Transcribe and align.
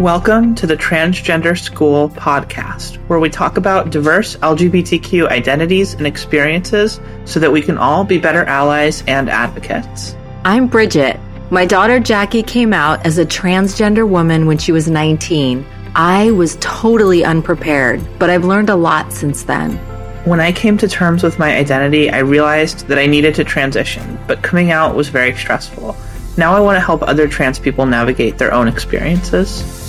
Welcome 0.00 0.54
to 0.56 0.66
the 0.66 0.76
Transgender 0.76 1.58
School 1.58 2.10
podcast, 2.10 2.96
where 3.08 3.18
we 3.18 3.30
talk 3.30 3.56
about 3.56 3.88
diverse 3.88 4.36
LGBTQ 4.36 5.28
identities 5.28 5.94
and 5.94 6.06
experiences 6.06 7.00
so 7.24 7.40
that 7.40 7.50
we 7.50 7.62
can 7.62 7.78
all 7.78 8.04
be 8.04 8.18
better 8.18 8.44
allies 8.44 9.02
and 9.06 9.30
advocates. 9.30 10.14
I'm 10.44 10.66
Bridget. 10.66 11.18
My 11.50 11.64
daughter 11.64 11.98
Jackie 11.98 12.42
came 12.42 12.74
out 12.74 13.06
as 13.06 13.16
a 13.16 13.24
transgender 13.24 14.06
woman 14.06 14.44
when 14.44 14.58
she 14.58 14.70
was 14.70 14.86
19. 14.86 15.64
I 15.94 16.30
was 16.32 16.58
totally 16.60 17.24
unprepared, 17.24 18.06
but 18.18 18.28
I've 18.28 18.44
learned 18.44 18.68
a 18.68 18.76
lot 18.76 19.14
since 19.14 19.44
then. 19.44 19.78
When 20.26 20.40
I 20.40 20.52
came 20.52 20.76
to 20.76 20.88
terms 20.88 21.22
with 21.22 21.38
my 21.38 21.56
identity, 21.56 22.10
I 22.10 22.18
realized 22.18 22.86
that 22.88 22.98
I 22.98 23.06
needed 23.06 23.34
to 23.36 23.44
transition, 23.44 24.18
but 24.26 24.42
coming 24.42 24.70
out 24.72 24.94
was 24.94 25.08
very 25.08 25.34
stressful. 25.34 25.96
Now 26.36 26.54
I 26.54 26.60
want 26.60 26.76
to 26.76 26.84
help 26.84 27.02
other 27.02 27.26
trans 27.26 27.58
people 27.58 27.86
navigate 27.86 28.36
their 28.36 28.52
own 28.52 28.68
experiences. 28.68 29.85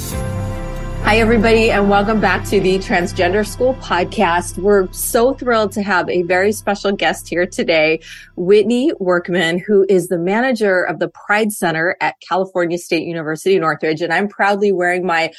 Hi, 1.08 1.20
everybody, 1.20 1.72
and 1.72 1.90
welcome 1.90 2.20
back 2.20 2.44
to 2.48 2.60
the 2.60 2.80
Transgender 2.80 3.48
School 3.48 3.76
podcast. 3.76 4.58
We're 4.58 4.92
so 4.92 5.34
thrilled 5.34 5.72
to 5.72 5.82
have 5.82 6.10
a 6.10 6.24
very 6.24 6.52
special 6.52 6.92
guest 6.92 7.30
here 7.30 7.46
today, 7.46 8.02
Whitney 8.36 8.92
Workman, 9.00 9.60
who 9.60 9.86
is 9.88 10.10
the 10.10 10.20
manager 10.20 10.82
of 10.84 11.00
the 11.00 11.08
Pride 11.08 11.54
Center 11.54 11.96
at 12.02 12.16
California 12.28 12.78
State 12.78 13.08
University 13.08 13.58
Northridge. 13.58 14.02
And 14.02 14.12
I'm 14.12 14.28
proudly 14.28 14.74
wearing 14.74 15.06
my 15.06 15.32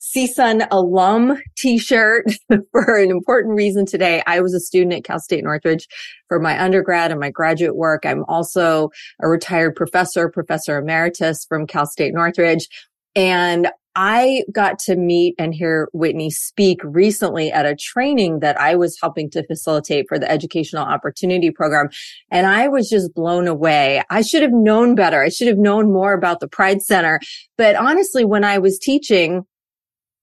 CSUN 0.00 0.68
alum 0.70 1.36
t-shirt 1.56 2.26
for 2.70 2.96
an 2.96 3.10
important 3.10 3.56
reason 3.56 3.84
today. 3.84 4.22
I 4.28 4.40
was 4.40 4.54
a 4.54 4.60
student 4.60 4.92
at 4.92 5.02
Cal 5.02 5.18
State 5.18 5.42
Northridge 5.42 5.88
for 6.28 6.38
my 6.38 6.62
undergrad 6.62 7.10
and 7.10 7.18
my 7.18 7.30
graduate 7.30 7.74
work. 7.74 8.06
I'm 8.06 8.22
also 8.28 8.90
a 9.20 9.28
retired 9.28 9.74
professor, 9.74 10.28
professor 10.28 10.78
emeritus 10.78 11.44
from 11.44 11.66
Cal 11.66 11.86
State 11.86 12.14
Northridge. 12.14 12.68
And 13.16 13.68
I 13.94 14.44
got 14.52 14.78
to 14.80 14.96
meet 14.96 15.34
and 15.38 15.54
hear 15.54 15.88
Whitney 15.92 16.30
speak 16.30 16.80
recently 16.82 17.52
at 17.52 17.66
a 17.66 17.76
training 17.76 18.40
that 18.40 18.58
I 18.60 18.74
was 18.74 18.96
helping 19.00 19.30
to 19.30 19.46
facilitate 19.46 20.06
for 20.08 20.18
the 20.18 20.30
Educational 20.30 20.84
Opportunity 20.84 21.50
Program. 21.50 21.88
And 22.30 22.46
I 22.46 22.68
was 22.68 22.88
just 22.88 23.14
blown 23.14 23.46
away. 23.46 24.02
I 24.08 24.22
should 24.22 24.42
have 24.42 24.52
known 24.52 24.94
better. 24.94 25.22
I 25.22 25.28
should 25.28 25.48
have 25.48 25.58
known 25.58 25.92
more 25.92 26.14
about 26.14 26.40
the 26.40 26.48
Pride 26.48 26.82
Center. 26.82 27.20
But 27.58 27.76
honestly, 27.76 28.24
when 28.24 28.44
I 28.44 28.58
was 28.58 28.78
teaching, 28.78 29.42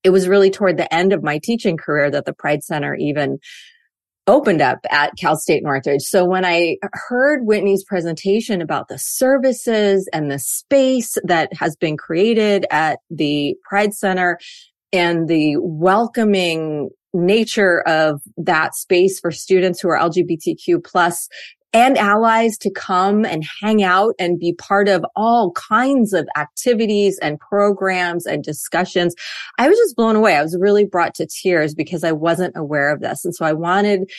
it 0.03 0.09
was 0.09 0.27
really 0.27 0.49
toward 0.49 0.77
the 0.77 0.91
end 0.93 1.13
of 1.13 1.23
my 1.23 1.39
teaching 1.43 1.77
career 1.77 2.09
that 2.09 2.25
the 2.25 2.33
Pride 2.33 2.63
Center 2.63 2.95
even 2.95 3.37
opened 4.29 4.61
up 4.61 4.79
at 4.91 5.11
Cal 5.17 5.35
State 5.35 5.63
Northridge. 5.63 6.03
So 6.03 6.23
when 6.23 6.45
I 6.45 6.77
heard 6.93 7.45
Whitney's 7.45 7.83
presentation 7.83 8.61
about 8.61 8.87
the 8.87 8.99
services 8.99 10.07
and 10.13 10.29
the 10.31 10.37
space 10.37 11.17
that 11.23 11.51
has 11.53 11.75
been 11.75 11.97
created 11.97 12.65
at 12.69 12.99
the 13.09 13.55
Pride 13.67 13.93
Center 13.93 14.37
and 14.93 15.27
the 15.27 15.55
welcoming 15.57 16.89
nature 17.11 17.81
of 17.87 18.21
that 18.37 18.75
space 18.75 19.19
for 19.19 19.31
students 19.31 19.81
who 19.81 19.89
are 19.89 19.97
LGBTQ 19.97 20.83
plus 20.85 21.27
and 21.73 21.97
allies 21.97 22.57
to 22.57 22.71
come 22.71 23.25
and 23.25 23.43
hang 23.61 23.83
out 23.83 24.15
and 24.17 24.39
be 24.39 24.53
part 24.53 24.87
of 24.87 25.05
all 25.15 25.51
kinds 25.51 26.13
of 26.13 26.27
activities 26.35 27.19
and 27.19 27.39
programs 27.39 28.25
and 28.25 28.43
discussions. 28.43 29.13
I 29.59 29.69
was 29.69 29.77
just 29.77 29.95
blown 29.95 30.15
away. 30.15 30.35
I 30.35 30.41
was 30.41 30.57
really 30.59 30.85
brought 30.85 31.13
to 31.15 31.27
tears 31.27 31.75
because 31.75 32.03
I 32.03 32.11
wasn't 32.11 32.57
aware 32.57 32.91
of 32.91 33.01
this. 33.01 33.23
And 33.23 33.35
so 33.35 33.45
I 33.45 33.53
wanted 33.53 34.09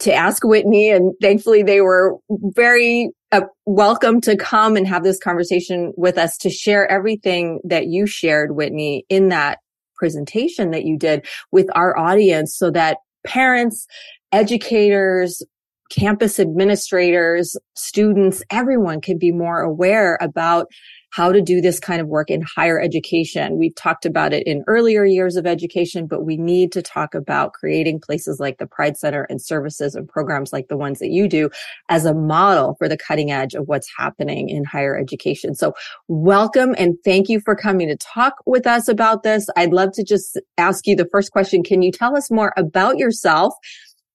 to 0.00 0.14
ask 0.14 0.44
Whitney 0.44 0.90
and 0.90 1.12
thankfully 1.20 1.62
they 1.62 1.80
were 1.80 2.16
very 2.30 3.10
uh, 3.32 3.42
welcome 3.66 4.20
to 4.22 4.36
come 4.36 4.76
and 4.76 4.86
have 4.86 5.02
this 5.02 5.18
conversation 5.18 5.92
with 5.96 6.16
us 6.16 6.38
to 6.38 6.50
share 6.50 6.90
everything 6.90 7.60
that 7.64 7.88
you 7.88 8.06
shared, 8.06 8.54
Whitney, 8.54 9.04
in 9.08 9.28
that 9.28 9.58
presentation 9.96 10.70
that 10.70 10.84
you 10.84 10.96
did 10.96 11.26
with 11.50 11.66
our 11.74 11.98
audience 11.98 12.56
so 12.56 12.70
that 12.70 12.98
parents, 13.26 13.86
educators, 14.32 15.42
campus 15.90 16.38
administrators, 16.38 17.56
students, 17.74 18.42
everyone 18.50 19.00
can 19.00 19.18
be 19.18 19.32
more 19.32 19.60
aware 19.60 20.18
about 20.20 20.68
how 21.10 21.32
to 21.32 21.40
do 21.40 21.60
this 21.60 21.80
kind 21.80 22.00
of 22.00 22.08
work 22.08 22.30
in 22.30 22.42
higher 22.42 22.78
education. 22.80 23.58
We've 23.58 23.74
talked 23.74 24.04
about 24.04 24.32
it 24.32 24.46
in 24.46 24.62
earlier 24.66 25.04
years 25.04 25.36
of 25.36 25.46
education, 25.46 26.06
but 26.06 26.24
we 26.24 26.36
need 26.36 26.70
to 26.72 26.82
talk 26.82 27.14
about 27.14 27.54
creating 27.54 28.00
places 28.00 28.38
like 28.38 28.58
the 28.58 28.66
Pride 28.66 28.96
Center 28.96 29.22
and 29.24 29.40
services 29.40 29.94
and 29.94 30.06
programs 30.06 30.52
like 30.52 30.68
the 30.68 30.76
ones 30.76 30.98
that 30.98 31.08
you 31.08 31.26
do 31.26 31.48
as 31.88 32.04
a 32.04 32.14
model 32.14 32.74
for 32.78 32.88
the 32.88 32.98
cutting 32.98 33.30
edge 33.30 33.54
of 33.54 33.68
what's 33.68 33.88
happening 33.96 34.50
in 34.50 34.64
higher 34.64 34.98
education. 34.98 35.54
So 35.54 35.72
welcome 36.08 36.74
and 36.76 36.96
thank 37.04 37.28
you 37.28 37.40
for 37.40 37.56
coming 37.56 37.88
to 37.88 37.96
talk 37.96 38.34
with 38.44 38.66
us 38.66 38.86
about 38.86 39.22
this. 39.22 39.48
I'd 39.56 39.72
love 39.72 39.92
to 39.92 40.04
just 40.04 40.38
ask 40.58 40.86
you 40.86 40.94
the 40.94 41.08
first 41.10 41.32
question. 41.32 41.62
Can 41.62 41.80
you 41.80 41.90
tell 41.90 42.16
us 42.16 42.30
more 42.30 42.52
about 42.56 42.98
yourself? 42.98 43.54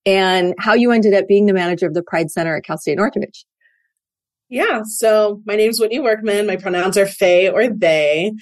And 0.06 0.54
how 0.60 0.74
you 0.74 0.92
ended 0.92 1.14
up 1.14 1.28
being 1.28 1.46
the 1.46 1.54
manager 1.54 1.88
of 1.88 1.94
the 1.94 2.04
Pride 2.04 2.30
Center 2.30 2.58
at 2.58 2.64
Cal 2.64 2.78
State 2.78 2.98
Northridge. 2.98 3.46
Yeah, 4.50 4.82
so 4.86 5.42
my 5.46 5.56
name 5.56 5.70
is 5.70 5.80
Whitney 5.80 6.00
Workman. 6.00 6.46
My 6.46 6.58
pronouns 6.58 6.98
are 6.98 7.08
fae 7.08 7.50
or 7.50 7.70
they. 7.70 8.34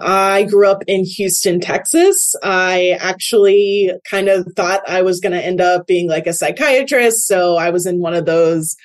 I 0.00 0.44
grew 0.44 0.66
up 0.66 0.82
in 0.86 1.04
Houston, 1.04 1.60
Texas. 1.60 2.34
I 2.42 2.96
actually 2.98 3.92
kind 4.08 4.28
of 4.28 4.46
thought 4.56 4.80
I 4.88 5.02
was 5.02 5.20
going 5.20 5.32
to 5.32 5.44
end 5.44 5.60
up 5.60 5.86
being 5.86 6.08
like 6.08 6.26
a 6.26 6.32
psychiatrist. 6.32 7.26
So 7.26 7.56
I 7.56 7.68
was 7.68 7.84
in 7.84 8.00
one 8.00 8.14
of 8.14 8.24
those 8.24 8.76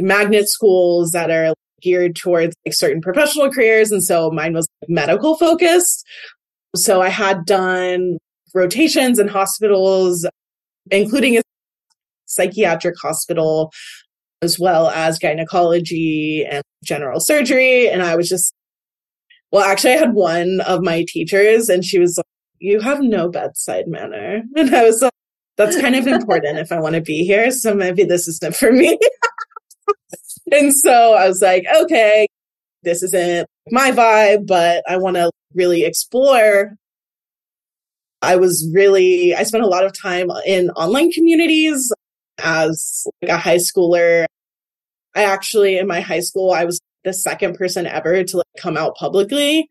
magnet 0.00 0.48
schools 0.48 1.12
that 1.12 1.30
are 1.30 1.54
geared 1.80 2.16
towards 2.16 2.56
like 2.66 2.74
certain 2.74 3.00
professional 3.00 3.50
careers. 3.50 3.92
And 3.92 4.02
so 4.02 4.30
mine 4.30 4.54
was 4.54 4.66
medical 4.88 5.36
focused. 5.36 6.04
So 6.74 7.00
I 7.00 7.08
had 7.08 7.44
done 7.44 8.18
rotations 8.52 9.18
in 9.20 9.28
hospitals 9.28 10.26
including 10.90 11.38
a 11.38 11.42
psychiatric 12.26 12.94
hospital, 13.00 13.72
as 14.42 14.58
well 14.58 14.88
as 14.88 15.18
gynecology 15.18 16.46
and 16.50 16.62
general 16.84 17.20
surgery. 17.20 17.88
And 17.88 18.02
I 18.02 18.16
was 18.16 18.28
just, 18.28 18.52
well, 19.52 19.64
actually, 19.64 19.94
I 19.94 19.98
had 19.98 20.14
one 20.14 20.60
of 20.66 20.82
my 20.82 21.04
teachers, 21.06 21.68
and 21.68 21.84
she 21.84 21.98
was 21.98 22.16
like, 22.16 22.26
You 22.58 22.80
have 22.80 23.00
no 23.00 23.28
bedside 23.28 23.86
manner. 23.86 24.42
And 24.56 24.74
I 24.74 24.84
was 24.84 25.02
like, 25.02 25.12
That's 25.56 25.80
kind 25.80 25.94
of 25.94 26.06
important 26.06 26.58
if 26.58 26.72
I 26.72 26.80
want 26.80 26.94
to 26.94 27.02
be 27.02 27.24
here. 27.24 27.50
So 27.50 27.74
maybe 27.74 28.04
this 28.04 28.26
isn't 28.28 28.56
for 28.56 28.72
me. 28.72 28.98
and 30.52 30.74
so 30.74 31.14
I 31.14 31.28
was 31.28 31.40
like, 31.42 31.64
Okay, 31.82 32.26
this 32.82 33.02
isn't 33.02 33.46
my 33.70 33.92
vibe, 33.92 34.46
but 34.46 34.82
I 34.88 34.96
want 34.96 35.16
to 35.16 35.30
really 35.54 35.84
explore 35.84 36.72
I 38.22 38.36
was 38.36 38.68
really, 38.72 39.34
I 39.34 39.42
spent 39.42 39.64
a 39.64 39.68
lot 39.68 39.84
of 39.84 39.92
time 40.00 40.30
in 40.46 40.70
online 40.70 41.10
communities 41.10 41.92
as 42.38 43.04
like 43.20 43.32
a 43.32 43.36
high 43.36 43.56
schooler. 43.56 44.26
I 45.14 45.24
actually, 45.24 45.76
in 45.76 45.88
my 45.88 46.00
high 46.00 46.20
school, 46.20 46.52
I 46.52 46.64
was 46.64 46.80
the 47.04 47.12
second 47.12 47.56
person 47.56 47.84
ever 47.86 48.22
to 48.22 48.36
like 48.36 48.46
come 48.58 48.76
out 48.76 48.96
publicly. 48.96 49.68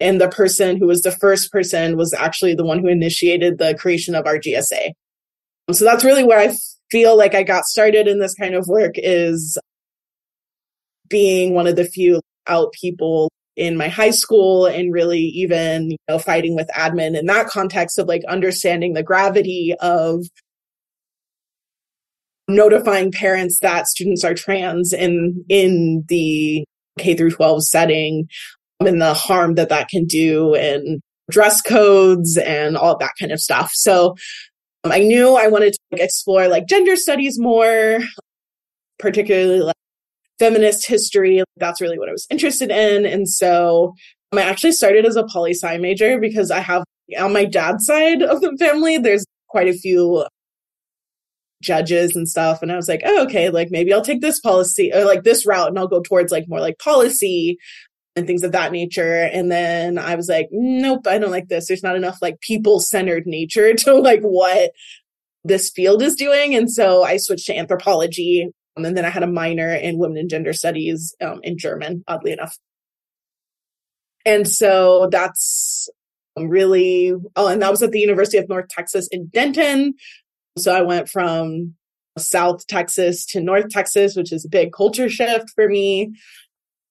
And 0.00 0.20
the 0.20 0.28
person 0.28 0.76
who 0.76 0.86
was 0.86 1.02
the 1.02 1.12
first 1.12 1.50
person 1.50 1.96
was 1.96 2.12
actually 2.12 2.54
the 2.54 2.64
one 2.64 2.80
who 2.80 2.88
initiated 2.88 3.58
the 3.58 3.74
creation 3.74 4.14
of 4.14 4.26
our 4.26 4.36
GSA. 4.36 4.92
So 5.72 5.84
that's 5.84 6.04
really 6.04 6.24
where 6.24 6.40
I 6.40 6.54
feel 6.90 7.16
like 7.16 7.34
I 7.34 7.42
got 7.42 7.64
started 7.64 8.06
in 8.06 8.18
this 8.18 8.34
kind 8.34 8.54
of 8.54 8.66
work 8.66 8.94
is 8.96 9.56
being 11.08 11.54
one 11.54 11.66
of 11.66 11.76
the 11.76 11.84
few 11.84 12.20
out 12.46 12.72
people 12.72 13.30
in 13.56 13.76
my 13.76 13.88
high 13.88 14.10
school 14.10 14.66
and 14.66 14.92
really 14.92 15.20
even 15.20 15.90
you 15.90 15.96
know 16.08 16.18
fighting 16.18 16.54
with 16.54 16.68
admin 16.74 17.18
in 17.18 17.26
that 17.26 17.48
context 17.48 17.98
of 17.98 18.08
like 18.08 18.22
understanding 18.28 18.94
the 18.94 19.02
gravity 19.02 19.74
of 19.80 20.24
notifying 22.48 23.12
parents 23.12 23.58
that 23.60 23.86
students 23.86 24.24
are 24.24 24.34
trans 24.34 24.92
in 24.92 25.44
in 25.48 26.04
the 26.08 26.64
K 26.98 27.14
through 27.14 27.30
12 27.30 27.64
setting 27.64 28.28
and 28.80 29.00
the 29.00 29.14
harm 29.14 29.54
that 29.54 29.68
that 29.68 29.88
can 29.88 30.04
do 30.04 30.54
and 30.54 31.00
dress 31.30 31.60
codes 31.62 32.36
and 32.36 32.76
all 32.76 32.98
that 32.98 33.12
kind 33.18 33.32
of 33.32 33.40
stuff. 33.40 33.70
So 33.74 34.16
um, 34.84 34.92
I 34.92 34.98
knew 34.98 35.36
I 35.36 35.46
wanted 35.48 35.72
to 35.74 35.78
like, 35.92 36.02
explore 36.02 36.48
like 36.48 36.66
gender 36.66 36.96
studies 36.96 37.38
more, 37.38 38.00
particularly 38.98 39.60
like 39.60 39.76
feminist 40.42 40.86
history. 40.86 41.40
That's 41.56 41.80
really 41.80 42.00
what 42.00 42.08
I 42.08 42.12
was 42.12 42.26
interested 42.28 42.72
in. 42.72 43.06
And 43.06 43.28
so 43.28 43.94
um, 44.32 44.40
I 44.40 44.42
actually 44.42 44.72
started 44.72 45.06
as 45.06 45.14
a 45.14 45.24
poli 45.24 45.52
sci 45.52 45.78
major 45.78 46.18
because 46.18 46.50
I 46.50 46.58
have 46.58 46.82
on 47.16 47.32
my 47.32 47.44
dad's 47.44 47.86
side 47.86 48.22
of 48.22 48.40
the 48.40 48.56
family, 48.58 48.98
there's 48.98 49.24
quite 49.48 49.68
a 49.68 49.72
few 49.72 50.26
judges 51.62 52.16
and 52.16 52.28
stuff. 52.28 52.60
And 52.60 52.72
I 52.72 52.76
was 52.76 52.88
like, 52.88 53.02
oh, 53.04 53.24
okay, 53.24 53.50
like 53.50 53.68
maybe 53.70 53.92
I'll 53.92 54.02
take 54.02 54.20
this 54.20 54.40
policy 54.40 54.90
or 54.92 55.04
like 55.04 55.22
this 55.22 55.46
route 55.46 55.68
and 55.68 55.78
I'll 55.78 55.86
go 55.86 56.00
towards 56.00 56.32
like 56.32 56.48
more 56.48 56.60
like 56.60 56.80
policy 56.80 57.56
and 58.16 58.26
things 58.26 58.42
of 58.42 58.50
that 58.50 58.72
nature. 58.72 59.30
And 59.32 59.50
then 59.50 59.96
I 59.96 60.16
was 60.16 60.28
like, 60.28 60.48
nope, 60.50 61.06
I 61.06 61.18
don't 61.18 61.30
like 61.30 61.48
this. 61.48 61.68
There's 61.68 61.84
not 61.84 61.94
enough 61.94 62.18
like 62.20 62.40
people 62.40 62.80
centered 62.80 63.26
nature 63.26 63.74
to 63.84 63.94
like 63.94 64.22
what 64.22 64.72
this 65.44 65.70
field 65.70 66.02
is 66.02 66.16
doing. 66.16 66.56
And 66.56 66.68
so 66.68 67.04
I 67.04 67.16
switched 67.18 67.46
to 67.46 67.56
anthropology 67.56 68.50
Um, 68.76 68.84
and 68.84 68.96
then 68.96 69.04
I 69.04 69.10
had 69.10 69.22
a 69.22 69.26
minor 69.26 69.74
in 69.74 69.98
women 69.98 70.18
and 70.18 70.30
gender 70.30 70.52
studies 70.52 71.14
um, 71.22 71.40
in 71.42 71.58
German, 71.58 72.04
oddly 72.08 72.32
enough. 72.32 72.56
And 74.24 74.48
so 74.48 75.08
that's 75.10 75.88
um, 76.36 76.48
really, 76.48 77.12
oh, 77.36 77.48
and 77.48 77.60
that 77.60 77.70
was 77.70 77.82
at 77.82 77.90
the 77.90 78.00
University 78.00 78.38
of 78.38 78.48
North 78.48 78.68
Texas 78.68 79.08
in 79.10 79.26
Denton. 79.26 79.94
So 80.58 80.74
I 80.74 80.82
went 80.82 81.08
from 81.08 81.74
South 82.18 82.66
Texas 82.66 83.26
to 83.26 83.40
North 83.40 83.68
Texas, 83.70 84.16
which 84.16 84.32
is 84.32 84.44
a 84.44 84.48
big 84.48 84.72
culture 84.72 85.08
shift 85.08 85.50
for 85.54 85.68
me. 85.68 86.12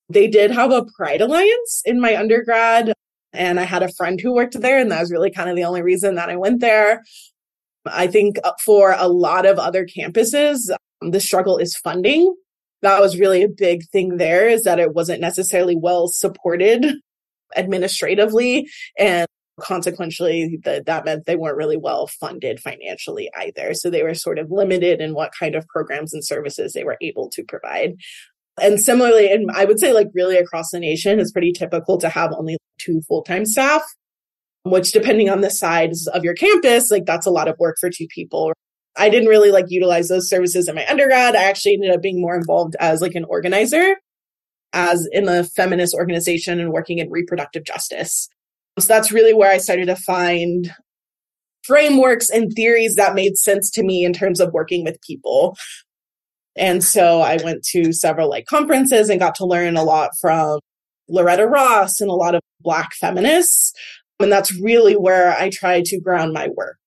They 0.10 0.28
did 0.28 0.52
have 0.52 0.72
a 0.72 0.86
Pride 0.98 1.22
Alliance 1.22 1.82
in 1.86 2.02
my 2.02 2.18
undergrad, 2.18 2.94
and 3.32 3.60
I 3.60 3.64
had 3.64 3.84
a 3.84 3.94
friend 3.94 4.20
who 4.20 4.34
worked 4.34 4.60
there, 4.60 4.80
and 4.80 4.92
that 4.92 5.00
was 5.00 5.12
really 5.12 5.32
kind 5.32 5.50
of 5.50 5.56
the 5.56 5.64
only 5.64 5.82
reason 5.82 6.16
that 6.16 6.30
I 6.30 6.36
went 6.36 6.60
there. 6.60 7.04
I 7.86 8.08
think 8.08 8.38
uh, 8.44 8.52
for 8.64 8.96
a 8.98 9.08
lot 9.08 9.46
of 9.46 9.58
other 9.58 9.86
campuses, 9.86 10.70
the 11.02 11.20
struggle 11.20 11.58
is 11.58 11.76
funding. 11.76 12.36
That 12.82 13.00
was 13.00 13.20
really 13.20 13.44
a 13.44 13.50
big 13.50 13.88
thing 13.92 14.18
there 14.18 14.48
is 14.48 14.64
that 14.64 14.80
it 14.80 14.94
wasn't 14.94 15.22
necessarily 15.22 15.76
well 15.76 16.08
supported 16.08 16.86
administratively 17.56 18.68
and 18.98 19.28
consequently 19.60 20.60
the, 20.64 20.82
that 20.86 21.06
meant 21.06 21.26
they 21.26 21.36
weren't 21.36 21.58
really 21.58 21.78
well 21.78 22.08
funded 22.08 22.60
financially 22.60 23.30
either 23.38 23.74
so 23.74 23.90
they 23.90 24.02
were 24.02 24.14
sort 24.14 24.40
of 24.40 24.50
limited 24.50 25.02
in 25.02 25.14
what 25.14 25.34
kind 25.38 25.56
of 25.56 25.68
programs 25.68 26.14
and 26.14 26.26
services 26.26 26.74
they 26.74 26.84
were 26.84 26.98
able 27.02 27.30
to 27.30 27.44
provide 27.44 27.94
and 28.62 28.80
similarly 28.80 29.32
and 29.32 29.52
i 29.54 29.66
would 29.66 29.80
say 29.80 29.94
like 29.94 30.08
really 30.14 30.38
across 30.38 30.72
the 30.72 30.80
nation 30.80 31.20
it's 31.20 31.32
pretty 31.32 31.52
typical 31.52 31.98
to 31.98 32.10
have 32.10 32.34
only 32.34 32.58
two 32.80 33.02
full-time 33.08 33.46
staff 33.46 33.84
which 34.64 34.94
depending 34.94 35.30
on 35.30 35.42
the 35.42 35.50
size 35.50 36.08
of 36.08 36.24
your 36.24 36.34
campus 36.34 36.90
like 36.90 37.06
that's 37.06 37.26
a 37.26 37.32
lot 37.32 37.48
of 37.48 37.56
work 37.60 37.76
for 37.80 37.90
two 37.90 38.08
people 38.08 38.54
i 38.98 39.10
didn't 39.10 39.30
really 39.30 39.52
like 39.52 39.66
utilize 39.70 40.08
those 40.08 40.30
services 40.30 40.68
in 40.68 40.76
my 40.76 40.86
undergrad 40.88 41.36
i 41.36 41.44
actually 41.44 41.74
ended 41.74 41.92
up 41.92 42.02
being 42.02 42.22
more 42.22 42.36
involved 42.36 42.76
as 42.80 43.02
like 43.02 43.16
an 43.16 43.26
organizer 43.26 43.96
as 44.74 45.08
in 45.12 45.28
a 45.28 45.44
feminist 45.44 45.94
organization 45.94 46.60
and 46.60 46.72
working 46.72 47.00
in 47.00 47.10
reproductive 47.10 47.64
justice. 47.64 48.30
So 48.80 48.88
that's 48.88 49.12
really 49.12 49.34
where 49.34 49.52
I 49.52 49.58
started 49.58 49.88
to 49.88 49.96
find 49.96 50.74
frameworks 51.64 52.30
and 52.30 52.52
theories 52.54 52.96
that 52.96 53.14
made 53.14 53.38
sense 53.38 53.70
to 53.72 53.84
me 53.84 54.06
in 54.06 54.14
terms 54.14 54.40
of 54.40 54.54
working 54.54 54.84
with 54.84 55.02
people. 55.02 55.58
And 56.56 56.84
so 56.84 57.22
I 57.22 57.38
went 57.44 57.64
to 57.72 57.94
several 57.94 58.30
like 58.30 58.46
conferences 58.46 59.10
and 59.10 59.20
got 59.20 59.36
to 59.36 59.46
learn 59.46 59.78
a 59.78 59.84
lot 59.84 60.12
from 60.20 60.60
Loretta 61.08 61.48
Ross 61.48 62.00
and 62.02 62.10
a 62.10 62.16
lot 62.16 62.36
of 62.36 62.42
Black 62.62 62.94
feminists. 62.94 63.74
And 64.20 64.32
that's 64.32 64.58
really 64.60 64.96
where 64.96 65.34
I 65.34 65.50
tried 65.50 65.86
to 65.86 66.00
ground 66.00 66.34
my 66.34 66.50
work. 66.56 66.78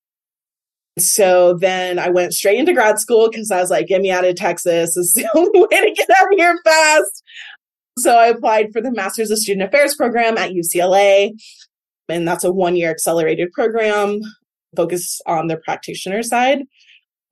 So 0.98 1.54
then 1.54 1.98
I 1.98 2.08
went 2.08 2.34
straight 2.34 2.58
into 2.58 2.72
grad 2.72 3.00
school 3.00 3.28
because 3.28 3.50
I 3.50 3.60
was 3.60 3.70
like, 3.70 3.88
get 3.88 4.00
me 4.00 4.10
out 4.10 4.24
of 4.24 4.36
Texas. 4.36 4.96
Is 4.96 5.12
the 5.14 5.28
only 5.34 5.60
way 5.60 5.80
to 5.80 5.94
get 5.94 6.10
out 6.10 6.32
of 6.32 6.38
here 6.38 6.56
fast. 6.64 7.22
So 7.98 8.16
I 8.16 8.26
applied 8.26 8.72
for 8.72 8.80
the 8.80 8.92
Masters 8.92 9.30
of 9.30 9.38
Student 9.38 9.68
Affairs 9.68 9.94
program 9.94 10.36
at 10.36 10.52
UCLA. 10.52 11.30
And 12.08 12.26
that's 12.26 12.44
a 12.44 12.52
one 12.52 12.76
year 12.76 12.90
accelerated 12.90 13.52
program 13.52 14.20
focused 14.76 15.22
on 15.26 15.46
the 15.46 15.56
practitioner 15.56 16.22
side. 16.22 16.62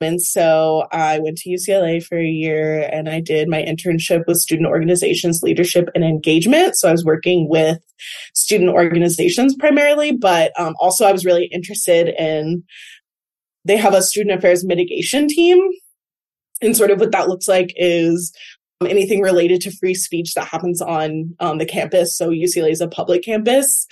And 0.01 0.21
so 0.21 0.89
I 0.91 1.21
went 1.21 1.39
to 1.39 1.51
UCLA 1.51 2.05
for 2.05 2.19
a 2.19 2.27
year 2.27 2.89
and 2.93 3.09
I 3.09 3.21
did 3.21 3.49
my 3.49 3.63
internship 3.63 4.27
with 4.27 4.39
student 4.39 4.69
organizations, 4.69 5.43
leadership 5.43 5.89
and 5.95 6.03
engagement. 6.03 6.77
So 6.77 6.89
I 6.89 6.93
was 6.93 7.05
working 7.05 7.49
with 7.49 7.79
student 8.35 8.71
organizations 8.71 9.55
primarily, 9.55 10.13
but 10.13 10.53
um, 10.59 10.75
also 10.81 11.07
I 11.07 11.13
was 11.13 11.25
really 11.25 11.47
interested 11.47 12.09
in, 12.19 12.65
they 13.65 13.77
have 13.77 13.95
a 13.95 14.03
student 14.03 14.39
affairs 14.39 14.65
mitigation 14.65 15.29
team. 15.29 15.59
And 16.61 16.77
sort 16.77 16.91
of 16.91 17.01
what 17.01 17.13
that 17.13 17.29
looks 17.29 17.49
like 17.49 17.73
is 17.77 18.33
anything 18.87 19.21
related 19.21 19.61
to 19.63 19.77
free 19.77 19.95
speech 19.95 20.35
that 20.35 20.47
happens 20.47 20.81
on 20.81 21.35
um, 21.41 21.59
the 21.59 21.67
campus. 21.67 22.17
So 22.17 22.31
UCLA 22.31 22.71
is 22.71 22.81
a 22.81 22.89
public 22.89 23.25
campus. 23.25 23.87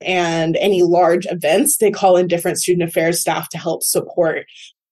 And 0.00 0.56
any 0.56 0.82
large 0.82 1.26
events, 1.26 1.78
they 1.78 1.90
call 1.90 2.16
in 2.16 2.26
different 2.26 2.58
student 2.58 2.88
affairs 2.88 3.20
staff 3.20 3.48
to 3.50 3.58
help 3.58 3.82
support 3.82 4.46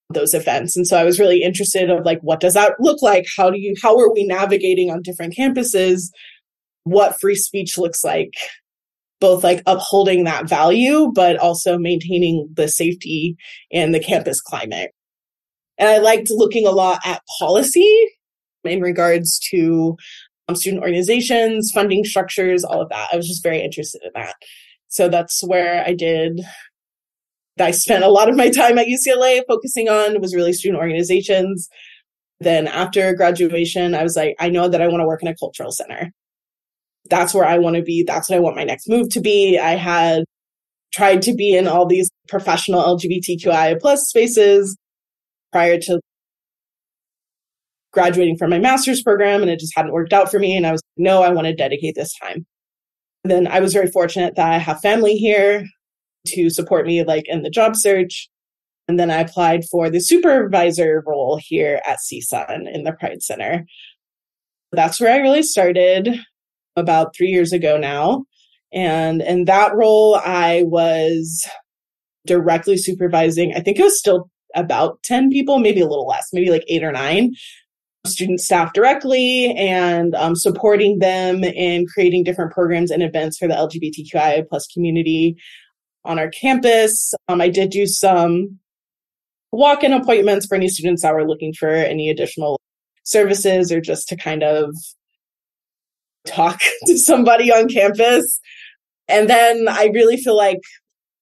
those 0.09 0.33
events. 0.33 0.75
And 0.75 0.87
so 0.87 0.97
I 0.97 1.03
was 1.03 1.19
really 1.19 1.43
interested 1.43 1.89
of 1.89 2.05
like, 2.05 2.19
what 2.21 2.39
does 2.39 2.53
that 2.53 2.73
look 2.79 3.01
like? 3.01 3.25
How 3.35 3.49
do 3.49 3.59
you, 3.59 3.75
how 3.81 3.97
are 3.97 4.13
we 4.13 4.25
navigating 4.25 4.89
on 4.89 5.01
different 5.01 5.35
campuses? 5.35 6.09
What 6.83 7.19
free 7.19 7.35
speech 7.35 7.77
looks 7.77 8.03
like, 8.03 8.33
both 9.23 9.41
like 9.41 9.63
upholding 9.65 10.25
that 10.25 10.49
value, 10.49 11.09
but 11.15 11.37
also 11.37 11.77
maintaining 11.77 12.45
the 12.55 12.67
safety 12.67 13.37
and 13.71 13.95
the 13.95 13.99
campus 14.01 14.41
climate. 14.41 14.91
And 15.77 15.87
I 15.87 15.99
liked 15.99 16.29
looking 16.29 16.67
a 16.67 16.71
lot 16.71 16.99
at 17.05 17.21
policy 17.39 17.89
in 18.65 18.81
regards 18.81 19.39
to 19.51 19.95
um, 20.49 20.57
student 20.57 20.83
organizations, 20.83 21.71
funding 21.73 22.03
structures, 22.03 22.65
all 22.65 22.81
of 22.81 22.89
that. 22.89 23.07
I 23.13 23.15
was 23.15 23.25
just 23.25 23.41
very 23.41 23.61
interested 23.61 24.01
in 24.03 24.11
that. 24.13 24.35
So 24.89 25.07
that's 25.07 25.39
where 25.47 25.85
I 25.87 25.93
did. 25.93 26.41
I 27.57 27.71
spent 27.71 28.03
a 28.03 28.09
lot 28.09 28.27
of 28.27 28.35
my 28.35 28.49
time 28.49 28.77
at 28.77 28.87
UCLA 28.87 29.41
focusing 29.47 29.87
on 29.87 30.19
was 30.19 30.35
really 30.35 30.51
student 30.51 30.81
organizations. 30.81 31.69
Then 32.41 32.67
after 32.67 33.13
graduation, 33.13 33.95
I 33.95 34.03
was 34.03 34.17
like, 34.17 34.35
I 34.37 34.49
know 34.49 34.67
that 34.67 34.81
I 34.81 34.87
want 34.89 34.99
to 34.99 35.07
work 35.07 35.21
in 35.21 35.29
a 35.29 35.35
cultural 35.37 35.71
center. 35.71 36.11
That's 37.09 37.33
where 37.33 37.45
I 37.45 37.57
want 37.57 37.75
to 37.75 37.81
be. 37.81 38.03
That's 38.03 38.29
what 38.29 38.37
I 38.37 38.39
want 38.39 38.55
my 38.55 38.63
next 38.63 38.87
move 38.87 39.09
to 39.09 39.21
be. 39.21 39.59
I 39.59 39.71
had 39.71 40.23
tried 40.93 41.21
to 41.23 41.33
be 41.33 41.55
in 41.55 41.67
all 41.67 41.85
these 41.85 42.09
professional 42.27 42.81
LGBTQI 42.81 43.79
plus 43.79 44.07
spaces 44.07 44.77
prior 45.51 45.79
to 45.79 45.99
graduating 47.91 48.37
from 48.37 48.49
my 48.49 48.59
master's 48.59 49.03
program 49.03 49.41
and 49.41 49.51
it 49.51 49.59
just 49.59 49.75
hadn't 49.75 49.91
worked 49.91 50.13
out 50.13 50.29
for 50.29 50.39
me. 50.39 50.55
And 50.55 50.65
I 50.65 50.71
was 50.71 50.81
like, 50.81 51.05
no, 51.05 51.21
I 51.21 51.29
want 51.29 51.47
to 51.47 51.55
dedicate 51.55 51.95
this 51.95 52.13
time. 52.17 52.45
And 53.23 53.31
then 53.31 53.47
I 53.47 53.59
was 53.59 53.73
very 53.73 53.89
fortunate 53.89 54.35
that 54.35 54.51
I 54.51 54.57
have 54.57 54.81
family 54.81 55.15
here 55.15 55.65
to 56.27 56.49
support 56.49 56.85
me 56.85 57.03
like 57.03 57.25
in 57.27 57.43
the 57.43 57.49
job 57.49 57.75
search. 57.75 58.29
And 58.87 58.99
then 58.99 59.11
I 59.11 59.19
applied 59.21 59.63
for 59.71 59.89
the 59.89 59.99
supervisor 59.99 61.03
role 61.05 61.39
here 61.41 61.81
at 61.85 61.99
CSUN 61.99 62.73
in 62.73 62.83
the 62.83 62.93
Pride 62.93 63.21
Center. 63.21 63.65
That's 64.71 64.99
where 64.99 65.13
I 65.13 65.17
really 65.17 65.43
started 65.43 66.19
about 66.75 67.15
three 67.15 67.29
years 67.29 67.53
ago 67.53 67.77
now. 67.77 68.25
And 68.71 69.21
in 69.21 69.45
that 69.45 69.75
role, 69.75 70.15
I 70.15 70.63
was 70.65 71.47
directly 72.25 72.77
supervising, 72.77 73.53
I 73.55 73.59
think 73.59 73.79
it 73.79 73.83
was 73.83 73.99
still 73.99 74.29
about 74.55 75.01
10 75.03 75.29
people, 75.29 75.59
maybe 75.59 75.81
a 75.81 75.87
little 75.87 76.07
less, 76.07 76.29
maybe 76.33 76.49
like 76.49 76.63
eight 76.67 76.83
or 76.83 76.91
nine 76.91 77.33
student 78.05 78.41
staff 78.41 78.73
directly 78.73 79.53
and 79.55 80.13
um, 80.15 80.35
supporting 80.35 80.99
them 80.99 81.43
in 81.43 81.85
creating 81.87 82.23
different 82.23 82.51
programs 82.51 82.91
and 82.91 83.01
events 83.01 83.37
for 83.37 83.47
the 83.47 83.53
LGBTQIA 83.53 84.47
plus 84.49 84.67
community 84.67 85.37
on 86.03 86.19
our 86.19 86.29
campus. 86.29 87.13
Um, 87.29 87.39
I 87.39 87.47
did 87.47 87.69
do 87.69 87.87
some 87.87 88.59
walk-in 89.51 89.93
appointments 89.93 90.45
for 90.45 90.55
any 90.55 90.67
students 90.67 91.03
that 91.03 91.13
were 91.13 91.27
looking 91.27 91.53
for 91.53 91.69
any 91.69 92.09
additional 92.09 92.59
services 93.03 93.71
or 93.71 93.79
just 93.79 94.09
to 94.09 94.17
kind 94.17 94.43
of 94.43 94.75
talk 96.27 96.59
to 96.87 96.97
somebody 96.97 97.51
on 97.51 97.67
campus. 97.69 98.39
And 99.07 99.29
then 99.29 99.67
I 99.67 99.89
really 99.93 100.17
feel 100.17 100.37
like 100.37 100.61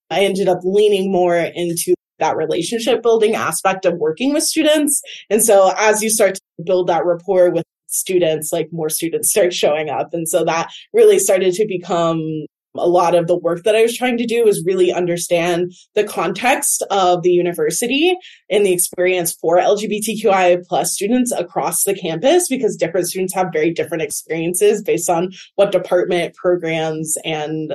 I 0.10 0.24
ended 0.24 0.48
up 0.48 0.60
leaning 0.64 1.12
more 1.12 1.36
into 1.38 1.96
that 2.20 2.38
relationship 2.38 3.02
building 3.02 3.36
aspect 3.36 3.86
of 3.86 3.96
working 3.96 4.34
with 4.34 4.44
students. 4.44 5.02
And 5.30 5.44
so 5.44 5.74
as 5.78 6.04
you 6.04 6.10
start 6.10 6.36
to 6.36 6.42
build 6.64 6.88
that 6.88 7.06
rapport 7.06 7.50
with 7.50 7.66
students, 7.88 8.52
like 8.54 8.70
more 8.72 8.90
students 8.90 9.32
start 9.32 9.54
showing 9.54 9.90
up. 9.90 10.10
And 10.14 10.28
so 10.28 10.46
that 10.46 10.72
really 10.94 11.20
started 11.20 11.54
to 11.56 11.66
become 11.68 12.46
a 12.76 12.88
lot 12.88 13.16
of 13.16 13.28
the 13.28 13.38
work 13.38 13.64
that 13.64 13.76
I 13.76 13.82
was 13.82 13.98
trying 13.98 14.18
to 14.18 14.26
do 14.26 14.44
was 14.46 14.64
really 14.66 14.94
understand 14.94 15.74
the 15.96 16.04
context 16.04 16.84
of 16.90 17.22
the 17.24 17.32
university 17.32 18.16
and 18.50 18.66
the 18.66 18.74
experience 18.74 19.34
for 19.34 19.58
LGBTQI 19.58 20.66
plus 20.68 20.94
students 20.94 21.32
across 21.32 21.84
the 21.84 21.94
campus 21.94 22.48
because 22.48 22.78
different 22.78 23.08
students 23.08 23.34
have 23.34 23.48
very 23.52 23.72
different 23.74 24.04
experiences 24.04 24.82
based 24.82 25.10
on 25.10 25.32
what 25.56 25.72
department, 25.72 26.36
programs, 26.36 27.18
and 27.26 27.74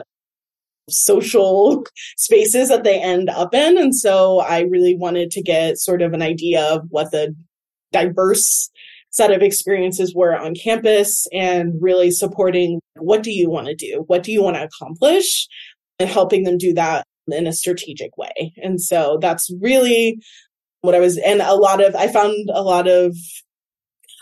social 0.88 1.84
spaces 2.16 2.68
that 2.68 2.84
they 2.84 3.00
end 3.00 3.28
up 3.28 3.52
in. 3.54 3.76
And 3.76 3.94
so 3.94 4.40
I 4.40 4.60
really 4.60 4.96
wanted 4.96 5.30
to 5.32 5.42
get 5.42 5.78
sort 5.78 6.00
of 6.00 6.12
an 6.12 6.22
idea 6.22 6.64
of 6.64 6.82
what 6.90 7.10
the 7.10 7.34
diverse 7.92 8.70
set 9.16 9.32
of 9.32 9.42
experiences 9.42 10.14
were 10.14 10.36
on 10.36 10.54
campus 10.54 11.26
and 11.32 11.72
really 11.80 12.10
supporting 12.10 12.80
what 12.96 13.22
do 13.22 13.32
you 13.32 13.48
want 13.48 13.66
to 13.66 13.74
do? 13.74 14.04
What 14.06 14.22
do 14.22 14.30
you 14.30 14.42
want 14.42 14.56
to 14.56 14.64
accomplish? 14.64 15.48
And 15.98 16.10
helping 16.10 16.44
them 16.44 16.58
do 16.58 16.74
that 16.74 17.04
in 17.28 17.46
a 17.46 17.52
strategic 17.52 18.16
way. 18.18 18.52
And 18.62 18.80
so 18.80 19.18
that's 19.20 19.50
really 19.60 20.18
what 20.82 20.94
I 20.94 21.00
was, 21.00 21.16
and 21.16 21.40
a 21.40 21.54
lot 21.54 21.82
of, 21.82 21.96
I 21.96 22.08
found 22.08 22.34
a 22.52 22.62
lot 22.62 22.86
of 22.86 23.16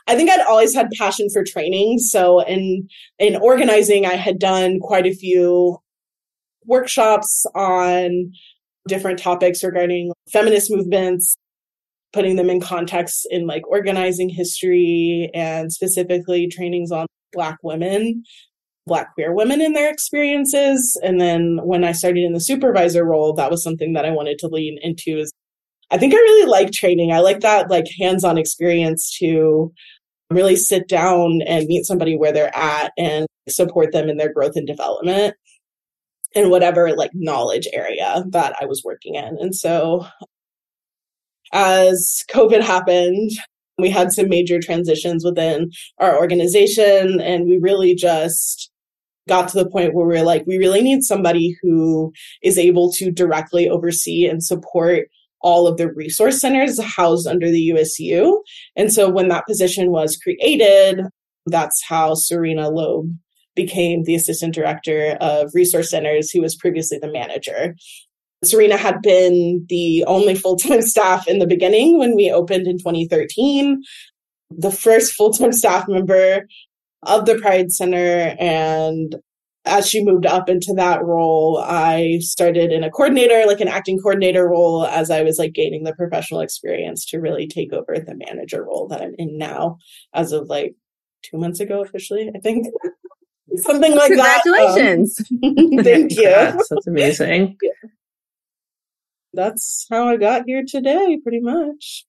I 0.06 0.16
think 0.16 0.30
I'd 0.30 0.46
always 0.46 0.74
had 0.74 0.90
passion 0.98 1.28
for 1.32 1.42
training. 1.44 1.98
So 1.98 2.40
in 2.40 2.88
in 3.18 3.36
organizing, 3.36 4.04
I 4.04 4.14
had 4.14 4.38
done 4.38 4.78
quite 4.80 5.06
a 5.06 5.14
few 5.14 5.78
workshops 6.66 7.44
on 7.54 8.30
different 8.86 9.18
topics 9.18 9.64
regarding 9.64 10.12
feminist 10.30 10.70
movements, 10.70 11.36
putting 12.14 12.36
them 12.36 12.48
in 12.48 12.60
context 12.60 13.26
in 13.30 13.46
like 13.46 13.66
organizing 13.68 14.28
history 14.28 15.30
and 15.34 15.72
specifically 15.72 16.48
trainings 16.48 16.90
on 16.90 17.06
Black 17.32 17.58
women 17.62 18.22
Black 18.86 19.14
queer 19.14 19.32
women 19.32 19.60
in 19.60 19.72
their 19.72 19.90
experiences. 19.90 20.98
And 21.02 21.20
then 21.20 21.58
when 21.62 21.84
I 21.84 21.92
started 21.92 22.24
in 22.24 22.32
the 22.32 22.40
supervisor 22.40 23.04
role, 23.04 23.32
that 23.34 23.50
was 23.50 23.62
something 23.62 23.94
that 23.94 24.04
I 24.04 24.10
wanted 24.10 24.38
to 24.40 24.48
lean 24.48 24.78
into. 24.82 25.18
Is 25.18 25.32
I 25.90 25.98
think 25.98 26.12
I 26.12 26.18
really 26.18 26.50
like 26.50 26.70
training. 26.70 27.12
I 27.12 27.20
like 27.20 27.40
that 27.40 27.70
like 27.70 27.86
hands-on 27.98 28.36
experience 28.36 29.16
to 29.20 29.72
really 30.30 30.56
sit 30.56 30.88
down 30.88 31.40
and 31.46 31.66
meet 31.66 31.86
somebody 31.86 32.16
where 32.16 32.32
they're 32.32 32.56
at 32.56 32.92
and 32.98 33.26
support 33.48 33.92
them 33.92 34.08
in 34.08 34.16
their 34.16 34.32
growth 34.32 34.56
and 34.56 34.66
development 34.66 35.34
in 36.34 36.50
whatever 36.50 36.94
like 36.96 37.10
knowledge 37.14 37.68
area 37.72 38.24
that 38.30 38.54
I 38.60 38.66
was 38.66 38.82
working 38.84 39.14
in. 39.14 39.38
And 39.40 39.54
so 39.54 40.06
as 41.54 42.22
COVID 42.30 42.60
happened, 42.60 43.30
we 43.78 43.88
had 43.88 44.12
some 44.12 44.28
major 44.28 44.60
transitions 44.60 45.24
within 45.24 45.70
our 45.98 46.18
organization 46.18 47.20
and 47.20 47.46
we 47.46 47.58
really 47.58 47.94
just 47.94 48.70
got 49.26 49.48
to 49.48 49.56
the 49.56 49.70
point 49.70 49.94
where 49.94 50.06
we 50.06 50.16
we're 50.16 50.24
like, 50.24 50.44
we 50.46 50.58
really 50.58 50.82
need 50.82 51.02
somebody 51.02 51.56
who 51.62 52.12
is 52.42 52.58
able 52.58 52.92
to 52.92 53.10
directly 53.10 53.68
oversee 53.68 54.26
and 54.26 54.44
support 54.44 55.08
all 55.40 55.66
of 55.66 55.76
the 55.76 55.92
resource 55.92 56.40
centers 56.40 56.82
housed 56.82 57.26
under 57.26 57.50
the 57.50 57.60
USU. 57.60 58.42
And 58.76 58.92
so 58.92 59.08
when 59.08 59.28
that 59.28 59.46
position 59.46 59.90
was 59.90 60.16
created, 60.16 61.02
that's 61.46 61.82
how 61.86 62.14
Serena 62.14 62.68
Loeb 62.68 63.10
became 63.54 64.02
the 64.04 64.14
assistant 64.14 64.54
director 64.54 65.16
of 65.20 65.50
resource 65.54 65.90
centers, 65.90 66.30
who 66.30 66.40
was 66.40 66.56
previously 66.56 66.98
the 66.98 67.12
manager. 67.12 67.76
Serena 68.46 68.76
had 68.76 69.02
been 69.02 69.64
the 69.68 70.04
only 70.06 70.34
full 70.34 70.56
time 70.56 70.82
staff 70.94 71.26
in 71.28 71.38
the 71.38 71.46
beginning 71.46 71.98
when 71.98 72.14
we 72.14 72.30
opened 72.30 72.66
in 72.66 72.78
2013, 72.78 73.82
the 74.50 74.70
first 74.70 75.12
full 75.12 75.32
time 75.32 75.52
staff 75.62 75.86
member 75.88 76.46
of 77.02 77.26
the 77.26 77.38
Pride 77.38 77.70
Center. 77.70 78.36
And 78.38 79.16
as 79.66 79.88
she 79.88 80.04
moved 80.04 80.26
up 80.26 80.48
into 80.48 80.74
that 80.76 81.02
role, 81.02 81.62
I 81.64 82.18
started 82.20 82.70
in 82.70 82.84
a 82.84 82.90
coordinator, 82.90 83.44
like 83.46 83.60
an 83.60 83.68
acting 83.68 83.98
coordinator 83.98 84.46
role, 84.46 84.86
as 84.86 85.10
I 85.10 85.22
was 85.22 85.38
like 85.38 85.54
gaining 85.54 85.84
the 85.84 85.94
professional 85.94 86.40
experience 86.40 87.06
to 87.06 87.18
really 87.18 87.46
take 87.46 87.72
over 87.72 87.98
the 87.98 88.14
manager 88.26 88.62
role 88.62 88.88
that 88.88 89.00
I'm 89.00 89.14
in 89.16 89.38
now 89.38 89.78
as 90.12 90.32
of 90.32 90.48
like 90.48 90.74
two 91.22 91.38
months 91.38 91.60
ago 91.60 91.82
officially, 91.82 92.30
I 92.34 92.38
think. 92.40 92.66
Something 93.56 93.94
like 93.94 94.08
Congratulations. 94.08 95.14
that. 95.16 95.26
Congratulations. 95.42 95.78
Um, 95.78 95.84
thank 95.84 96.12
you. 96.12 96.24
That's 96.24 96.86
amazing. 96.86 97.56
Yeah 97.62 97.90
that's 99.34 99.86
how 99.90 100.08
I 100.08 100.16
got 100.16 100.42
here 100.46 100.62
today, 100.66 101.18
pretty 101.22 101.40
much. 101.40 102.04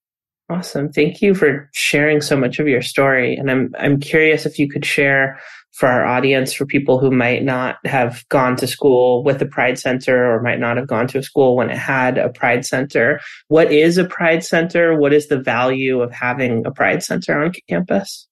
Awesome. 0.50 0.92
Thank 0.92 1.22
you 1.22 1.34
for 1.34 1.70
sharing 1.74 2.22
so 2.22 2.38
much 2.38 2.60
of 2.60 2.68
your 2.68 2.84
story. 2.84 3.36
And 3.36 3.50
I'm 3.50 3.74
I'm 3.80 4.00
curious 4.00 4.46
if 4.46 4.60
you 4.60 4.70
could 4.70 4.86
share 4.86 5.40
for 5.76 5.90
our 5.90 6.06
audience, 6.06 6.54
for 6.54 6.66
people 6.66 7.00
who 7.00 7.12
might 7.12 7.44
not 7.44 7.78
have 7.86 8.24
gone 8.30 8.56
to 8.56 8.68
school 8.68 9.24
with 9.24 9.42
a 9.42 9.46
Pride 9.46 9.78
Center 9.78 10.32
or 10.32 10.42
might 10.42 10.60
not 10.60 10.78
have 10.78 10.88
gone 10.88 11.08
to 11.08 11.18
a 11.18 11.24
school 11.24 11.58
when 11.58 11.70
it 11.70 11.78
had 11.78 12.18
a 12.18 12.30
Pride 12.30 12.66
Center. 12.66 13.20
What 13.50 13.72
is 13.74 13.98
a 13.98 14.06
Pride 14.06 14.44
Center? 14.44 14.98
What 14.98 15.14
is 15.14 15.28
the 15.28 15.40
value 15.40 16.02
of 16.02 16.14
having 16.14 16.66
a 16.66 16.72
Pride 16.72 17.04
Center 17.04 17.44
on 17.44 17.52
campus? 17.68 18.26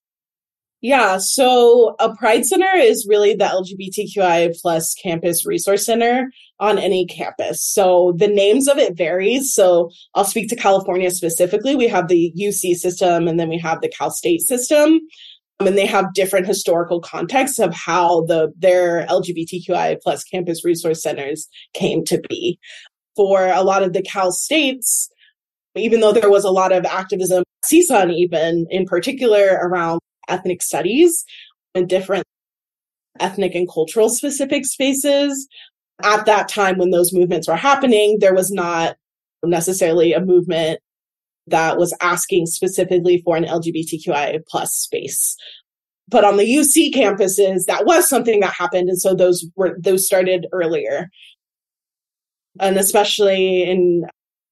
Yeah, 0.83 1.17
so 1.17 1.95
a 2.01 2.13
Pride 2.13 2.45
Center 2.45 2.75
is 2.75 3.07
really 3.09 3.33
the 3.33 3.45
LGBTQI 3.45 4.53
plus 4.61 4.93
campus 4.93 5.45
resource 5.45 5.85
center 5.85 6.29
on 6.59 6.77
any 6.77 7.05
campus. 7.05 7.63
So 7.63 8.13
the 8.17 8.27
names 8.27 8.67
of 8.67 8.77
it 8.77 8.97
varies. 8.97 9.53
So 9.53 9.91
I'll 10.13 10.25
speak 10.25 10.49
to 10.49 10.57
California 10.57 11.09
specifically. 11.09 11.77
We 11.77 11.87
have 11.87 12.09
the 12.09 12.33
UC 12.37 12.75
system 12.75 13.29
and 13.29 13.39
then 13.39 13.47
we 13.47 13.57
have 13.59 13.79
the 13.79 13.87
Cal 13.87 14.11
State 14.11 14.41
system. 14.41 14.99
Um, 15.61 15.67
and 15.67 15.77
they 15.77 15.85
have 15.85 16.13
different 16.13 16.47
historical 16.47 16.99
contexts 16.99 17.59
of 17.59 17.73
how 17.73 18.25
the 18.25 18.51
their 18.57 19.05
LGBTQI 19.05 20.01
plus 20.01 20.25
campus 20.25 20.65
resource 20.65 21.01
centers 21.01 21.47
came 21.73 22.03
to 22.05 22.21
be. 22.27 22.59
For 23.15 23.47
a 23.47 23.63
lot 23.63 23.83
of 23.83 23.93
the 23.93 24.01
Cal 24.01 24.33
States, 24.33 25.09
even 25.77 26.01
though 26.01 26.11
there 26.11 26.29
was 26.29 26.43
a 26.43 26.51
lot 26.51 26.73
of 26.73 26.83
activism, 26.83 27.45
CSUN 27.63 28.11
even 28.11 28.65
in 28.69 28.83
particular 28.83 29.59
around 29.61 30.01
ethnic 30.29 30.61
studies 30.61 31.25
in 31.75 31.87
different 31.87 32.25
ethnic 33.19 33.55
and 33.55 33.69
cultural 33.71 34.09
specific 34.09 34.65
spaces. 34.65 35.47
At 36.01 36.25
that 36.25 36.47
time, 36.47 36.77
when 36.77 36.89
those 36.89 37.13
movements 37.13 37.47
were 37.47 37.55
happening, 37.55 38.17
there 38.19 38.33
was 38.33 38.51
not 38.51 38.95
necessarily 39.43 40.13
a 40.13 40.19
movement 40.19 40.79
that 41.47 41.77
was 41.77 41.95
asking 42.01 42.45
specifically 42.45 43.21
for 43.23 43.35
an 43.35 43.43
LGBTQI 43.43 44.39
plus 44.47 44.73
space. 44.73 45.35
But 46.07 46.23
on 46.23 46.37
the 46.37 46.45
UC 46.45 46.93
campuses, 46.93 47.65
that 47.67 47.85
was 47.85 48.09
something 48.09 48.39
that 48.41 48.53
happened. 48.53 48.89
And 48.89 48.99
so 48.99 49.13
those 49.13 49.45
were, 49.55 49.77
those 49.79 50.05
started 50.05 50.47
earlier. 50.51 51.09
And 52.59 52.77
especially 52.77 53.63
in, 53.63 54.03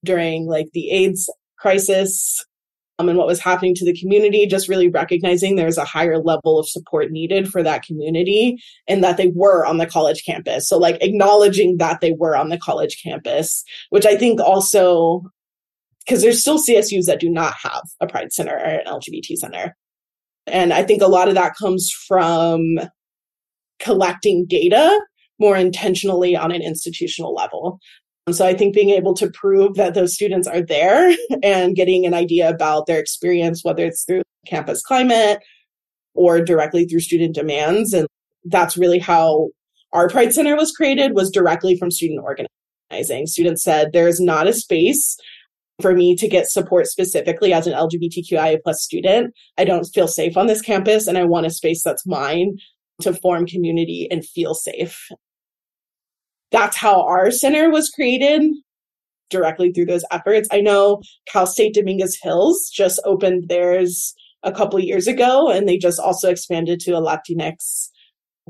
during 0.04 0.48
like 0.48 0.68
the 0.74 0.90
AIDS 0.92 1.30
crisis, 1.58 2.44
um, 3.01 3.10
and 3.10 3.17
what 3.17 3.27
was 3.27 3.39
happening 3.39 3.74
to 3.75 3.86
the 3.86 3.98
community, 4.00 4.46
just 4.46 4.70
really 4.70 4.88
recognizing 4.88 5.55
there's 5.55 5.77
a 5.77 5.86
higher 5.86 6.20
level 6.20 6.60
of 6.60 6.70
support 6.70 7.12
needed 7.12 7.50
for 7.50 7.63
that 7.63 7.84
community 7.84 8.62
and 8.88 9.03
that 9.03 9.17
they 9.17 9.31
were 9.34 9.65
on 9.65 9.77
the 9.77 9.88
college 9.88 10.24
campus. 10.24 10.67
So, 10.67 10.77
like, 10.77 10.98
acknowledging 11.01 11.77
that 11.77 12.00
they 12.00 12.13
were 12.17 12.36
on 12.36 12.50
the 12.50 12.60
college 12.60 13.01
campus, 13.03 13.63
which 13.89 14.05
I 14.05 14.15
think 14.15 14.39
also, 14.39 15.24
because 16.05 16.22
there's 16.22 16.41
still 16.41 16.60
CSUs 16.60 17.05
that 17.05 17.20
do 17.20 17.29
not 17.29 17.55
have 17.63 17.81
a 18.00 18.08
Pride 18.08 18.31
Center 18.31 18.55
or 18.55 18.63
an 18.63 18.86
LGBT 18.86 19.36
Center. 19.36 19.75
And 20.46 20.74
I 20.74 20.84
think 20.84 21.01
a 21.01 21.08
lot 21.08 21.27
of 21.27 21.36
that 21.36 21.55
comes 21.55 21.91
from 22.08 22.79
collecting 23.79 24.46
data 24.48 25.00
more 25.39 25.58
intentionally 25.58 26.36
on 26.36 26.51
an 26.51 26.62
institutional 26.62 27.34
level. 27.34 27.79
Um, 28.28 28.34
so 28.34 28.46
I 28.46 28.54
think 28.54 28.75
being 28.75 28.92
able 28.92 29.13
to 29.16 29.30
prove 29.32 29.75
that 29.75 29.94
those 29.94 30.13
students 30.13 30.48
are 30.48 30.62
there 30.62 31.16
and 31.44 31.75
getting 31.75 32.06
an 32.06 32.13
idea 32.13 32.50
about 32.50 32.88
their 32.88 33.00
experience, 33.00 33.63
whether 33.63 33.86
it's 33.86 34.04
through 34.04 34.22
campus 34.46 34.82
climate 34.82 35.40
or 36.13 36.42
directly 36.42 36.86
through 36.86 37.00
student 37.00 37.36
demands. 37.36 37.94
And 37.94 38.08
that's 38.46 38.78
really 38.78 39.00
how 39.00 39.50
our 39.94 40.10
Pride 40.10 40.34
Center 40.34 40.56
was 40.56 40.72
created 40.72 41.13
was 41.13 41.32
directly 41.32 41.78
from 41.78 41.92
student 41.92 42.24
organizing. 42.24 43.28
Students 43.28 43.63
said 43.63 43.92
there 43.92 44.08
is 44.08 44.20
not 44.20 44.48
a 44.48 44.54
space 44.54 45.18
for 45.82 45.94
me 45.94 46.16
to 46.16 46.28
get 46.28 46.48
support 46.48 46.88
specifically 46.88 47.54
as 47.54 47.66
an 47.66 47.74
LGBTQIA 47.74 48.60
plus 48.63 48.84
student. 48.84 49.34
I 49.58 49.66
don't 49.66 49.86
feel 49.86 50.08
safe 50.08 50.38
on 50.38 50.48
this 50.48 50.62
campus 50.62 51.08
and 51.08 51.18
I 51.18 51.24
want 51.24 51.46
a 51.46 51.50
space 51.50 51.84
that's 51.84 52.06
mine 52.06 52.58
to 53.01 53.13
form 53.13 53.48
community 53.48 54.08
and 54.12 54.24
feel 54.24 54.54
safe 54.54 55.08
that's 56.51 56.77
how 56.77 57.01
our 57.05 57.31
center 57.31 57.70
was 57.70 57.89
created 57.89 58.43
directly 59.29 59.72
through 59.72 59.86
those 59.86 60.03
efforts. 60.12 60.48
I 60.51 60.62
know 60.62 61.01
Cal 61.27 61.48
State 61.48 61.74
Dominguez 61.74 62.17
Hills 62.22 62.70
just 62.70 63.01
opened 63.05 63.48
theirs 63.48 64.13
a 64.43 64.51
couple 64.51 64.79
years 64.79 65.08
ago, 65.08 65.50
and 65.50 65.67
they 65.67 65.77
just 65.77 66.00
also 66.00 66.29
expanded 66.29 66.79
to 66.81 66.91
a 66.91 67.01
Latinx 67.01 67.89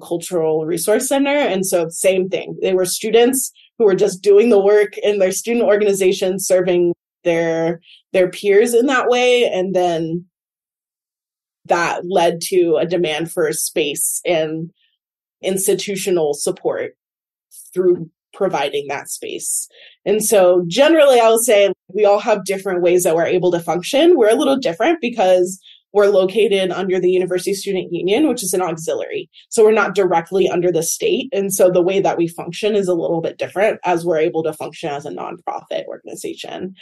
cultural 0.02 0.66
resource 0.66 1.08
center. 1.08 1.30
And 1.30 1.66
so, 1.66 1.88
same 1.90 2.30
thing. 2.30 2.58
They 2.62 2.74
were 2.74 2.86
students 2.86 3.52
who 3.78 3.86
were 3.86 3.96
just 3.96 4.22
doing 4.22 4.50
the 4.50 4.60
work 4.60 4.98
in 4.98 5.20
their 5.20 5.32
student 5.32 5.66
organization, 5.66 6.40
serving 6.40 6.94
their 7.24 7.80
their 8.14 8.30
peers 8.30 8.74
in 8.74 8.88
that 8.88 9.08
way, 9.08 9.46
and 9.46 9.76
then 9.76 10.26
that 11.66 12.02
led 12.10 12.42
to 12.42 12.78
a 12.78 12.88
demand 12.88 13.32
for 13.32 13.52
space 13.54 14.22
and 14.26 14.72
institutional 15.44 16.34
support 16.34 16.96
through 17.74 18.10
providing 18.34 18.88
that 18.88 19.10
space. 19.10 19.68
And 20.06 20.24
so 20.24 20.64
generally 20.68 21.20
I 21.20 21.28
will 21.28 21.44
say 21.44 21.74
we 21.94 22.06
all 22.06 22.20
have 22.20 22.46
different 22.46 22.82
ways 22.82 23.04
that 23.04 23.16
we're 23.16 23.26
able 23.26 23.52
to 23.52 23.60
function. 23.60 24.18
We're 24.18 24.32
a 24.32 24.36
little 24.36 24.58
different 24.58 25.00
because 25.02 25.60
we're 25.94 26.08
located 26.08 26.72
under 26.72 27.00
the 27.00 27.10
University 27.10 27.54
Student 27.54 27.92
Union, 27.92 28.28
which 28.28 28.44
is 28.44 28.54
an 28.54 28.62
auxiliary. 28.62 29.30
So 29.50 29.64
we're 29.64 29.74
not 29.74 29.96
directly 29.96 30.50
under 30.50 30.72
the 30.72 30.84
state. 30.84 31.28
And 31.34 31.54
so 31.54 31.70
the 31.70 31.82
way 31.82 32.00
that 32.00 32.18
we 32.18 32.28
function 32.28 32.76
is 32.76 32.88
a 32.88 32.94
little 32.94 33.22
bit 33.22 33.38
different 33.38 33.80
as 33.84 34.06
we're 34.06 34.18
able 34.18 34.44
to 34.44 34.54
function 34.54 34.90
as 34.90 35.06
a 35.06 35.12
nonprofit 35.12 35.86
organization. 35.88 36.76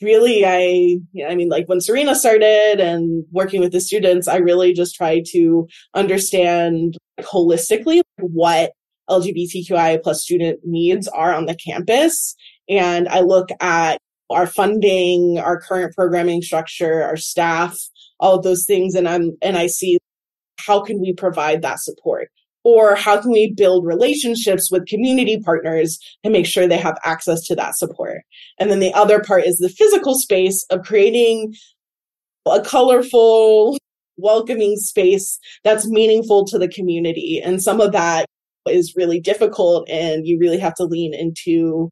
Really, 0.00 0.44
I, 0.44 0.98
I 1.28 1.36
mean, 1.36 1.48
like 1.48 1.68
when 1.68 1.80
Serena 1.80 2.14
started 2.14 2.80
and 2.80 3.24
working 3.30 3.60
with 3.60 3.72
the 3.72 3.80
students, 3.80 4.26
I 4.26 4.36
really 4.36 4.72
just 4.72 4.96
tried 4.96 5.24
to 5.32 5.68
understand 5.94 6.96
holistically 7.20 8.00
what 8.18 8.72
LGBTQI 9.12 10.02
plus 10.02 10.22
student 10.22 10.60
needs 10.64 11.08
are 11.08 11.34
on 11.34 11.46
the 11.46 11.56
campus. 11.56 12.34
And 12.68 13.08
I 13.08 13.20
look 13.20 13.50
at 13.60 13.98
our 14.30 14.46
funding, 14.46 15.38
our 15.38 15.60
current 15.60 15.94
programming 15.94 16.42
structure, 16.42 17.02
our 17.02 17.16
staff, 17.16 17.76
all 18.18 18.36
of 18.36 18.42
those 18.42 18.64
things. 18.64 18.94
And 18.94 19.08
I'm, 19.08 19.36
and 19.42 19.56
I 19.56 19.66
see 19.66 19.98
how 20.58 20.80
can 20.82 21.00
we 21.00 21.12
provide 21.12 21.62
that 21.62 21.80
support? 21.80 22.28
Or 22.64 22.94
how 22.94 23.20
can 23.20 23.32
we 23.32 23.52
build 23.56 23.84
relationships 23.84 24.70
with 24.70 24.86
community 24.86 25.40
partners 25.44 25.98
and 26.22 26.32
make 26.32 26.46
sure 26.46 26.68
they 26.68 26.78
have 26.78 26.96
access 27.04 27.42
to 27.46 27.56
that 27.56 27.76
support? 27.76 28.22
And 28.58 28.70
then 28.70 28.78
the 28.78 28.94
other 28.94 29.20
part 29.20 29.44
is 29.44 29.56
the 29.56 29.68
physical 29.68 30.14
space 30.14 30.64
of 30.70 30.84
creating 30.84 31.54
a 32.46 32.60
colorful 32.60 33.78
welcoming 34.16 34.76
space 34.76 35.38
that's 35.64 35.88
meaningful 35.88 36.44
to 36.46 36.58
the 36.58 36.68
community. 36.68 37.40
And 37.44 37.60
some 37.62 37.80
of 37.80 37.92
that 37.92 38.26
is 38.66 38.94
really 38.96 39.20
difficult 39.20 39.88
and 39.88 40.26
you 40.26 40.38
really 40.38 40.58
have 40.58 40.74
to 40.74 40.84
lean 40.84 41.14
into 41.14 41.90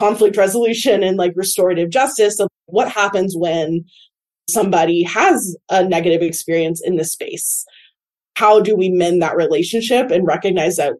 conflict 0.00 0.36
resolution 0.36 1.02
and 1.02 1.16
like 1.16 1.32
restorative 1.36 1.90
justice 1.90 2.40
of 2.40 2.48
what 2.66 2.90
happens 2.90 3.34
when 3.36 3.84
somebody 4.48 5.02
has 5.02 5.56
a 5.70 5.84
negative 5.84 6.22
experience 6.22 6.82
in 6.84 6.96
this 6.96 7.12
space. 7.12 7.64
How 8.36 8.60
do 8.60 8.74
we 8.74 8.88
mend 8.88 9.22
that 9.22 9.36
relationship 9.36 10.10
and 10.10 10.26
recognize 10.26 10.76
that 10.76 10.94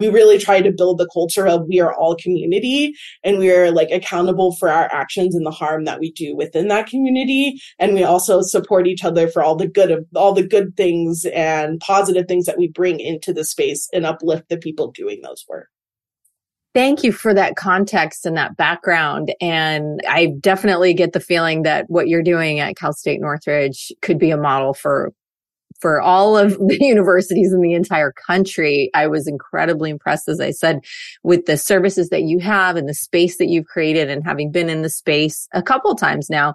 we 0.00 0.08
really 0.08 0.38
try 0.38 0.60
to 0.60 0.72
build 0.72 0.98
the 0.98 1.08
culture 1.12 1.46
of 1.46 1.66
we 1.68 1.80
are 1.80 1.94
all 1.94 2.16
community 2.16 2.94
and 3.22 3.38
we 3.38 3.50
are 3.50 3.70
like 3.70 3.90
accountable 3.90 4.54
for 4.56 4.68
our 4.68 4.92
actions 4.92 5.34
and 5.34 5.46
the 5.46 5.50
harm 5.50 5.84
that 5.84 6.00
we 6.00 6.10
do 6.12 6.34
within 6.34 6.68
that 6.68 6.86
community 6.86 7.60
and 7.78 7.94
we 7.94 8.02
also 8.02 8.42
support 8.42 8.86
each 8.86 9.04
other 9.04 9.28
for 9.28 9.42
all 9.42 9.56
the 9.56 9.68
good 9.68 9.90
of 9.90 10.04
all 10.14 10.32
the 10.32 10.46
good 10.46 10.76
things 10.76 11.24
and 11.34 11.80
positive 11.80 12.26
things 12.26 12.46
that 12.46 12.58
we 12.58 12.68
bring 12.68 13.00
into 13.00 13.32
the 13.32 13.44
space 13.44 13.88
and 13.92 14.06
uplift 14.06 14.48
the 14.48 14.56
people 14.56 14.90
doing 14.90 15.20
those 15.22 15.44
work 15.48 15.68
Thank 16.74 17.04
you 17.04 17.12
for 17.12 17.34
that 17.34 17.56
context 17.56 18.24
and 18.24 18.34
that 18.38 18.56
background. 18.56 19.34
And 19.42 20.00
I 20.08 20.32
definitely 20.40 20.94
get 20.94 21.12
the 21.12 21.20
feeling 21.20 21.64
that 21.64 21.84
what 21.88 22.08
you're 22.08 22.22
doing 22.22 22.60
at 22.60 22.76
Cal 22.76 22.94
State 22.94 23.20
Northridge 23.20 23.92
could 24.00 24.18
be 24.18 24.30
a 24.30 24.38
model 24.38 24.72
for 24.72 25.12
for 25.82 26.00
all 26.00 26.38
of 26.38 26.52
the 26.68 26.78
universities 26.80 27.52
in 27.52 27.60
the 27.60 27.74
entire 27.74 28.12
country. 28.12 28.90
I 28.94 29.08
was 29.08 29.26
incredibly 29.26 29.90
impressed, 29.90 30.28
as 30.28 30.40
I 30.40 30.52
said, 30.52 30.80
with 31.22 31.44
the 31.46 31.58
services 31.58 32.08
that 32.08 32.22
you 32.22 32.38
have 32.38 32.76
and 32.76 32.88
the 32.88 32.94
space 32.94 33.36
that 33.36 33.48
you've 33.48 33.66
created 33.66 34.08
and 34.08 34.24
having 34.24 34.50
been 34.50 34.70
in 34.70 34.82
the 34.82 34.88
space 34.88 35.48
a 35.52 35.62
couple 35.62 35.94
times 35.96 36.30
now 36.30 36.54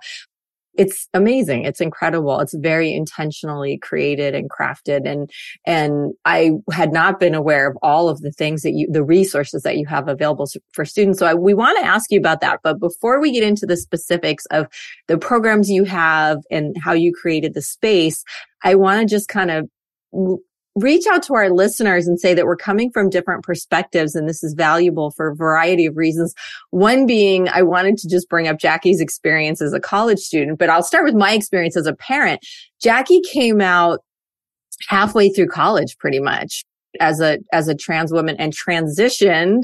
it's 0.77 1.07
amazing. 1.13 1.65
It's 1.65 1.81
incredible. 1.81 2.39
It's 2.39 2.53
very 2.53 2.93
intentionally 2.93 3.77
created 3.79 4.35
and 4.35 4.49
crafted. 4.49 5.09
And, 5.09 5.29
and 5.65 6.13
I 6.25 6.51
had 6.71 6.93
not 6.93 7.19
been 7.19 7.33
aware 7.33 7.67
of 7.67 7.77
all 7.81 8.09
of 8.09 8.21
the 8.21 8.31
things 8.31 8.61
that 8.61 8.71
you, 8.71 8.87
the 8.89 9.03
resources 9.03 9.63
that 9.63 9.77
you 9.77 9.85
have 9.87 10.07
available 10.07 10.47
for 10.71 10.85
students. 10.85 11.19
So 11.19 11.25
I, 11.25 11.33
we 11.33 11.53
want 11.53 11.77
to 11.79 11.85
ask 11.85 12.11
you 12.11 12.19
about 12.19 12.41
that. 12.41 12.59
But 12.63 12.79
before 12.79 13.19
we 13.19 13.31
get 13.31 13.43
into 13.43 13.65
the 13.65 13.77
specifics 13.77 14.45
of 14.47 14.67
the 15.07 15.17
programs 15.17 15.69
you 15.69 15.83
have 15.83 16.43
and 16.51 16.75
how 16.81 16.93
you 16.93 17.11
created 17.13 17.53
the 17.53 17.61
space, 17.61 18.23
I 18.63 18.75
want 18.75 19.01
to 19.01 19.05
just 19.07 19.27
kind 19.27 19.51
of 19.51 19.69
reach 20.77 21.05
out 21.07 21.23
to 21.23 21.33
our 21.33 21.49
listeners 21.49 22.07
and 22.07 22.19
say 22.19 22.33
that 22.33 22.45
we're 22.45 22.55
coming 22.55 22.91
from 22.91 23.09
different 23.09 23.43
perspectives 23.43 24.15
and 24.15 24.29
this 24.29 24.43
is 24.43 24.53
valuable 24.53 25.11
for 25.11 25.29
a 25.29 25.35
variety 25.35 25.85
of 25.85 25.97
reasons. 25.97 26.33
One 26.69 27.05
being 27.05 27.49
I 27.49 27.63
wanted 27.63 27.97
to 27.97 28.07
just 28.07 28.29
bring 28.29 28.47
up 28.47 28.59
Jackie's 28.59 29.01
experience 29.01 29.61
as 29.61 29.73
a 29.73 29.79
college 29.79 30.19
student, 30.19 30.59
but 30.59 30.69
I'll 30.69 30.83
start 30.83 31.05
with 31.05 31.15
my 31.15 31.33
experience 31.33 31.75
as 31.75 31.87
a 31.87 31.95
parent. 31.95 32.45
Jackie 32.81 33.21
came 33.31 33.59
out 33.59 33.99
halfway 34.87 35.29
through 35.29 35.47
college 35.47 35.97
pretty 35.97 36.19
much 36.19 36.63
as 36.99 37.19
a 37.19 37.39
as 37.51 37.67
a 37.67 37.75
trans 37.75 38.13
woman 38.13 38.35
and 38.37 38.53
transitioned 38.55 39.63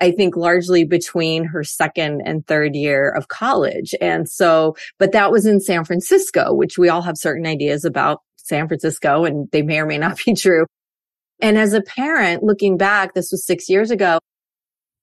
I 0.00 0.10
think 0.10 0.36
largely 0.36 0.84
between 0.84 1.44
her 1.44 1.62
second 1.62 2.22
and 2.26 2.46
third 2.46 2.74
year 2.74 3.10
of 3.10 3.28
college. 3.28 3.94
And 4.00 4.28
so, 4.28 4.76
but 4.98 5.12
that 5.12 5.30
was 5.30 5.46
in 5.46 5.60
San 5.60 5.84
Francisco, 5.84 6.52
which 6.52 6.76
we 6.76 6.88
all 6.88 7.00
have 7.02 7.16
certain 7.16 7.46
ideas 7.46 7.84
about 7.84 8.20
San 8.44 8.68
Francisco 8.68 9.24
and 9.24 9.48
they 9.50 9.62
may 9.62 9.80
or 9.80 9.86
may 9.86 9.98
not 9.98 10.18
be 10.24 10.34
true. 10.34 10.66
And 11.40 11.58
as 11.58 11.72
a 11.72 11.82
parent 11.82 12.42
looking 12.42 12.76
back, 12.76 13.14
this 13.14 13.30
was 13.32 13.44
six 13.44 13.68
years 13.68 13.90
ago, 13.90 14.18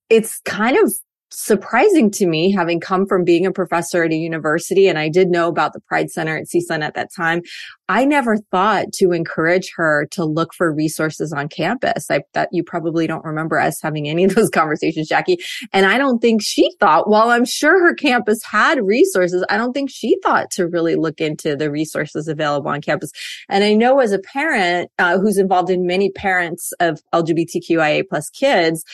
it's 0.09 0.39
kind 0.45 0.77
of 0.77 0.93
surprising 1.31 2.11
to 2.11 2.27
me, 2.27 2.51
having 2.51 2.79
come 2.79 3.05
from 3.05 3.23
being 3.23 3.45
a 3.45 3.51
professor 3.51 4.03
at 4.03 4.11
a 4.11 4.15
university, 4.15 4.87
and 4.87 4.99
I 4.99 5.09
did 5.09 5.29
know 5.29 5.47
about 5.47 5.73
the 5.73 5.79
Pride 5.79 6.11
Center 6.11 6.37
at 6.37 6.47
CSUN 6.47 6.81
at 6.81 6.93
that 6.95 7.09
time. 7.15 7.41
I 7.89 8.05
never 8.05 8.37
thought 8.51 8.93
to 8.93 9.11
encourage 9.11 9.71
her 9.75 10.07
to 10.11 10.23
look 10.23 10.53
for 10.53 10.73
resources 10.73 11.33
on 11.33 11.49
campus. 11.49 12.09
I 12.09 12.21
that 12.33 12.49
you 12.51 12.63
probably 12.63 13.07
don't 13.07 13.25
remember 13.25 13.59
us 13.59 13.81
having 13.81 14.07
any 14.07 14.23
of 14.23 14.35
those 14.35 14.49
conversations, 14.53 15.07
Jackie. 15.07 15.37
And 15.73 15.85
I 15.85 15.97
don't 15.97 16.19
think 16.19 16.41
she 16.41 16.69
thought, 16.79 17.09
while 17.09 17.29
I'm 17.29 17.45
sure 17.45 17.81
her 17.85 17.93
campus 17.93 18.43
had 18.43 18.79
resources, 18.85 19.43
I 19.49 19.57
don't 19.57 19.73
think 19.73 19.89
she 19.89 20.17
thought 20.23 20.51
to 20.51 20.67
really 20.67 20.95
look 20.95 21.19
into 21.19 21.55
the 21.55 21.71
resources 21.71 22.27
available 22.27 22.69
on 22.69 22.81
campus. 22.81 23.11
And 23.49 23.63
I 23.63 23.73
know 23.73 23.99
as 23.99 24.11
a 24.11 24.19
parent 24.19 24.89
uh, 24.99 25.17
who's 25.19 25.37
involved 25.37 25.69
in 25.69 25.85
many 25.85 26.11
parents 26.11 26.71
of 26.79 27.01
LGBTQIA 27.13 28.03
plus 28.09 28.29
kids, 28.29 28.85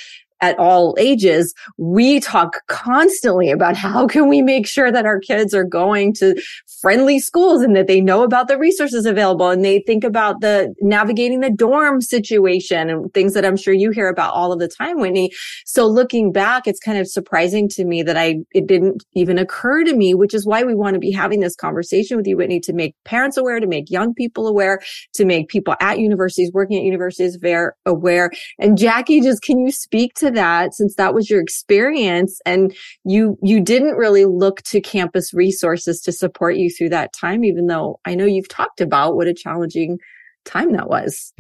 at 0.42 0.58
all 0.60 0.96
ages, 1.00 1.54
we 1.78 2.20
talk 2.20 2.66
constantly 2.68 3.50
about 3.50 3.76
how 3.76 4.08
can 4.08 4.28
we 4.28 4.42
make 4.42 4.68
sure 4.68 4.92
that 4.92 5.06
our 5.06 5.20
kids 5.20 5.54
are 5.54 5.64
going 5.64 6.14
to 6.14 6.36
friendly 6.82 7.20
schools 7.20 7.62
and 7.62 7.76
that 7.76 7.88
they 7.88 8.00
know 8.00 8.24
about 8.24 8.48
the 8.48 8.58
resources 8.58 9.06
available 9.06 9.50
and 9.50 9.66
they 9.66 9.80
think 9.80 10.04
about 10.04 10.42
the 10.42 10.74
navigating 10.82 11.40
the 11.40 11.50
dorm 11.50 12.02
situation 12.02 12.90
and 12.90 13.14
things 13.14 13.34
that 13.34 13.46
I'm 13.46 13.58
sure 13.58 13.74
you 13.74 13.92
hear 13.92 14.10
about 14.10 14.34
all 14.34 14.52
of 14.52 14.60
the 14.60 14.68
time, 14.68 15.00
Whitney. 15.00 15.32
So 15.66 15.88
looking 15.88 16.32
back, 16.32 16.68
it's 16.68 16.80
kind 16.80 16.98
of 16.98 17.08
surprising 17.08 17.68
to 17.70 17.86
me 17.86 18.04
that 18.04 18.18
I, 18.18 18.38
it 18.52 18.68
didn't 18.68 19.04
even 19.14 19.38
occur 19.38 19.84
to 19.84 19.96
me, 19.96 20.14
which 20.14 20.34
is 20.34 20.46
why 20.46 20.64
we 20.64 20.76
want 20.76 20.94
to 20.94 21.00
be 21.00 21.12
having 21.12 21.40
this 21.40 21.56
conversation 21.56 22.18
with 22.18 22.28
you, 22.28 22.38
Whitney, 22.38 22.60
to 22.62 22.74
make 22.74 22.96
parents 23.06 23.38
aware, 23.38 23.60
to 23.60 23.68
make 23.68 23.90
young 23.90 24.14
people 24.14 24.48
aware, 24.48 24.80
to 25.14 25.26
make 25.26 25.50
people 25.50 25.76
at 25.82 26.00
universities, 26.00 26.52
working 26.54 26.78
at 26.78 26.84
universities 26.84 27.38
aware. 27.86 28.32
And 28.60 28.78
Jackie, 28.78 29.22
just 29.22 29.42
can 29.42 29.60
you 29.60 29.72
speak 29.72 30.14
to 30.16 30.27
that 30.32 30.74
since 30.74 30.96
that 30.96 31.14
was 31.14 31.30
your 31.30 31.42
experience 31.42 32.40
and 32.46 32.76
you, 33.04 33.38
you 33.42 33.62
didn't 33.62 33.96
really 33.96 34.26
look 34.26 34.62
to 34.64 34.82
campus 34.82 35.34
resources 35.34 36.02
to 36.02 36.12
support 36.12 36.56
you 36.56 36.70
through 36.70 36.90
that 36.90 37.14
time, 37.14 37.44
even 37.44 37.68
though 37.68 38.00
I 38.06 38.16
know 38.16 38.26
you've 38.26 38.50
talked 38.50 38.82
about 38.82 39.16
what 39.16 39.28
a 39.28 39.34
challenging 39.34 40.00
time 40.46 40.74
that 40.74 40.90
was. 40.90 41.34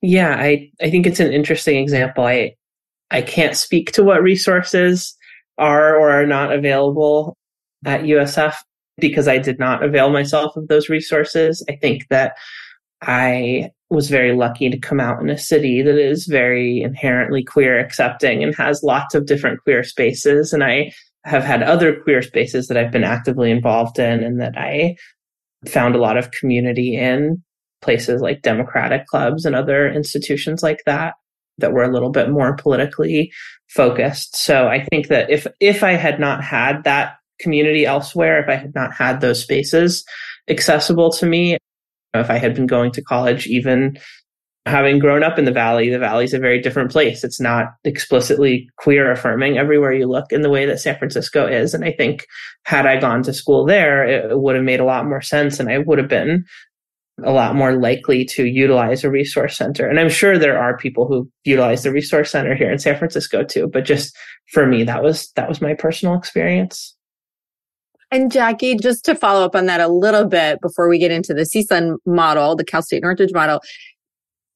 Yeah, 0.00 0.36
I, 0.38 0.70
I 0.80 0.90
think 0.90 1.06
it's 1.06 1.20
an 1.20 1.32
interesting 1.32 1.78
example. 1.78 2.24
I, 2.24 2.54
I 3.10 3.22
can't 3.22 3.56
speak 3.56 3.92
to 3.92 4.02
what 4.02 4.22
resources 4.22 5.16
are 5.58 5.96
or 5.96 6.10
are 6.10 6.26
not 6.26 6.52
available 6.52 7.36
at 7.84 8.02
USF 8.02 8.54
because 8.98 9.28
I 9.28 9.38
did 9.38 9.58
not 9.58 9.82
avail 9.82 10.10
myself 10.10 10.56
of 10.56 10.68
those 10.68 10.88
resources. 10.88 11.64
I 11.68 11.76
think 11.76 12.08
that 12.08 12.36
I 13.02 13.70
was 13.94 14.10
very 14.10 14.34
lucky 14.34 14.68
to 14.68 14.78
come 14.78 15.00
out 15.00 15.20
in 15.22 15.30
a 15.30 15.38
city 15.38 15.82
that 15.82 15.98
is 15.98 16.26
very 16.26 16.82
inherently 16.82 17.42
queer 17.42 17.78
accepting 17.78 18.42
and 18.42 18.54
has 18.54 18.82
lots 18.82 19.14
of 19.14 19.26
different 19.26 19.60
queer 19.62 19.82
spaces. 19.82 20.52
And 20.52 20.62
I 20.62 20.92
have 21.24 21.44
had 21.44 21.62
other 21.62 21.98
queer 22.00 22.20
spaces 22.20 22.68
that 22.68 22.76
I've 22.76 22.92
been 22.92 23.04
actively 23.04 23.50
involved 23.50 23.98
in 23.98 24.22
and 24.22 24.40
that 24.40 24.58
I 24.58 24.96
found 25.66 25.94
a 25.94 26.00
lot 26.00 26.18
of 26.18 26.30
community 26.30 26.96
in 26.96 27.42
places 27.80 28.20
like 28.20 28.42
democratic 28.42 29.06
clubs 29.06 29.44
and 29.44 29.54
other 29.54 29.90
institutions 29.90 30.62
like 30.62 30.82
that 30.86 31.14
that 31.58 31.72
were 31.72 31.84
a 31.84 31.92
little 31.92 32.10
bit 32.10 32.30
more 32.30 32.56
politically 32.56 33.32
focused. 33.68 34.36
So 34.36 34.68
I 34.68 34.84
think 34.90 35.08
that 35.08 35.30
if 35.30 35.46
if 35.60 35.82
I 35.82 35.92
had 35.92 36.18
not 36.18 36.42
had 36.42 36.84
that 36.84 37.16
community 37.38 37.86
elsewhere, 37.86 38.42
if 38.42 38.48
I 38.48 38.56
had 38.56 38.74
not 38.74 38.92
had 38.92 39.20
those 39.20 39.42
spaces 39.42 40.04
accessible 40.48 41.10
to 41.12 41.26
me, 41.26 41.58
if 42.20 42.30
I 42.30 42.38
had 42.38 42.54
been 42.54 42.66
going 42.66 42.92
to 42.92 43.02
college 43.02 43.46
even 43.46 43.98
having 44.66 44.98
grown 44.98 45.22
up 45.22 45.38
in 45.38 45.44
the 45.44 45.52
valley, 45.52 45.90
the 45.90 45.98
valley 45.98 46.24
is 46.24 46.32
a 46.32 46.38
very 46.38 46.60
different 46.60 46.90
place. 46.90 47.22
It's 47.22 47.40
not 47.40 47.74
explicitly 47.84 48.68
queer 48.78 49.10
affirming 49.10 49.58
everywhere 49.58 49.92
you 49.92 50.06
look 50.06 50.32
in 50.32 50.40
the 50.40 50.50
way 50.50 50.64
that 50.64 50.80
San 50.80 50.96
Francisco 50.96 51.46
is. 51.46 51.74
And 51.74 51.84
I 51.84 51.92
think 51.92 52.26
had 52.64 52.86
I 52.86 52.98
gone 52.98 53.22
to 53.24 53.34
school 53.34 53.66
there, 53.66 54.04
it 54.04 54.38
would 54.38 54.54
have 54.54 54.64
made 54.64 54.80
a 54.80 54.84
lot 54.84 55.06
more 55.06 55.20
sense 55.20 55.60
and 55.60 55.68
I 55.68 55.78
would 55.78 55.98
have 55.98 56.08
been 56.08 56.44
a 57.22 57.30
lot 57.30 57.54
more 57.54 57.76
likely 57.76 58.24
to 58.24 58.44
utilize 58.46 59.04
a 59.04 59.10
resource 59.10 59.56
center. 59.56 59.86
And 59.86 60.00
I'm 60.00 60.08
sure 60.08 60.38
there 60.38 60.58
are 60.58 60.76
people 60.76 61.06
who 61.06 61.30
utilize 61.44 61.82
the 61.82 61.92
resource 61.92 62.30
center 62.30 62.54
here 62.54 62.72
in 62.72 62.78
San 62.78 62.98
Francisco 62.98 63.44
too, 63.44 63.68
but 63.68 63.84
just 63.84 64.16
for 64.52 64.66
me, 64.66 64.82
that 64.84 65.02
was, 65.02 65.30
that 65.36 65.48
was 65.48 65.60
my 65.60 65.74
personal 65.74 66.16
experience. 66.16 66.93
And 68.14 68.30
Jackie, 68.30 68.76
just 68.76 69.04
to 69.06 69.16
follow 69.16 69.44
up 69.44 69.56
on 69.56 69.66
that 69.66 69.80
a 69.80 69.88
little 69.88 70.24
bit 70.24 70.60
before 70.60 70.88
we 70.88 71.00
get 71.00 71.10
into 71.10 71.34
the 71.34 71.42
CSUN 71.42 71.96
model, 72.06 72.54
the 72.54 72.64
Cal 72.64 72.80
State 72.80 73.02
Northridge 73.02 73.32
model, 73.32 73.60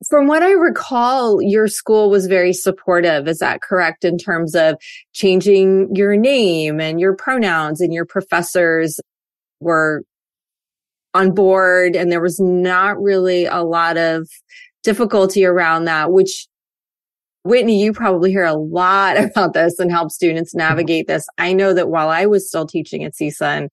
from 0.09 0.29
what 0.29 0.45
I 0.45 0.53
recall, 0.53 1.43
your 1.43 1.67
school 1.67 2.09
was 2.09 2.29
very 2.29 2.53
supportive. 2.53 3.27
Is 3.27 3.39
that 3.39 3.61
correct 3.61 4.05
in 4.05 4.17
terms 4.17 4.55
of 4.55 4.77
changing 5.13 5.93
your 5.93 6.17
name 6.17 6.81
and 6.81 7.01
your 7.01 7.17
pronouns 7.17 7.81
and 7.81 7.93
your 7.93 8.07
professors 8.07 9.01
were 9.59 10.05
on 11.13 11.33
board 11.33 11.97
and 11.97 12.13
there 12.13 12.23
was 12.23 12.39
not 12.39 13.03
really 13.03 13.47
a 13.47 13.65
lot 13.65 13.97
of 13.97 14.29
difficulty 14.85 15.45
around 15.45 15.87
that, 15.87 16.13
which 16.13 16.47
Whitney, 17.49 17.83
you 17.83 17.95
probably 17.95 18.31
hear 18.31 18.45
a 18.45 18.55
lot 18.55 19.17
about 19.23 19.55
this 19.55 19.79
and 19.79 19.91
help 19.91 20.11
students 20.11 20.55
navigate 20.55 21.07
this. 21.07 21.27
I 21.39 21.55
know 21.55 21.73
that 21.73 21.89
while 21.89 22.11
I 22.11 22.27
was 22.27 22.47
still 22.47 22.67
teaching 22.67 23.05
at 23.05 23.15
CSUN, 23.15 23.69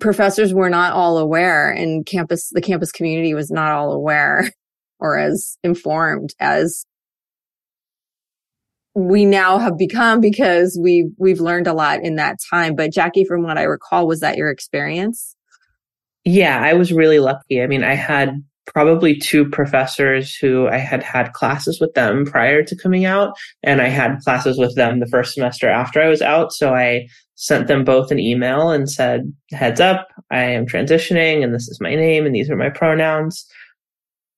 professors 0.00 0.52
were 0.52 0.68
not 0.68 0.92
all 0.92 1.16
aware 1.16 1.70
and 1.70 2.04
campus, 2.04 2.50
the 2.50 2.60
campus 2.60 2.90
community 2.90 3.34
was 3.34 3.52
not 3.52 3.70
all 3.70 3.92
aware 3.92 4.50
or 4.98 5.16
as 5.16 5.58
informed 5.62 6.34
as 6.40 6.84
we 8.96 9.24
now 9.24 9.58
have 9.58 9.76
become 9.76 10.20
because 10.20 10.78
we 10.82 11.10
we've 11.18 11.40
learned 11.40 11.66
a 11.66 11.74
lot 11.74 12.02
in 12.02 12.16
that 12.16 12.38
time. 12.50 12.74
But 12.74 12.92
Jackie, 12.92 13.26
from 13.26 13.42
what 13.42 13.58
I 13.58 13.64
recall, 13.64 14.08
was 14.08 14.20
that 14.20 14.38
your 14.38 14.50
experience? 14.50 15.36
Yeah, 16.24 16.58
I 16.60 16.72
was 16.72 16.92
really 16.92 17.18
lucky. 17.18 17.62
I 17.62 17.66
mean, 17.66 17.84
I 17.84 17.94
had 17.94 18.42
probably 18.66 19.16
two 19.16 19.48
professors 19.48 20.34
who 20.34 20.68
I 20.68 20.78
had 20.78 21.02
had 21.02 21.32
classes 21.32 21.80
with 21.80 21.94
them 21.94 22.24
prior 22.24 22.62
to 22.64 22.76
coming 22.76 23.04
out, 23.04 23.36
and 23.62 23.80
I 23.80 23.88
had 23.88 24.18
classes 24.20 24.58
with 24.58 24.74
them 24.74 25.00
the 25.00 25.06
first 25.06 25.34
semester 25.34 25.68
after 25.68 26.00
I 26.00 26.08
was 26.08 26.22
out. 26.22 26.52
So 26.52 26.74
I 26.74 27.06
sent 27.36 27.68
them 27.68 27.84
both 27.84 28.10
an 28.10 28.18
email 28.18 28.70
and 28.70 28.90
said, 28.90 29.32
heads 29.52 29.80
up, 29.80 30.08
I 30.30 30.40
am 30.40 30.66
transitioning 30.66 31.44
and 31.44 31.54
this 31.54 31.68
is 31.68 31.80
my 31.80 31.94
name 31.94 32.26
and 32.26 32.34
these 32.34 32.50
are 32.50 32.56
my 32.56 32.70
pronouns. 32.70 33.46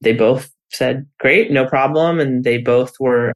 They 0.00 0.12
both 0.12 0.50
said, 0.70 1.06
great, 1.20 1.50
no 1.50 1.64
problem. 1.64 2.20
And 2.20 2.44
they 2.44 2.58
both 2.58 2.92
were 3.00 3.32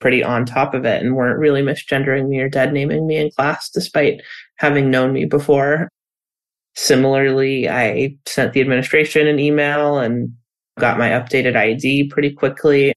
pretty 0.00 0.22
on 0.22 0.46
top 0.46 0.74
of 0.74 0.84
it 0.84 1.02
and 1.02 1.16
weren't 1.16 1.40
really 1.40 1.60
misgendering 1.60 2.28
me 2.28 2.38
or 2.38 2.48
dead 2.48 2.72
naming 2.72 3.06
me 3.06 3.16
in 3.16 3.30
class, 3.32 3.68
despite 3.68 4.22
having 4.56 4.90
known 4.90 5.12
me 5.12 5.24
before. 5.24 5.88
Similarly, 6.80 7.68
I 7.68 8.16
sent 8.24 8.52
the 8.52 8.60
administration 8.60 9.26
an 9.26 9.40
email 9.40 9.98
and 9.98 10.32
got 10.78 10.96
my 10.96 11.08
updated 11.08 11.56
ID 11.56 12.06
pretty 12.08 12.30
quickly. 12.32 12.94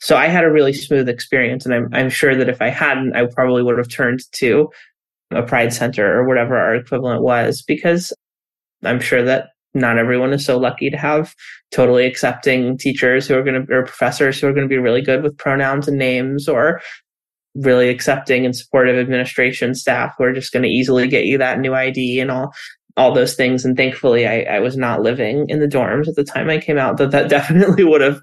So 0.00 0.16
I 0.16 0.28
had 0.28 0.44
a 0.44 0.50
really 0.50 0.72
smooth 0.72 1.10
experience. 1.10 1.66
And 1.66 1.74
I'm, 1.74 1.88
I'm 1.92 2.08
sure 2.08 2.34
that 2.34 2.48
if 2.48 2.62
I 2.62 2.70
hadn't, 2.70 3.14
I 3.14 3.26
probably 3.26 3.62
would 3.62 3.76
have 3.76 3.90
turned 3.90 4.20
to 4.36 4.70
a 5.30 5.42
pride 5.42 5.74
center 5.74 6.18
or 6.18 6.26
whatever 6.26 6.56
our 6.56 6.74
equivalent 6.74 7.20
was, 7.20 7.60
because 7.60 8.14
I'm 8.82 8.98
sure 8.98 9.22
that 9.22 9.50
not 9.74 9.98
everyone 9.98 10.32
is 10.32 10.46
so 10.46 10.56
lucky 10.56 10.88
to 10.88 10.96
have 10.96 11.34
totally 11.70 12.06
accepting 12.06 12.78
teachers 12.78 13.28
who 13.28 13.34
are 13.34 13.42
going 13.42 13.66
to, 13.66 13.74
or 13.74 13.84
professors 13.84 14.40
who 14.40 14.46
are 14.46 14.54
going 14.54 14.66
to 14.66 14.74
be 14.74 14.78
really 14.78 15.02
good 15.02 15.22
with 15.22 15.36
pronouns 15.36 15.86
and 15.86 15.98
names 15.98 16.48
or 16.48 16.80
really 17.54 17.90
accepting 17.90 18.46
and 18.46 18.56
supportive 18.56 18.96
administration 18.96 19.74
staff 19.74 20.14
who 20.16 20.24
are 20.24 20.32
just 20.32 20.52
going 20.52 20.62
to 20.62 20.68
easily 20.68 21.06
get 21.06 21.26
you 21.26 21.36
that 21.36 21.60
new 21.60 21.74
ID 21.74 22.18
and 22.20 22.30
all, 22.30 22.52
all 22.96 23.12
those 23.12 23.34
things. 23.34 23.64
And 23.64 23.76
thankfully 23.76 24.26
I, 24.26 24.42
I 24.42 24.58
was 24.60 24.76
not 24.76 25.02
living 25.02 25.46
in 25.48 25.60
the 25.60 25.66
dorms 25.66 26.08
at 26.08 26.14
the 26.14 26.24
time 26.24 26.50
I 26.50 26.58
came 26.58 26.78
out, 26.78 26.96
that 26.98 27.10
that 27.10 27.28
definitely 27.30 27.84
would 27.84 28.00
have 28.00 28.20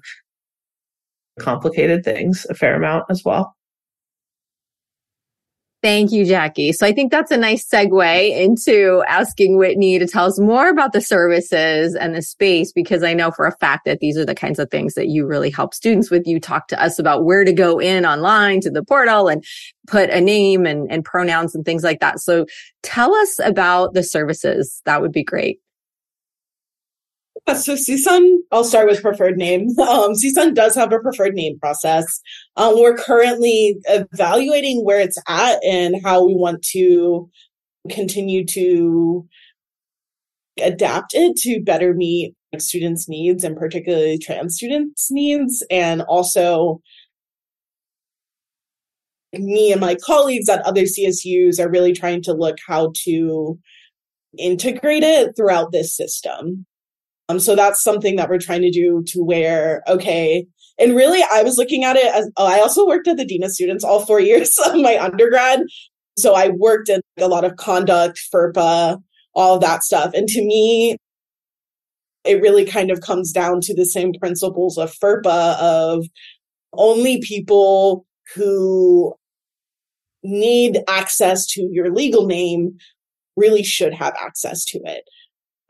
complicated 1.38 2.04
things 2.04 2.46
a 2.50 2.54
fair 2.54 2.74
amount 2.74 3.04
as 3.10 3.22
well. 3.24 3.54
Thank 5.82 6.12
you, 6.12 6.26
Jackie. 6.26 6.72
So 6.72 6.86
I 6.86 6.92
think 6.92 7.10
that's 7.10 7.30
a 7.30 7.38
nice 7.38 7.66
segue 7.66 8.38
into 8.38 9.02
asking 9.08 9.56
Whitney 9.56 9.98
to 9.98 10.06
tell 10.06 10.26
us 10.26 10.38
more 10.38 10.68
about 10.68 10.92
the 10.92 11.00
services 11.00 11.94
and 11.94 12.14
the 12.14 12.20
space, 12.20 12.70
because 12.70 13.02
I 13.02 13.14
know 13.14 13.30
for 13.30 13.46
a 13.46 13.56
fact 13.56 13.86
that 13.86 14.00
these 14.00 14.18
are 14.18 14.26
the 14.26 14.34
kinds 14.34 14.58
of 14.58 14.70
things 14.70 14.92
that 14.92 15.08
you 15.08 15.26
really 15.26 15.48
help 15.48 15.72
students 15.72 16.10
with. 16.10 16.26
You 16.26 16.38
talk 16.38 16.68
to 16.68 16.82
us 16.82 16.98
about 16.98 17.24
where 17.24 17.44
to 17.44 17.52
go 17.54 17.78
in 17.78 18.04
online 18.04 18.60
to 18.60 18.70
the 18.70 18.84
portal 18.84 19.28
and 19.28 19.42
put 19.86 20.10
a 20.10 20.20
name 20.20 20.66
and, 20.66 20.90
and 20.92 21.02
pronouns 21.02 21.54
and 21.54 21.64
things 21.64 21.82
like 21.82 22.00
that. 22.00 22.20
So 22.20 22.44
tell 22.82 23.14
us 23.14 23.38
about 23.42 23.94
the 23.94 24.02
services. 24.02 24.82
That 24.84 25.00
would 25.00 25.12
be 25.12 25.24
great. 25.24 25.60
Uh, 27.46 27.54
so 27.54 27.74
CSUN, 27.74 28.38
I'll 28.52 28.64
start 28.64 28.88
with 28.88 29.02
preferred 29.02 29.36
name. 29.36 29.68
Um, 29.80 30.12
CSUN 30.12 30.54
does 30.54 30.74
have 30.74 30.92
a 30.92 31.00
preferred 31.00 31.34
name 31.34 31.58
process. 31.58 32.20
Um, 32.56 32.74
we're 32.76 32.96
currently 32.96 33.76
evaluating 33.86 34.84
where 34.84 35.00
it's 35.00 35.18
at 35.26 35.62
and 35.64 35.96
how 36.04 36.24
we 36.24 36.34
want 36.34 36.62
to 36.72 37.28
continue 37.90 38.44
to 38.46 39.26
adapt 40.62 41.14
it 41.14 41.36
to 41.38 41.62
better 41.62 41.94
meet 41.94 42.34
students' 42.58 43.08
needs 43.08 43.44
and 43.44 43.56
particularly 43.56 44.18
trans 44.18 44.56
students' 44.56 45.10
needs. 45.10 45.64
And 45.70 46.02
also, 46.02 46.80
me 49.32 49.72
and 49.72 49.80
my 49.80 49.96
colleagues 49.96 50.48
at 50.48 50.62
other 50.62 50.82
CSUs 50.82 51.60
are 51.60 51.70
really 51.70 51.92
trying 51.92 52.22
to 52.22 52.32
look 52.32 52.58
how 52.66 52.92
to 53.04 53.58
integrate 54.38 55.02
it 55.02 55.36
throughout 55.36 55.72
this 55.72 55.96
system. 55.96 56.66
Um, 57.30 57.38
so 57.38 57.54
that's 57.54 57.82
something 57.82 58.16
that 58.16 58.28
we're 58.28 58.38
trying 58.38 58.62
to 58.62 58.70
do 58.70 59.04
to 59.06 59.22
where, 59.22 59.82
okay, 59.86 60.46
and 60.78 60.96
really 60.96 61.22
I 61.32 61.44
was 61.44 61.58
looking 61.58 61.84
at 61.84 61.96
it 61.96 62.12
as 62.12 62.28
oh, 62.36 62.46
I 62.46 62.58
also 62.58 62.86
worked 62.86 63.06
at 63.06 63.18
the 63.18 63.24
Dean 63.24 63.44
of 63.44 63.52
Students 63.52 63.84
all 63.84 64.04
four 64.04 64.20
years 64.30 64.58
of 64.66 64.74
my 64.74 64.98
undergrad. 64.98 65.60
So 66.18 66.34
I 66.34 66.48
worked 66.48 66.88
in 66.88 67.00
a 67.18 67.28
lot 67.28 67.44
of 67.44 67.56
conduct, 67.56 68.20
FERPA, 68.34 69.00
all 69.34 69.54
of 69.54 69.60
that 69.60 69.84
stuff. 69.84 70.12
And 70.12 70.26
to 70.28 70.44
me, 70.44 70.96
it 72.24 72.42
really 72.42 72.64
kind 72.64 72.90
of 72.90 73.00
comes 73.00 73.32
down 73.32 73.60
to 73.62 73.74
the 73.74 73.84
same 73.84 74.12
principles 74.20 74.76
of 74.76 74.92
FERPA 74.92 75.56
of 75.58 76.06
only 76.72 77.20
people 77.22 78.04
who 78.34 79.14
need 80.24 80.80
access 80.88 81.46
to 81.46 81.68
your 81.70 81.94
legal 81.94 82.26
name 82.26 82.76
really 83.36 83.62
should 83.62 83.94
have 83.94 84.14
access 84.20 84.64
to 84.64 84.80
it 84.84 85.04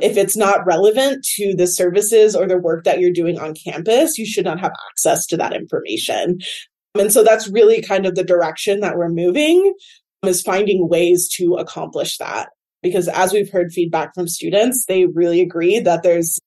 if 0.03 0.17
it's 0.17 0.37
not 0.37 0.67
relevant 0.67 1.25
to 1.37 1.55
the 1.55 1.67
services 1.67 2.35
or 2.35 2.47
the 2.47 2.59
work 2.59 2.85
that 2.85 3.01
you're 3.01 3.13
doing 3.13 3.39
on 3.39 3.55
campus, 3.55 4.19
you 4.19 4.27
should 4.27 4.45
not 4.45 4.61
have 4.61 4.73
access 4.91 5.27
to 5.27 5.37
that 5.37 5.55
information. 5.55 6.39
And 6.99 7.13
so 7.13 7.23
that's 7.23 7.49
really 7.49 7.83
kind 7.83 8.07
of 8.07 8.15
the 8.15 8.25
direction 8.25 8.81
that 8.81 8.97
we're 8.97 9.09
moving 9.09 9.75
is 10.25 10.43
finding 10.43 10.89
ways 10.89 11.29
to 11.37 11.55
accomplish 11.55 12.19
that. 12.19 12.49
Because 12.83 13.09
as 13.09 13.33
we've 13.33 13.51
heard 13.51 13.73
feedback 13.73 14.15
from 14.15 14.27
students, 14.27 14.87
they 14.87 15.07
really 15.07 15.41
agree 15.41 15.81
that 15.81 16.03
there's 16.03 16.39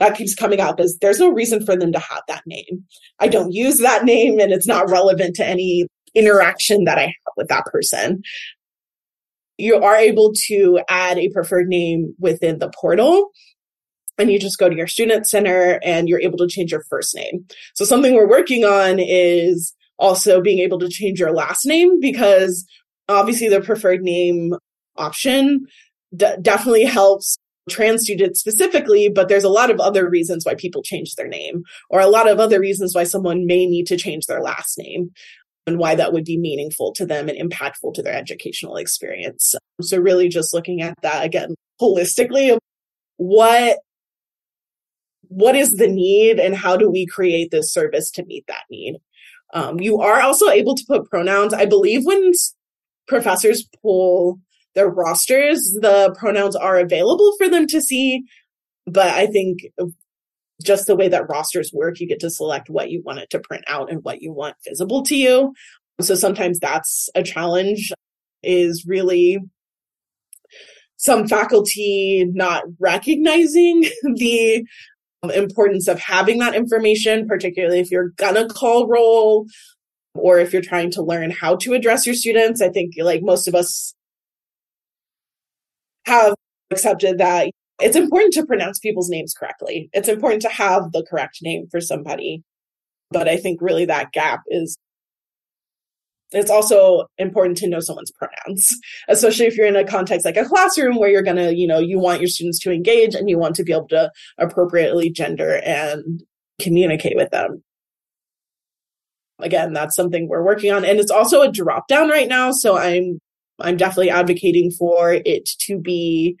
that 0.00 0.16
keeps 0.16 0.34
coming 0.34 0.60
up 0.60 0.80
is 0.80 0.98
there's 1.00 1.20
no 1.20 1.30
reason 1.30 1.64
for 1.64 1.76
them 1.76 1.92
to 1.92 1.98
have 1.98 2.22
that 2.26 2.42
name. 2.46 2.84
I 3.20 3.28
don't 3.28 3.52
use 3.52 3.78
that 3.78 4.04
name 4.04 4.40
and 4.40 4.52
it's 4.52 4.66
not 4.66 4.90
relevant 4.90 5.36
to 5.36 5.46
any 5.46 5.86
interaction 6.14 6.84
that 6.84 6.98
I 6.98 7.02
have 7.02 7.34
with 7.36 7.48
that 7.48 7.64
person 7.66 8.22
you 9.58 9.76
are 9.76 9.96
able 9.96 10.32
to 10.46 10.80
add 10.88 11.18
a 11.18 11.30
preferred 11.30 11.68
name 11.68 12.14
within 12.18 12.58
the 12.58 12.70
portal 12.70 13.30
and 14.18 14.30
you 14.30 14.38
just 14.38 14.58
go 14.58 14.68
to 14.68 14.76
your 14.76 14.86
student 14.86 15.26
center 15.26 15.80
and 15.82 16.08
you're 16.08 16.20
able 16.20 16.38
to 16.38 16.48
change 16.48 16.72
your 16.72 16.84
first 16.88 17.14
name. 17.14 17.44
So 17.74 17.84
something 17.84 18.14
we're 18.14 18.28
working 18.28 18.64
on 18.64 18.98
is 18.98 19.74
also 19.98 20.40
being 20.40 20.58
able 20.58 20.78
to 20.80 20.88
change 20.88 21.20
your 21.20 21.32
last 21.32 21.66
name 21.66 22.00
because 22.00 22.64
obviously 23.08 23.48
the 23.48 23.60
preferred 23.60 24.02
name 24.02 24.54
option 24.96 25.66
d- 26.14 26.34
definitely 26.40 26.84
helps 26.84 27.36
trans 27.70 28.02
students 28.02 28.40
specifically, 28.40 29.08
but 29.08 29.28
there's 29.28 29.44
a 29.44 29.48
lot 29.48 29.70
of 29.70 29.80
other 29.80 30.08
reasons 30.08 30.44
why 30.44 30.54
people 30.54 30.82
change 30.82 31.14
their 31.14 31.28
name 31.28 31.62
or 31.88 32.00
a 32.00 32.08
lot 32.08 32.28
of 32.28 32.38
other 32.38 32.60
reasons 32.60 32.94
why 32.94 33.04
someone 33.04 33.46
may 33.46 33.66
need 33.66 33.86
to 33.86 33.96
change 33.96 34.26
their 34.26 34.42
last 34.42 34.76
name 34.78 35.10
and 35.66 35.78
why 35.78 35.94
that 35.94 36.12
would 36.12 36.24
be 36.24 36.38
meaningful 36.38 36.92
to 36.92 37.06
them 37.06 37.28
and 37.28 37.38
impactful 37.38 37.94
to 37.94 38.02
their 38.02 38.14
educational 38.14 38.76
experience. 38.76 39.54
So 39.80 39.98
really 39.98 40.28
just 40.28 40.52
looking 40.52 40.82
at 40.82 40.94
that 41.02 41.24
again 41.24 41.54
holistically 41.80 42.56
what 43.16 43.78
what 45.28 45.56
is 45.56 45.72
the 45.72 45.88
need 45.88 46.38
and 46.38 46.54
how 46.54 46.76
do 46.76 46.90
we 46.90 47.06
create 47.06 47.50
this 47.50 47.72
service 47.72 48.10
to 48.12 48.24
meet 48.24 48.44
that 48.46 48.64
need? 48.70 48.96
Um, 49.52 49.80
you 49.80 49.98
are 50.00 50.20
also 50.20 50.48
able 50.48 50.74
to 50.74 50.84
put 50.86 51.08
pronouns. 51.08 51.54
I 51.54 51.64
believe 51.64 52.04
when 52.04 52.32
professors 53.08 53.68
pull 53.82 54.38
their 54.74 54.88
rosters, 54.88 55.60
the 55.80 56.14
pronouns 56.18 56.56
are 56.56 56.78
available 56.78 57.32
for 57.38 57.48
them 57.48 57.66
to 57.68 57.80
see. 57.80 58.24
But 58.86 59.08
I 59.08 59.26
think 59.26 59.60
just 60.62 60.86
the 60.86 60.96
way 60.96 61.08
that 61.08 61.28
rosters 61.28 61.72
work, 61.72 62.00
you 62.00 62.06
get 62.06 62.20
to 62.20 62.30
select 62.30 62.70
what 62.70 62.90
you 62.90 63.02
want 63.04 63.18
it 63.18 63.30
to 63.30 63.40
print 63.40 63.64
out 63.66 63.90
and 63.90 64.02
what 64.02 64.22
you 64.22 64.32
want 64.32 64.56
visible 64.66 65.02
to 65.04 65.16
you. 65.16 65.52
So 66.00 66.14
sometimes 66.14 66.58
that's 66.58 67.08
a 67.14 67.22
challenge 67.22 67.92
is 68.42 68.84
really 68.86 69.38
some 70.96 71.26
faculty 71.26 72.24
not 72.32 72.64
recognizing 72.78 73.82
the 74.16 74.64
um, 75.22 75.30
importance 75.30 75.88
of 75.88 75.98
having 75.98 76.38
that 76.38 76.54
information, 76.54 77.26
particularly 77.26 77.80
if 77.80 77.90
you're 77.90 78.10
gonna 78.16 78.48
call 78.48 78.88
roll 78.88 79.46
or 80.14 80.38
if 80.38 80.52
you're 80.52 80.62
trying 80.62 80.90
to 80.92 81.02
learn 81.02 81.30
how 81.30 81.56
to 81.56 81.74
address 81.74 82.06
your 82.06 82.14
students. 82.14 82.62
I 82.62 82.68
think 82.68 82.94
like 82.98 83.22
most 83.22 83.48
of 83.48 83.54
us 83.54 83.94
have 86.06 86.34
accepted 86.70 87.18
that 87.18 87.50
it's 87.80 87.96
important 87.96 88.32
to 88.34 88.46
pronounce 88.46 88.78
people's 88.78 89.10
names 89.10 89.34
correctly. 89.34 89.90
It's 89.92 90.08
important 90.08 90.42
to 90.42 90.48
have 90.48 90.92
the 90.92 91.04
correct 91.08 91.38
name 91.42 91.66
for 91.70 91.80
somebody. 91.80 92.42
But 93.10 93.28
I 93.28 93.36
think 93.36 93.60
really 93.60 93.84
that 93.86 94.12
gap 94.12 94.42
is 94.48 94.76
it's 96.32 96.50
also 96.50 97.06
important 97.18 97.56
to 97.58 97.68
know 97.68 97.80
someone's 97.80 98.10
pronouns, 98.10 98.76
especially 99.08 99.46
if 99.46 99.56
you're 99.56 99.66
in 99.66 99.76
a 99.76 99.84
context 99.84 100.24
like 100.24 100.36
a 100.36 100.44
classroom 100.44 100.96
where 100.96 101.08
you're 101.08 101.22
going 101.22 101.36
to, 101.36 101.54
you 101.54 101.66
know, 101.66 101.78
you 101.78 101.98
want 101.98 102.20
your 102.20 102.28
students 102.28 102.58
to 102.60 102.72
engage 102.72 103.14
and 103.14 103.28
you 103.28 103.38
want 103.38 103.54
to 103.56 103.64
be 103.64 103.72
able 103.72 103.88
to 103.88 104.10
appropriately 104.38 105.10
gender 105.10 105.60
and 105.64 106.22
communicate 106.60 107.16
with 107.16 107.30
them. 107.30 107.62
Again, 109.40 109.72
that's 109.72 109.96
something 109.96 110.28
we're 110.28 110.44
working 110.44 110.72
on. 110.72 110.84
And 110.84 110.98
it's 110.98 111.10
also 111.10 111.42
a 111.42 111.50
drop 111.50 111.88
down 111.88 112.08
right 112.08 112.28
now. 112.28 112.52
So 112.52 112.76
I'm 112.76 113.20
I'm 113.60 113.76
definitely 113.76 114.10
advocating 114.10 114.72
for 114.72 115.12
it 115.12 115.48
to 115.60 115.78
be 115.78 116.36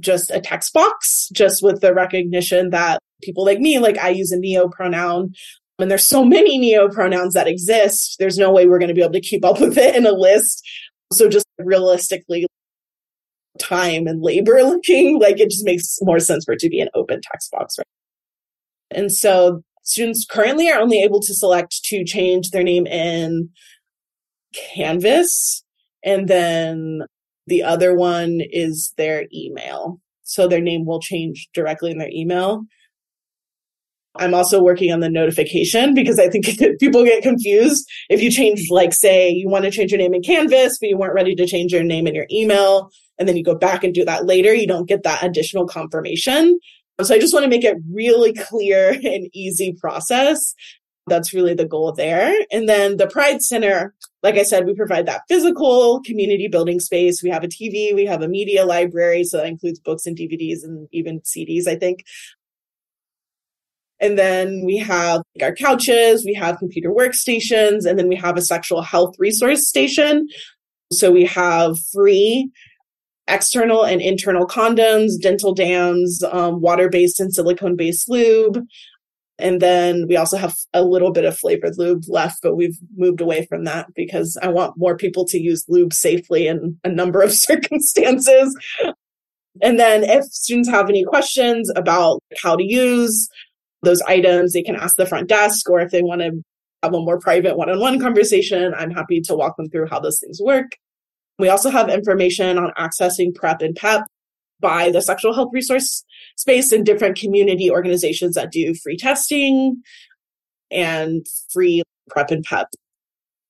just 0.00 0.30
a 0.30 0.40
text 0.40 0.72
box, 0.72 1.28
just 1.32 1.62
with 1.62 1.80
the 1.80 1.94
recognition 1.94 2.70
that 2.70 2.98
people 3.22 3.44
like 3.44 3.60
me, 3.60 3.78
like 3.78 3.98
I 3.98 4.08
use 4.10 4.32
a 4.32 4.38
neo 4.38 4.68
pronoun. 4.68 5.34
And 5.78 5.90
there's 5.90 6.08
so 6.08 6.24
many 6.24 6.58
neo 6.58 6.88
pronouns 6.88 7.34
that 7.34 7.48
exist. 7.48 8.16
There's 8.18 8.38
no 8.38 8.50
way 8.50 8.66
we're 8.66 8.78
going 8.78 8.88
to 8.88 8.94
be 8.94 9.02
able 9.02 9.14
to 9.14 9.20
keep 9.20 9.44
up 9.44 9.60
with 9.60 9.78
it 9.78 9.96
in 9.96 10.06
a 10.06 10.12
list. 10.12 10.62
So 11.12 11.28
just 11.28 11.46
realistically 11.58 12.46
time 13.58 14.06
and 14.06 14.22
labor 14.22 14.62
looking. 14.62 15.18
Like 15.18 15.40
it 15.40 15.50
just 15.50 15.64
makes 15.64 15.98
more 16.02 16.18
sense 16.18 16.44
for 16.44 16.52
it 16.52 16.60
to 16.60 16.68
be 16.68 16.80
an 16.80 16.88
open 16.94 17.20
text 17.22 17.50
box. 17.50 17.76
Right? 17.78 17.86
And 18.90 19.12
so 19.12 19.62
students 19.82 20.26
currently 20.28 20.70
are 20.70 20.80
only 20.80 21.02
able 21.02 21.20
to 21.20 21.34
select 21.34 21.82
to 21.84 22.04
change 22.04 22.50
their 22.50 22.62
name 22.62 22.86
in 22.86 23.50
Canvas. 24.54 25.64
And 26.04 26.28
then 26.28 27.00
the 27.50 27.62
other 27.64 27.94
one 27.94 28.40
is 28.50 28.94
their 28.96 29.26
email. 29.34 30.00
So 30.22 30.46
their 30.46 30.60
name 30.60 30.86
will 30.86 31.00
change 31.00 31.48
directly 31.52 31.90
in 31.90 31.98
their 31.98 32.10
email. 32.10 32.62
I'm 34.16 34.34
also 34.34 34.62
working 34.62 34.92
on 34.92 35.00
the 35.00 35.10
notification 35.10 35.92
because 35.92 36.18
I 36.18 36.28
think 36.28 36.46
people 36.80 37.04
get 37.04 37.22
confused. 37.22 37.84
If 38.08 38.22
you 38.22 38.30
change, 38.30 38.68
like, 38.70 38.94
say 38.94 39.30
you 39.30 39.48
want 39.48 39.64
to 39.64 39.70
change 39.70 39.90
your 39.90 39.98
name 39.98 40.14
in 40.14 40.22
Canvas, 40.22 40.78
but 40.80 40.88
you 40.88 40.96
weren't 40.96 41.14
ready 41.14 41.34
to 41.34 41.46
change 41.46 41.72
your 41.72 41.82
name 41.82 42.06
in 42.06 42.14
your 42.14 42.26
email, 42.30 42.90
and 43.18 43.28
then 43.28 43.36
you 43.36 43.42
go 43.42 43.56
back 43.56 43.82
and 43.82 43.92
do 43.92 44.04
that 44.04 44.26
later, 44.26 44.54
you 44.54 44.66
don't 44.66 44.88
get 44.88 45.02
that 45.02 45.22
additional 45.24 45.66
confirmation. 45.66 46.58
So 47.02 47.14
I 47.14 47.18
just 47.18 47.34
want 47.34 47.44
to 47.44 47.50
make 47.50 47.64
it 47.64 47.78
really 47.92 48.32
clear 48.32 48.90
and 49.04 49.28
easy 49.32 49.76
process. 49.80 50.54
That's 51.06 51.34
really 51.34 51.54
the 51.54 51.66
goal 51.66 51.92
there. 51.92 52.34
And 52.52 52.68
then 52.68 52.96
the 52.96 53.06
Pride 53.06 53.42
Center, 53.42 53.94
like 54.22 54.36
I 54.36 54.42
said, 54.42 54.66
we 54.66 54.74
provide 54.74 55.06
that 55.06 55.22
physical 55.28 56.00
community 56.02 56.46
building 56.46 56.78
space. 56.78 57.22
We 57.22 57.30
have 57.30 57.42
a 57.42 57.48
TV, 57.48 57.94
we 57.94 58.06
have 58.06 58.22
a 58.22 58.28
media 58.28 58.64
library. 58.64 59.24
So 59.24 59.38
that 59.38 59.46
includes 59.46 59.80
books 59.80 60.06
and 60.06 60.16
DVDs 60.16 60.62
and 60.62 60.88
even 60.92 61.20
CDs, 61.20 61.66
I 61.66 61.76
think. 61.76 62.04
And 64.00 64.18
then 64.18 64.62
we 64.64 64.78
have 64.78 65.22
our 65.42 65.54
couches, 65.54 66.24
we 66.24 66.32
have 66.34 66.58
computer 66.58 66.90
workstations, 66.90 67.84
and 67.84 67.98
then 67.98 68.08
we 68.08 68.16
have 68.16 68.38
a 68.38 68.42
sexual 68.42 68.80
health 68.80 69.14
resource 69.18 69.68
station. 69.68 70.26
So 70.90 71.10
we 71.10 71.26
have 71.26 71.78
free 71.92 72.50
external 73.28 73.84
and 73.84 74.00
internal 74.00 74.46
condoms, 74.46 75.20
dental 75.20 75.54
dams, 75.54 76.22
um, 76.32 76.60
water 76.60 76.88
based 76.88 77.20
and 77.20 77.32
silicone 77.32 77.76
based 77.76 78.08
lube. 78.08 78.64
And 79.40 79.60
then 79.60 80.06
we 80.08 80.16
also 80.16 80.36
have 80.36 80.54
a 80.72 80.82
little 80.82 81.12
bit 81.12 81.24
of 81.24 81.38
flavored 81.38 81.78
lube 81.78 82.04
left, 82.08 82.40
but 82.42 82.56
we've 82.56 82.78
moved 82.96 83.20
away 83.20 83.46
from 83.46 83.64
that 83.64 83.86
because 83.94 84.38
I 84.42 84.48
want 84.48 84.76
more 84.76 84.96
people 84.96 85.24
to 85.26 85.38
use 85.38 85.64
lube 85.68 85.92
safely 85.92 86.46
in 86.46 86.78
a 86.84 86.88
number 86.88 87.20
of 87.22 87.32
circumstances. 87.34 88.56
And 89.62 89.78
then 89.78 90.04
if 90.04 90.24
students 90.26 90.68
have 90.68 90.88
any 90.88 91.04
questions 91.04 91.70
about 91.74 92.20
how 92.42 92.56
to 92.56 92.64
use 92.64 93.28
those 93.82 94.02
items, 94.02 94.52
they 94.52 94.62
can 94.62 94.76
ask 94.76 94.96
the 94.96 95.06
front 95.06 95.28
desk, 95.28 95.68
or 95.68 95.80
if 95.80 95.90
they 95.90 96.02
want 96.02 96.20
to 96.20 96.42
have 96.82 96.94
a 96.94 97.00
more 97.00 97.18
private 97.18 97.56
one 97.56 97.70
on 97.70 97.80
one 97.80 98.00
conversation, 98.00 98.72
I'm 98.76 98.90
happy 98.90 99.20
to 99.22 99.34
walk 99.34 99.56
them 99.56 99.68
through 99.68 99.88
how 99.88 100.00
those 100.00 100.18
things 100.20 100.40
work. 100.42 100.66
We 101.38 101.48
also 101.48 101.70
have 101.70 101.88
information 101.88 102.58
on 102.58 102.72
accessing 102.78 103.34
PrEP 103.34 103.62
and 103.62 103.74
PEP 103.74 104.02
by 104.60 104.90
the 104.90 105.02
sexual 105.02 105.34
health 105.34 105.50
resource 105.52 106.04
space 106.36 106.72
and 106.72 106.84
different 106.86 107.18
community 107.18 107.70
organizations 107.70 108.34
that 108.34 108.52
do 108.52 108.74
free 108.74 108.96
testing 108.96 109.82
and 110.70 111.26
free 111.52 111.82
PrEP 112.08 112.30
and 112.30 112.44
PEP 112.44 112.68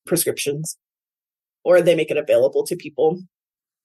prescriptions, 0.07 0.77
or 1.65 1.81
they 1.81 1.95
make 1.95 2.11
it 2.11 2.17
available 2.17 2.65
to 2.67 2.77
people. 2.77 3.21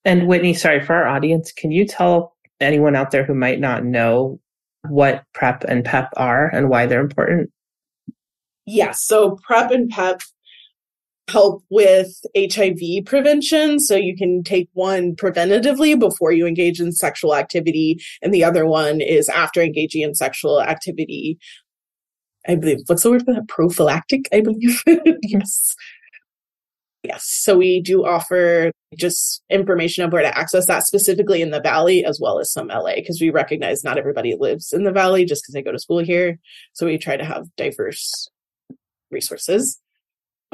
And 0.03 0.27
Whitney, 0.27 0.53
sorry, 0.53 0.83
for 0.83 0.93
our 0.93 1.07
audience, 1.07 1.51
can 1.51 1.71
you 1.71 1.85
tell 1.85 2.35
anyone 2.59 2.95
out 2.95 3.11
there 3.11 3.25
who 3.25 3.33
might 3.33 3.59
not 3.59 3.83
know 3.83 4.39
what 4.87 5.23
PrEP 5.33 5.63
and 5.67 5.83
PEP 5.83 6.09
are 6.15 6.47
and 6.53 6.69
why 6.69 6.85
they're 6.85 7.01
important? 7.01 7.49
Yes. 8.65 8.99
So 9.03 9.37
PrEP 9.47 9.71
and 9.71 9.89
PEP 9.89 10.21
help 11.27 11.63
with 11.69 12.21
HIV 12.37 13.05
prevention. 13.05 13.79
So 13.79 13.95
you 13.95 14.15
can 14.15 14.43
take 14.43 14.69
one 14.73 15.15
preventatively 15.15 15.99
before 15.99 16.31
you 16.31 16.45
engage 16.45 16.79
in 16.79 16.91
sexual 16.91 17.35
activity, 17.35 17.99
and 18.21 18.33
the 18.33 18.43
other 18.43 18.65
one 18.65 19.01
is 19.01 19.29
after 19.29 19.61
engaging 19.61 20.01
in 20.01 20.13
sexual 20.13 20.61
activity. 20.61 21.37
I 22.47 22.55
believe, 22.55 22.79
what's 22.85 23.03
the 23.03 23.09
word 23.09 23.25
for 23.25 23.33
that? 23.33 23.47
Prophylactic, 23.47 24.25
I 24.31 24.41
believe. 24.41 24.83
yes. 25.23 25.75
Yes. 27.03 27.23
So 27.25 27.57
we 27.57 27.81
do 27.81 28.05
offer 28.05 28.71
just 28.97 29.43
information 29.49 30.03
of 30.03 30.11
where 30.11 30.23
to 30.23 30.37
access 30.37 30.65
that 30.67 30.83
specifically 30.83 31.41
in 31.41 31.51
the 31.51 31.59
Valley 31.59 32.03
as 32.03 32.19
well 32.19 32.39
as 32.39 32.51
some 32.51 32.67
LA 32.67 32.95
because 32.95 33.21
we 33.21 33.29
recognize 33.29 33.83
not 33.83 33.99
everybody 33.99 34.35
lives 34.39 34.73
in 34.73 34.83
the 34.83 34.91
Valley 34.91 35.23
just 35.23 35.43
because 35.43 35.53
they 35.53 35.61
go 35.61 35.71
to 35.71 35.77
school 35.77 35.99
here. 35.99 36.39
So 36.73 36.87
we 36.87 36.97
try 36.97 37.15
to 37.15 37.25
have 37.25 37.45
diverse 37.57 38.29
resources 39.11 39.79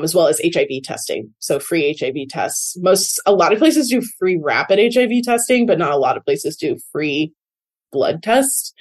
Um, 0.01 0.03
as 0.03 0.15
well 0.15 0.27
as 0.27 0.41
HIV 0.43 0.83
testing. 0.83 1.33
So 1.39 1.59
free 1.59 1.95
HIV 1.97 2.29
tests. 2.29 2.75
Most, 2.79 3.21
a 3.25 3.33
lot 3.33 3.53
of 3.53 3.59
places 3.59 3.89
do 3.89 4.01
free 4.17 4.39
rapid 4.41 4.79
HIV 4.93 5.23
testing, 5.23 5.65
but 5.65 5.77
not 5.77 5.91
a 5.91 5.97
lot 5.97 6.17
of 6.17 6.25
places 6.25 6.57
do 6.57 6.77
free 6.91 7.33
blood 7.91 8.23
test 8.23 8.73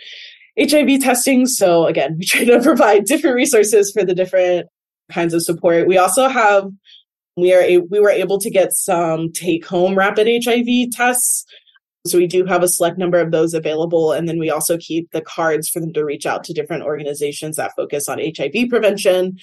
HIV 0.58 1.00
testing. 1.00 1.46
So 1.46 1.86
again, 1.86 2.16
we 2.18 2.24
try 2.24 2.44
to 2.44 2.62
provide 2.62 3.04
different 3.04 3.36
resources 3.36 3.92
for 3.92 4.04
the 4.04 4.14
different 4.14 4.66
kinds 5.12 5.34
of 5.34 5.42
support. 5.42 5.86
We 5.86 5.98
also 5.98 6.28
have 6.28 6.68
we 7.36 7.54
are 7.54 7.62
a, 7.62 7.78
we 7.78 8.00
were 8.00 8.10
able 8.10 8.38
to 8.38 8.50
get 8.50 8.72
some 8.72 9.32
take 9.32 9.66
home 9.66 9.96
rapid 9.96 10.26
HIV 10.26 10.90
tests. 10.92 11.44
So 12.06 12.18
we 12.18 12.26
do 12.26 12.44
have 12.46 12.62
a 12.62 12.68
select 12.68 12.98
number 12.98 13.18
of 13.18 13.30
those 13.30 13.54
available. 13.54 14.12
And 14.12 14.28
then 14.28 14.38
we 14.38 14.50
also 14.50 14.78
keep 14.78 15.10
the 15.12 15.20
cards 15.20 15.68
for 15.68 15.80
them 15.80 15.92
to 15.92 16.04
reach 16.04 16.26
out 16.26 16.44
to 16.44 16.54
different 16.54 16.82
organizations 16.82 17.56
that 17.56 17.72
focus 17.76 18.08
on 18.08 18.18
HIV 18.18 18.68
prevention 18.68 19.38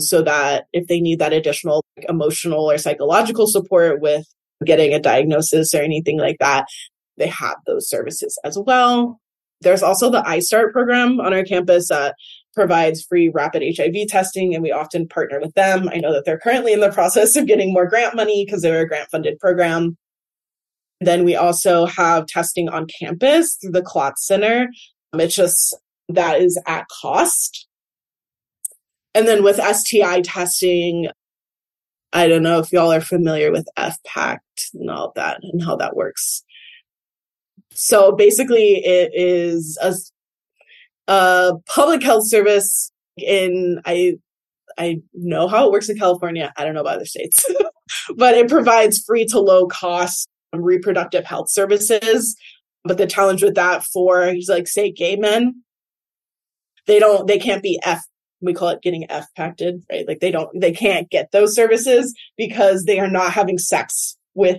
so 0.00 0.22
that 0.22 0.64
if 0.72 0.86
they 0.86 1.00
need 1.00 1.18
that 1.18 1.32
additional 1.32 1.84
emotional 2.08 2.70
or 2.70 2.78
psychological 2.78 3.46
support 3.46 4.00
with 4.00 4.26
getting 4.64 4.92
a 4.92 5.00
diagnosis 5.00 5.74
or 5.74 5.82
anything 5.82 6.18
like 6.18 6.36
that, 6.40 6.66
they 7.16 7.28
have 7.28 7.56
those 7.66 7.88
services 7.88 8.38
as 8.44 8.58
well. 8.58 9.20
There's 9.62 9.82
also 9.82 10.10
the 10.10 10.22
iStart 10.22 10.72
program 10.72 11.20
on 11.20 11.34
our 11.34 11.44
campus 11.44 11.88
that 11.88 12.14
provides 12.54 13.04
free 13.04 13.28
rapid 13.28 13.62
HIV 13.76 14.08
testing, 14.08 14.54
and 14.54 14.62
we 14.62 14.72
often 14.72 15.06
partner 15.06 15.38
with 15.40 15.54
them. 15.54 15.88
I 15.92 15.98
know 15.98 16.12
that 16.12 16.24
they're 16.24 16.38
currently 16.38 16.72
in 16.72 16.80
the 16.80 16.90
process 16.92 17.36
of 17.36 17.46
getting 17.46 17.72
more 17.72 17.86
grant 17.86 18.16
money 18.16 18.44
because 18.44 18.62
they're 18.62 18.80
a 18.80 18.88
grant 18.88 19.10
funded 19.10 19.38
program. 19.38 19.96
Then 21.00 21.24
we 21.24 21.36
also 21.36 21.86
have 21.86 22.26
testing 22.26 22.68
on 22.68 22.86
campus 23.00 23.56
through 23.60 23.72
the 23.72 23.82
Klotz 23.82 24.26
Center. 24.26 24.68
Um, 25.12 25.20
it's 25.20 25.34
just 25.34 25.76
that 26.08 26.40
is 26.40 26.60
at 26.66 26.86
cost. 27.00 27.66
And 29.14 29.26
then 29.26 29.42
with 29.42 29.56
STI 29.56 30.20
testing, 30.22 31.08
I 32.12 32.28
don't 32.28 32.42
know 32.42 32.58
if 32.58 32.72
y'all 32.72 32.92
are 32.92 33.00
familiar 33.00 33.52
with 33.52 33.68
FPACT 33.76 34.38
and 34.74 34.90
all 34.90 35.12
that 35.16 35.40
and 35.42 35.62
how 35.62 35.76
that 35.76 35.96
works. 35.96 36.42
So 37.72 38.12
basically, 38.12 38.84
it 38.84 39.12
is 39.14 39.78
a 39.82 39.94
a 41.10 41.54
public 41.66 42.02
health 42.02 42.28
service 42.28 42.92
in 43.16 43.80
I 43.84 44.14
I 44.78 45.02
know 45.12 45.48
how 45.48 45.66
it 45.66 45.72
works 45.72 45.88
in 45.88 45.98
California. 45.98 46.52
I 46.56 46.64
don't 46.64 46.74
know 46.74 46.80
about 46.80 46.96
other 46.96 47.04
states, 47.04 47.44
but 48.16 48.34
it 48.34 48.48
provides 48.48 49.02
free 49.04 49.24
to 49.26 49.40
low 49.40 49.66
cost 49.66 50.28
reproductive 50.52 51.24
health 51.24 51.50
services. 51.50 52.36
But 52.84 52.96
the 52.96 53.06
challenge 53.06 53.42
with 53.42 53.54
that 53.54 53.84
for 53.84 54.32
like 54.48 54.66
say 54.66 54.90
gay 54.90 55.16
men, 55.16 55.62
they 56.86 56.98
don't 56.98 57.26
they 57.26 57.38
can't 57.38 57.62
be 57.62 57.78
F 57.84 58.02
we 58.40 58.54
call 58.54 58.68
it 58.68 58.82
getting 58.82 59.10
F 59.10 59.26
pacted, 59.36 59.82
right? 59.90 60.06
Like 60.06 60.20
they 60.20 60.30
don't 60.30 60.48
they 60.58 60.72
can't 60.72 61.10
get 61.10 61.30
those 61.32 61.54
services 61.54 62.14
because 62.36 62.84
they 62.84 62.98
are 62.98 63.10
not 63.10 63.32
having 63.32 63.58
sex 63.58 64.16
with 64.34 64.58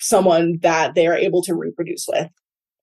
someone 0.00 0.58
that 0.62 0.94
they 0.94 1.06
are 1.06 1.16
able 1.16 1.42
to 1.42 1.54
reproduce 1.54 2.06
with. 2.08 2.28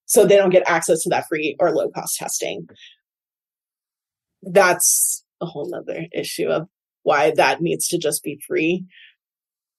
So 0.05 0.25
they 0.25 0.37
don't 0.37 0.49
get 0.51 0.67
access 0.67 1.01
to 1.03 1.09
that 1.09 1.25
free 1.27 1.55
or 1.59 1.71
low 1.71 1.89
cost 1.89 2.17
testing. 2.17 2.67
That's 4.43 5.23
a 5.41 5.45
whole 5.45 5.69
nother 5.69 6.05
issue 6.13 6.47
of 6.47 6.67
why 7.03 7.31
that 7.35 7.61
needs 7.61 7.87
to 7.89 7.97
just 7.97 8.23
be 8.23 8.41
free. 8.47 8.85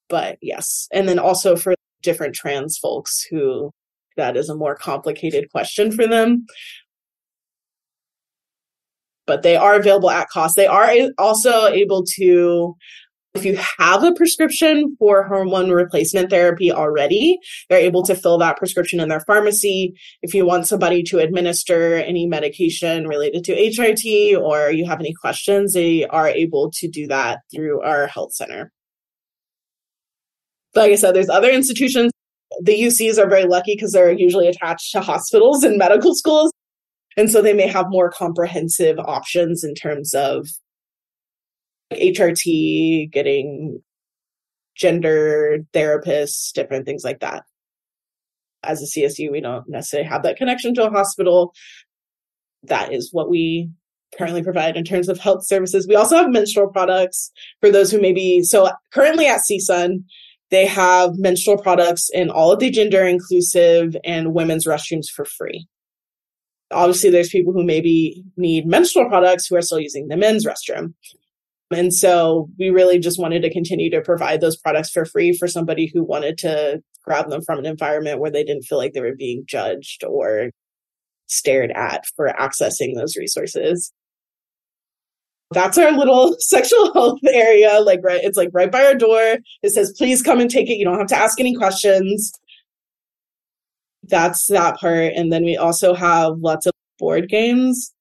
But 0.08 0.38
yes. 0.40 0.88
And 0.92 1.08
then 1.08 1.18
also 1.18 1.56
for 1.56 1.74
different 2.02 2.34
trans 2.34 2.78
folks 2.78 3.26
who 3.30 3.72
that 4.16 4.36
is 4.36 4.48
a 4.48 4.56
more 4.56 4.74
complicated 4.74 5.50
question 5.50 5.92
for 5.92 6.06
them. 6.06 6.46
But 9.26 9.42
they 9.42 9.56
are 9.56 9.74
available 9.74 10.10
at 10.10 10.28
cost. 10.28 10.56
They 10.56 10.66
are 10.66 10.90
also 11.18 11.66
able 11.66 12.04
to 12.16 12.76
if 13.36 13.44
you 13.44 13.58
have 13.78 14.02
a 14.02 14.14
prescription 14.14 14.96
for 14.98 15.24
hormone 15.24 15.70
replacement 15.70 16.30
therapy 16.30 16.72
already, 16.72 17.38
they're 17.68 17.78
able 17.78 18.02
to 18.04 18.14
fill 18.14 18.38
that 18.38 18.56
prescription 18.56 18.98
in 18.98 19.10
their 19.10 19.20
pharmacy. 19.20 19.92
If 20.22 20.32
you 20.32 20.46
want 20.46 20.66
somebody 20.66 21.02
to 21.04 21.18
administer 21.18 21.96
any 21.96 22.26
medication 22.26 23.06
related 23.06 23.44
to 23.44 23.54
HRT 23.54 24.40
or 24.40 24.70
you 24.70 24.86
have 24.86 25.00
any 25.00 25.12
questions, 25.12 25.74
they 25.74 26.06
are 26.06 26.28
able 26.28 26.70
to 26.76 26.88
do 26.88 27.06
that 27.08 27.40
through 27.54 27.82
our 27.82 28.06
health 28.06 28.32
center. 28.32 28.72
Like 30.74 30.92
I 30.92 30.96
said, 30.96 31.14
there's 31.14 31.28
other 31.28 31.50
institutions. 31.50 32.12
The 32.62 32.80
UCs 32.80 33.18
are 33.18 33.28
very 33.28 33.44
lucky 33.44 33.74
because 33.74 33.92
they're 33.92 34.12
usually 34.12 34.48
attached 34.48 34.92
to 34.92 35.00
hospitals 35.00 35.62
and 35.62 35.76
medical 35.76 36.14
schools. 36.14 36.52
And 37.16 37.30
so 37.30 37.40
they 37.40 37.54
may 37.54 37.66
have 37.66 37.86
more 37.88 38.10
comprehensive 38.10 38.98
options 38.98 39.64
in 39.64 39.74
terms 39.74 40.14
of 40.14 40.48
HRT, 41.92 43.10
getting 43.10 43.80
gender 44.76 45.60
therapists, 45.72 46.52
different 46.52 46.84
things 46.84 47.04
like 47.04 47.20
that. 47.20 47.44
as 48.62 48.82
a 48.82 48.86
CSU, 48.86 49.30
we 49.30 49.40
don't 49.40 49.68
necessarily 49.68 50.08
have 50.08 50.22
that 50.24 50.36
connection 50.36 50.74
to 50.74 50.86
a 50.86 50.90
hospital. 50.90 51.54
That 52.64 52.92
is 52.92 53.10
what 53.12 53.30
we 53.30 53.70
currently 54.18 54.42
provide 54.42 54.76
in 54.76 54.84
terms 54.84 55.08
of 55.08 55.18
health 55.18 55.46
services. 55.46 55.86
We 55.86 55.94
also 55.94 56.16
have 56.16 56.30
menstrual 56.30 56.68
products 56.68 57.30
for 57.60 57.70
those 57.70 57.90
who 57.90 58.00
maybe, 58.00 58.42
so 58.42 58.70
currently 58.92 59.26
at 59.26 59.42
CSUN, 59.48 60.04
they 60.50 60.66
have 60.66 61.16
menstrual 61.16 61.58
products 61.58 62.08
in 62.12 62.30
all 62.30 62.52
of 62.52 62.60
the 62.60 62.70
gender 62.70 63.04
inclusive 63.04 63.96
and 64.04 64.34
women's 64.34 64.66
restrooms 64.66 65.06
for 65.08 65.24
free. 65.24 65.66
Obviously, 66.72 67.10
there's 67.10 67.28
people 67.28 67.52
who 67.52 67.64
maybe 67.64 68.24
need 68.36 68.66
menstrual 68.66 69.08
products 69.08 69.46
who 69.46 69.56
are 69.56 69.62
still 69.62 69.80
using 69.80 70.08
the 70.08 70.16
men's 70.16 70.44
restroom. 70.44 70.94
And 71.70 71.92
so 71.92 72.48
we 72.58 72.70
really 72.70 72.98
just 72.98 73.20
wanted 73.20 73.42
to 73.42 73.52
continue 73.52 73.90
to 73.90 74.00
provide 74.00 74.40
those 74.40 74.56
products 74.56 74.90
for 74.90 75.04
free 75.04 75.36
for 75.36 75.48
somebody 75.48 75.90
who 75.92 76.04
wanted 76.04 76.38
to 76.38 76.82
grab 77.04 77.28
them 77.28 77.42
from 77.42 77.58
an 77.58 77.66
environment 77.66 78.20
where 78.20 78.30
they 78.30 78.44
didn't 78.44 78.64
feel 78.64 78.78
like 78.78 78.92
they 78.92 79.00
were 79.00 79.16
being 79.16 79.44
judged 79.46 80.04
or 80.04 80.50
stared 81.26 81.72
at 81.72 82.04
for 82.14 82.32
accessing 82.38 82.94
those 82.94 83.16
resources. 83.16 83.92
That's 85.52 85.78
our 85.78 85.92
little 85.92 86.36
sexual 86.38 86.92
health 86.92 87.20
area. 87.28 87.80
Like, 87.80 88.00
right, 88.02 88.22
it's 88.22 88.36
like 88.36 88.50
right 88.52 88.70
by 88.70 88.84
our 88.84 88.94
door. 88.94 89.38
It 89.62 89.70
says, 89.70 89.92
please 89.96 90.22
come 90.22 90.40
and 90.40 90.50
take 90.50 90.68
it. 90.68 90.76
You 90.76 90.84
don't 90.84 90.98
have 90.98 91.08
to 91.08 91.16
ask 91.16 91.40
any 91.40 91.54
questions. 91.54 92.32
That's 94.08 94.46
that 94.48 94.76
part. 94.76 95.12
And 95.14 95.32
then 95.32 95.44
we 95.44 95.56
also 95.56 95.94
have 95.94 96.38
lots 96.38 96.66
of 96.66 96.72
board 96.98 97.28
games 97.28 97.92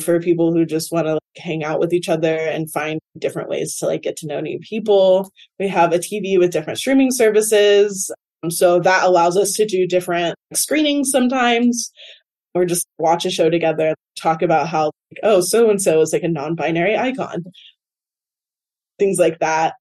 for 0.00 0.20
people 0.20 0.52
who 0.52 0.64
just 0.64 0.92
want 0.92 1.06
to 1.06 1.14
like, 1.14 1.20
hang 1.36 1.64
out 1.64 1.80
with 1.80 1.92
each 1.92 2.08
other 2.08 2.36
and 2.36 2.70
find 2.70 3.00
different 3.18 3.48
ways 3.48 3.76
to 3.76 3.86
like 3.86 4.02
get 4.02 4.16
to 4.16 4.26
know 4.26 4.40
new 4.40 4.58
people. 4.60 5.30
We 5.58 5.68
have 5.68 5.92
a 5.92 5.98
TV 5.98 6.38
with 6.38 6.52
different 6.52 6.78
streaming 6.78 7.10
services. 7.10 8.10
Um, 8.42 8.50
so 8.50 8.78
that 8.80 9.04
allows 9.04 9.36
us 9.36 9.52
to 9.54 9.66
do 9.66 9.86
different 9.86 10.36
screenings 10.54 11.10
sometimes 11.10 11.90
or 12.54 12.64
just 12.64 12.86
watch 12.98 13.24
a 13.24 13.30
show 13.30 13.50
together, 13.50 13.94
talk 14.16 14.42
about 14.42 14.68
how, 14.68 14.84
like, 14.84 15.20
oh, 15.22 15.40
so 15.40 15.70
and 15.70 15.80
so 15.80 16.00
is 16.00 16.12
like 16.12 16.22
a 16.22 16.28
non 16.28 16.54
binary 16.54 16.96
icon, 16.96 17.44
things 18.98 19.18
like 19.18 19.38
that. 19.40 19.74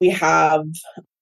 We 0.00 0.10
have 0.10 0.64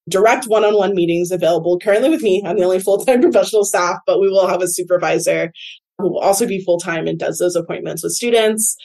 direct 0.09 0.47
one 0.47 0.65
on 0.65 0.77
one 0.77 0.95
meetings 0.95 1.31
available 1.31 1.79
currently 1.79 2.11
with 2.11 2.23
me. 2.23 2.43
I'm 2.45 2.57
the 2.57 2.65
only 2.65 2.81
full 2.81 3.05
time 3.05 3.21
professional 3.23 3.65
staff, 3.65 3.99
but 4.07 4.21
we 4.21 4.29
will 4.29 4.47
have 4.47 4.63
a 4.63 4.69
supervisor 4.69 5.53
who 5.99 6.13
will 6.13 6.21
also 6.21 6.47
be 6.47 6.63
full 6.65 6.79
time 6.79 7.07
and 7.07 7.19
does 7.19 7.39
those 7.39 7.57
appointments 7.57 8.03
with 8.03 8.13
students. 8.13 8.77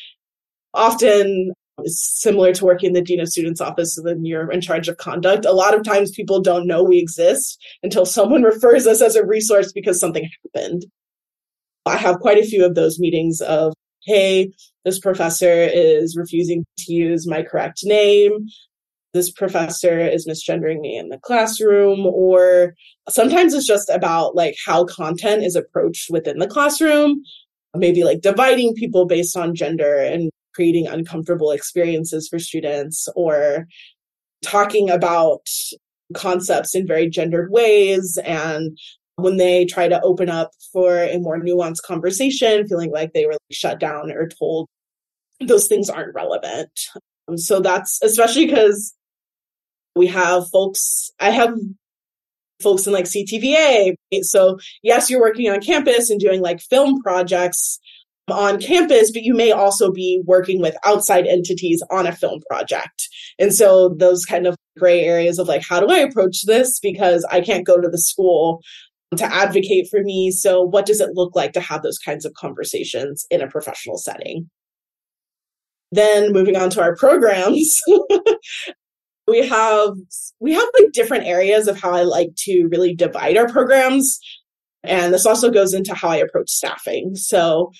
Often 0.74 1.54
it's 1.84 2.22
similar 2.22 2.54
to 2.54 2.66
working 2.66 2.88
in 2.88 2.94
the 2.94 3.02
dean 3.02 3.20
of 3.20 3.30
students 3.30 3.62
office 3.62 3.98
when 4.02 4.26
you're 4.26 4.52
in 4.52 4.62
charge 4.62 4.88
of 4.88 4.98
conduct 4.98 5.46
a 5.46 5.54
lot 5.54 5.74
of 5.74 5.84
times 5.84 6.12
people 6.12 6.42
don't 6.42 6.68
know 6.68 6.84
we 6.84 7.00
exist 7.00 7.64
until 7.84 8.06
someone 8.06 8.44
refers 8.54 8.88
us 8.88 9.02
as 9.02 9.16
a 9.16 9.26
resource 9.26 9.72
because 9.72 10.00
something 10.00 10.30
happened 10.54 10.86
i 11.86 11.96
have 11.96 12.20
quite 12.20 12.38
a 12.38 12.46
few 12.46 12.66
of 12.66 12.76
those 12.76 13.00
meetings 13.00 13.42
of 13.42 13.74
hey 14.04 14.52
this 14.86 15.00
professor 15.00 15.52
is 15.52 16.18
refusing 16.18 16.66
to 16.78 16.94
use 16.94 17.28
my 17.28 17.44
correct 17.44 17.80
name 17.84 18.32
this 19.13 19.32
professor 19.32 20.00
is 20.00 20.28
misgendering 20.28 20.80
me 20.82 20.98
in 20.98 21.10
the 21.10 21.17
classroom 21.17 22.06
or 22.06 22.76
sometimes 23.10 23.54
it's 23.54 23.65
just 23.65 23.89
about 23.89 24.36
like 24.36 24.56
how 24.65 24.86
content 24.86 25.43
is 25.43 25.56
approached 25.56 26.10
within 26.10 26.38
the 26.38 26.48
classroom. 26.48 27.22
Maybe 27.76 28.04
like 28.04 28.22
dividing 28.22 28.74
people 28.76 29.06
based 29.06 29.38
on 29.38 29.56
gender 29.56 29.98
and 29.98 30.32
creating 30.54 30.88
uncomfortable 30.88 31.52
experiences 31.52 32.28
for 32.28 32.39
students 32.39 33.08
or 33.15 33.67
talking 34.43 34.89
about 34.89 35.48
concepts 36.15 36.76
in 36.76 36.88
very 36.88 37.10
gendered 37.10 37.52
ways. 37.52 38.17
And 38.24 38.78
when 39.15 39.38
they 39.38 39.65
try 39.65 39.88
to 39.88 40.02
open 40.02 40.30
up 40.30 40.52
for 40.72 41.04
a 41.04 41.17
more 41.19 41.39
nuanced 41.39 41.82
conversation 41.84 42.67
feeling 42.67 42.91
like 42.91 43.13
they 43.13 43.26
were 43.26 43.38
shut 43.52 43.80
down 43.80 44.12
or 44.12 44.28
told 44.28 44.67
those 45.39 45.67
things 45.67 45.89
aren't 45.89 46.15
relevant. 46.15 46.72
Um, 47.28 47.38
so 47.38 47.60
that's 47.60 48.00
especially 48.02 48.45
because 48.48 48.93
we 49.95 50.08
have 50.08 50.47
folks 50.49 51.12
i 51.19 51.30
have 51.30 51.54
folks 52.62 52.86
in 52.86 52.93
like 52.93 53.06
ctva 53.06 53.93
so 54.21 54.58
yes 54.84 55.10
you're 55.10 55.21
working 55.21 55.49
on 55.49 55.62
campus 55.62 56.10
and 56.10 56.19
doing 56.19 56.41
like 56.41 56.60
film 56.60 57.02
projects 57.02 57.80
on 58.32 58.60
campus, 58.60 59.12
but 59.12 59.23
you 59.23 59.34
may 59.34 59.52
also 59.52 59.91
be 59.91 60.21
working 60.25 60.62
with 60.62 60.75
outside 60.86 61.25
entities 61.25 61.84
on 61.89 62.08
a 62.08 62.15
film 62.15 62.41
project. 62.49 63.10
And 63.38 63.54
so 63.54 63.89
those 63.89 64.25
kind 64.25 64.47
of 64.47 64.56
gray 64.78 65.02
areas 65.02 65.39
of 65.39 65.47
like, 65.47 65.63
how 65.67 65.80
do 65.80 65.91
I 65.91 65.99
approach 65.99 66.45
this? 66.45 66.80
Because 66.80 67.25
I 67.32 67.41
can't 67.41 67.65
go 67.65 67.80
to 67.80 67.89
the 67.89 67.97
school 67.97 68.62
to 69.15 69.25
advocate 69.25 69.88
for 69.89 70.02
me. 70.04 70.32
So 70.32 70.62
what 70.62 70.86
does 70.86 71.02
it 71.02 71.15
look 71.15 71.36
like 71.36 71.54
to 71.54 71.62
have 71.62 71.82
those 71.82 71.97
kinds 71.97 72.25
of 72.25 72.34
conversations 72.34 73.25
in 73.30 73.41
a 73.41 73.47
professional 73.47 73.97
setting? 73.97 74.49
Then 75.91 76.32
moving 76.32 76.56
on 76.56 76.69
to 76.71 76.82
our 76.82 76.95
programs. 76.95 77.82
we 79.30 79.48
have 79.48 79.94
we 80.39 80.54
have 80.54 80.68
like 80.80 80.92
different 80.92 81.26
areas 81.26 81.68
of 81.68 81.80
how 81.80 81.92
I 81.92 82.04
like 82.04 82.30
to 82.39 82.68
really 82.72 82.96
divide 82.96 83.38
our 83.38 83.48
programs. 83.48 84.20
And 84.84 85.13
this 85.13 85.26
also 85.26 85.52
goes 85.52 85.74
into 85.74 85.94
how 85.94 86.10
I 86.10 86.18
approach 86.18 86.50
staffing. 86.50 87.15
So 87.15 87.72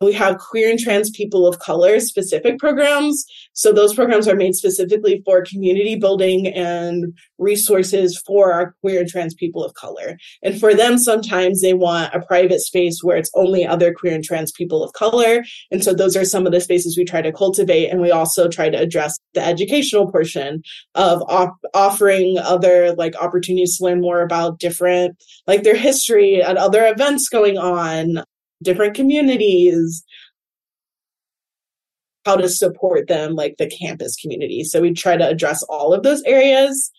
we 0.00 0.12
have 0.12 0.38
queer 0.38 0.70
and 0.70 0.78
trans 0.78 1.10
people 1.10 1.46
of 1.46 1.58
color 1.58 2.00
specific 2.00 2.58
programs. 2.58 3.24
So 3.54 3.72
those 3.72 3.94
programs 3.94 4.28
are 4.28 4.36
made 4.36 4.54
specifically 4.54 5.22
for 5.24 5.42
community 5.42 5.96
building 5.96 6.48
and 6.48 7.16
resources 7.38 8.20
for 8.26 8.52
our 8.52 8.74
queer 8.82 9.00
and 9.00 9.08
trans 9.08 9.34
people 9.34 9.64
of 9.64 9.72
color. 9.74 10.18
And 10.42 10.58
for 10.58 10.74
them, 10.74 10.98
sometimes 10.98 11.62
they 11.62 11.72
want 11.72 12.14
a 12.14 12.20
private 12.20 12.60
space 12.60 13.00
where 13.02 13.16
it's 13.16 13.30
only 13.34 13.66
other 13.66 13.94
queer 13.94 14.14
and 14.14 14.24
trans 14.24 14.52
people 14.52 14.84
of 14.84 14.92
color. 14.92 15.42
And 15.70 15.82
so 15.82 15.94
those 15.94 16.16
are 16.16 16.24
some 16.24 16.46
of 16.46 16.52
the 16.52 16.60
spaces 16.60 16.96
we 16.98 17.04
try 17.04 17.22
to 17.22 17.32
cultivate. 17.32 17.88
And 17.88 18.00
we 18.00 18.10
also 18.10 18.48
try 18.48 18.68
to 18.68 18.78
address 18.78 19.18
the 19.32 19.44
educational 19.44 20.10
portion 20.10 20.62
of 20.94 21.22
op- 21.28 21.56
offering 21.72 22.36
other 22.38 22.94
like 22.94 23.16
opportunities 23.16 23.78
to 23.78 23.84
learn 23.84 24.02
more 24.02 24.20
about 24.20 24.58
different, 24.58 25.16
like 25.46 25.62
their 25.62 25.76
history 25.76 26.42
and 26.42 26.58
other 26.58 26.86
events 26.86 27.30
going 27.30 27.56
on 27.56 28.22
different 28.62 28.94
communities, 28.94 30.04
how 32.24 32.36
to 32.36 32.48
support 32.48 33.08
them, 33.08 33.34
like 33.34 33.56
the 33.58 33.70
campus 33.70 34.16
community. 34.16 34.64
So 34.64 34.80
we 34.80 34.92
try 34.92 35.16
to 35.16 35.28
address 35.28 35.62
all 35.64 35.94
of 35.94 36.02
those 36.02 36.22
areas. 36.24 36.90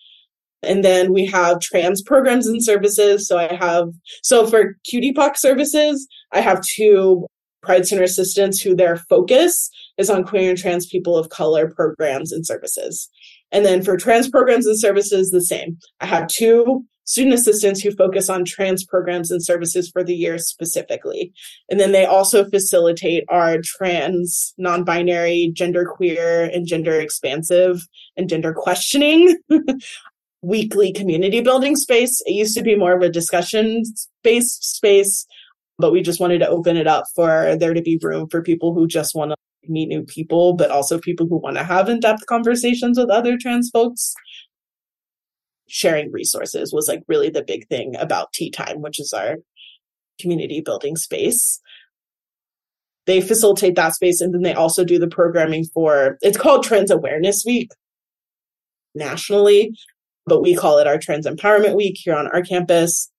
And 0.62 0.84
then 0.84 1.12
we 1.12 1.26
have 1.26 1.60
trans 1.60 2.02
programs 2.02 2.46
and 2.46 2.64
services. 2.64 3.28
So 3.28 3.38
I 3.38 3.54
have, 3.54 3.88
so 4.22 4.46
for 4.46 4.76
QTPOC 4.90 5.36
services, 5.36 6.08
I 6.32 6.40
have 6.40 6.62
two 6.62 7.26
Pride 7.62 7.86
Center 7.86 8.04
assistants 8.04 8.60
who 8.60 8.74
their 8.74 8.96
focus 8.96 9.70
is 9.98 10.08
on 10.08 10.24
queer 10.24 10.50
and 10.50 10.58
trans 10.58 10.86
people 10.86 11.16
of 11.16 11.28
color 11.28 11.70
programs 11.70 12.32
and 12.32 12.46
services. 12.46 13.08
And 13.50 13.64
then 13.64 13.82
for 13.82 13.96
trans 13.96 14.28
programs 14.28 14.66
and 14.66 14.78
services, 14.78 15.30
the 15.30 15.40
same. 15.40 15.78
I 16.00 16.06
have 16.06 16.28
two 16.28 16.84
student 17.08 17.32
assistants 17.32 17.80
who 17.80 17.90
focus 17.92 18.28
on 18.28 18.44
trans 18.44 18.84
programs 18.84 19.30
and 19.30 19.42
services 19.42 19.88
for 19.88 20.04
the 20.04 20.14
year 20.14 20.36
specifically. 20.36 21.32
And 21.70 21.80
then 21.80 21.92
they 21.92 22.04
also 22.04 22.44
facilitate 22.44 23.24
our 23.30 23.62
trans, 23.64 24.52
non 24.58 24.84
binary, 24.84 25.50
gender 25.54 25.86
queer, 25.86 26.44
and 26.44 26.66
gender 26.66 27.00
expansive 27.00 27.80
and 28.18 28.28
gender 28.28 28.52
questioning 28.52 29.38
weekly 30.42 30.92
community 30.92 31.40
building 31.40 31.76
space. 31.76 32.20
It 32.26 32.34
used 32.34 32.54
to 32.58 32.62
be 32.62 32.76
more 32.76 32.94
of 32.94 33.00
a 33.00 33.08
discussion 33.08 33.84
based 34.22 34.76
space, 34.76 35.26
but 35.78 35.92
we 35.92 36.02
just 36.02 36.20
wanted 36.20 36.40
to 36.40 36.48
open 36.48 36.76
it 36.76 36.86
up 36.86 37.04
for 37.16 37.56
there 37.58 37.72
to 37.72 37.80
be 37.80 37.98
room 38.02 38.28
for 38.28 38.42
people 38.42 38.74
who 38.74 38.86
just 38.86 39.14
want 39.14 39.30
to 39.30 39.36
meet 39.66 39.88
new 39.88 40.02
people, 40.02 40.52
but 40.52 40.70
also 40.70 40.98
people 40.98 41.26
who 41.26 41.38
want 41.38 41.56
to 41.56 41.64
have 41.64 41.88
in 41.88 42.00
depth 42.00 42.26
conversations 42.26 42.98
with 42.98 43.08
other 43.08 43.38
trans 43.38 43.70
folks 43.70 44.14
sharing 45.68 46.10
resources 46.12 46.72
was 46.72 46.88
like 46.88 47.02
really 47.08 47.30
the 47.30 47.44
big 47.44 47.66
thing 47.68 47.94
about 47.96 48.32
Tea 48.32 48.50
Time, 48.50 48.80
which 48.80 48.98
is 48.98 49.12
our 49.12 49.36
community 50.20 50.60
building 50.60 50.96
space. 50.96 51.60
They 53.06 53.20
facilitate 53.20 53.76
that 53.76 53.94
space 53.94 54.20
and 54.20 54.34
then 54.34 54.42
they 54.42 54.54
also 54.54 54.84
do 54.84 54.98
the 54.98 55.08
programming 55.08 55.64
for 55.72 56.18
it's 56.20 56.36
called 56.36 56.62
Trans 56.62 56.90
Awareness 56.90 57.44
Week 57.46 57.70
nationally, 58.94 59.72
but 60.26 60.42
we 60.42 60.54
call 60.54 60.78
it 60.78 60.86
our 60.86 60.98
Trans 60.98 61.26
Empowerment 61.26 61.76
Week 61.76 61.96
here 61.96 62.14
on 62.14 62.26
our 62.28 62.42
campus. 62.42 63.10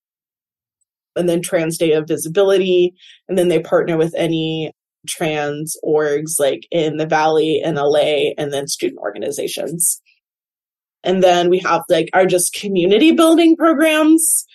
And 1.15 1.27
then 1.27 1.41
Trans 1.41 1.77
Day 1.77 1.93
of 1.93 2.07
Visibility. 2.07 2.93
And 3.27 3.37
then 3.37 3.47
they 3.49 3.59
partner 3.59 3.97
with 3.97 4.13
any 4.15 4.71
trans 5.07 5.75
orgs 5.83 6.39
like 6.39 6.67
in 6.71 6.97
the 6.97 7.05
Valley 7.05 7.61
and 7.63 7.77
LA 7.77 8.31
and 8.37 8.53
then 8.53 8.67
student 8.67 8.99
organizations. 8.99 10.01
And 11.03 11.23
then 11.23 11.49
we 11.49 11.59
have 11.59 11.83
like 11.89 12.09
our 12.13 12.25
just 12.25 12.53
community 12.53 13.11
building 13.11 13.55
programs. 13.55 14.45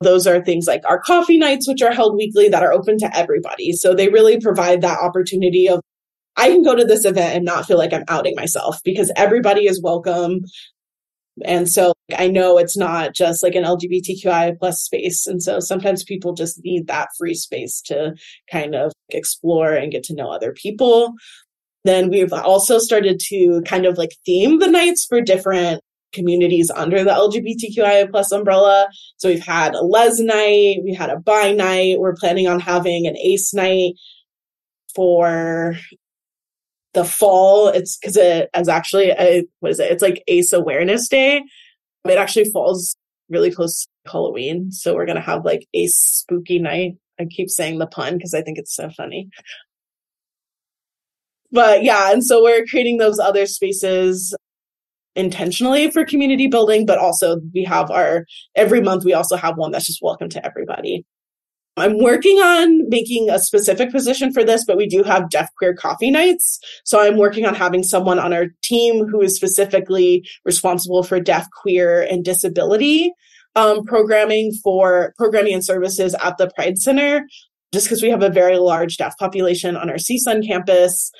Those 0.00 0.26
are 0.26 0.42
things 0.42 0.66
like 0.66 0.82
our 0.88 1.00
coffee 1.00 1.38
nights, 1.38 1.66
which 1.66 1.82
are 1.82 1.92
held 1.92 2.16
weekly 2.16 2.48
that 2.48 2.62
are 2.62 2.72
open 2.72 2.98
to 2.98 3.16
everybody. 3.16 3.72
So 3.72 3.94
they 3.94 4.08
really 4.08 4.40
provide 4.40 4.82
that 4.82 5.00
opportunity 5.00 5.68
of 5.68 5.80
I 6.36 6.48
can 6.50 6.62
go 6.62 6.76
to 6.76 6.84
this 6.84 7.04
event 7.04 7.34
and 7.34 7.44
not 7.44 7.66
feel 7.66 7.78
like 7.78 7.92
I'm 7.92 8.04
outing 8.08 8.36
myself 8.36 8.78
because 8.84 9.10
everybody 9.16 9.66
is 9.66 9.82
welcome. 9.82 10.42
And 11.44 11.68
so 11.68 11.92
I 12.16 12.28
know 12.28 12.58
it's 12.58 12.76
not 12.76 13.14
just 13.14 13.42
like 13.42 13.56
an 13.56 13.64
LGBTQI 13.64 14.58
plus 14.58 14.80
space. 14.80 15.26
And 15.26 15.42
so 15.42 15.58
sometimes 15.60 16.04
people 16.04 16.34
just 16.34 16.60
need 16.64 16.86
that 16.86 17.08
free 17.18 17.34
space 17.34 17.80
to 17.86 18.14
kind 18.50 18.74
of 18.74 18.92
explore 19.10 19.72
and 19.72 19.90
get 19.90 20.04
to 20.04 20.14
know 20.14 20.30
other 20.30 20.52
people. 20.52 21.14
Then 21.84 22.10
we've 22.10 22.32
also 22.32 22.78
started 22.78 23.20
to 23.28 23.62
kind 23.66 23.86
of 23.86 23.96
like 23.96 24.10
theme 24.26 24.58
the 24.58 24.70
nights 24.70 25.06
for 25.06 25.20
different 25.20 25.82
communities 26.12 26.70
under 26.74 27.04
the 27.04 27.10
LGBTQIA 27.10 28.10
plus 28.10 28.32
umbrella. 28.32 28.88
So 29.18 29.28
we've 29.28 29.44
had 29.44 29.74
a 29.74 29.82
les 29.82 30.20
night, 30.20 30.78
we 30.84 30.94
had 30.94 31.10
a 31.10 31.18
bi 31.18 31.52
night, 31.52 31.98
we're 31.98 32.16
planning 32.16 32.46
on 32.46 32.60
having 32.60 33.06
an 33.06 33.16
ace 33.16 33.52
night 33.54 33.94
for 34.94 35.76
the 36.94 37.04
fall. 37.04 37.68
It's 37.68 37.96
because 37.96 38.16
it 38.16 38.48
is 38.56 38.68
actually 38.68 39.10
a, 39.10 39.44
what 39.60 39.72
is 39.72 39.80
it? 39.80 39.90
It's 39.90 40.02
like 40.02 40.22
Ace 40.26 40.52
Awareness 40.52 41.08
Day. 41.08 41.42
It 42.04 42.18
actually 42.18 42.50
falls 42.50 42.96
really 43.28 43.50
close 43.50 43.84
to 43.84 44.10
Halloween, 44.10 44.72
so 44.72 44.94
we're 44.94 45.06
gonna 45.06 45.20
have 45.20 45.44
like 45.44 45.66
Ace 45.74 45.96
Spooky 45.96 46.58
Night. 46.58 46.94
I 47.20 47.26
keep 47.26 47.50
saying 47.50 47.78
the 47.78 47.86
pun 47.86 48.16
because 48.16 48.32
I 48.32 48.42
think 48.42 48.58
it's 48.58 48.74
so 48.74 48.88
funny. 48.96 49.28
But 51.50 51.82
yeah, 51.82 52.12
and 52.12 52.24
so 52.24 52.42
we're 52.42 52.64
creating 52.66 52.98
those 52.98 53.18
other 53.18 53.46
spaces 53.46 54.34
intentionally 55.16 55.90
for 55.90 56.04
community 56.04 56.46
building, 56.46 56.86
but 56.86 56.98
also 56.98 57.40
we 57.54 57.64
have 57.64 57.90
our 57.90 58.24
every 58.54 58.80
month 58.80 59.04
we 59.04 59.14
also 59.14 59.36
have 59.36 59.56
one 59.56 59.72
that's 59.72 59.86
just 59.86 60.00
welcome 60.02 60.28
to 60.30 60.46
everybody. 60.46 61.04
I'm 61.76 61.98
working 61.98 62.38
on 62.38 62.88
making 62.88 63.30
a 63.30 63.38
specific 63.38 63.92
position 63.92 64.32
for 64.32 64.42
this, 64.42 64.64
but 64.64 64.76
we 64.76 64.88
do 64.88 65.04
have 65.04 65.30
deaf 65.30 65.48
queer 65.56 65.74
coffee 65.74 66.10
nights. 66.10 66.58
So 66.84 67.00
I'm 67.00 67.16
working 67.16 67.46
on 67.46 67.54
having 67.54 67.84
someone 67.84 68.18
on 68.18 68.32
our 68.32 68.46
team 68.62 69.06
who 69.06 69.20
is 69.20 69.36
specifically 69.36 70.28
responsible 70.44 71.04
for 71.04 71.20
deaf, 71.20 71.46
queer, 71.62 72.02
and 72.02 72.24
disability 72.24 73.12
um, 73.54 73.84
programming 73.84 74.52
for 74.62 75.14
programming 75.16 75.54
and 75.54 75.64
services 75.64 76.14
at 76.22 76.38
the 76.38 76.50
Pride 76.54 76.78
Center. 76.78 77.26
Just 77.72 77.86
because 77.86 78.02
we 78.02 78.08
have 78.08 78.22
a 78.22 78.30
very 78.30 78.56
large 78.56 78.96
deaf 78.96 79.14
population 79.18 79.76
on 79.76 79.90
our 79.90 79.96
CSUN 79.96 80.46
campus, 80.46 81.12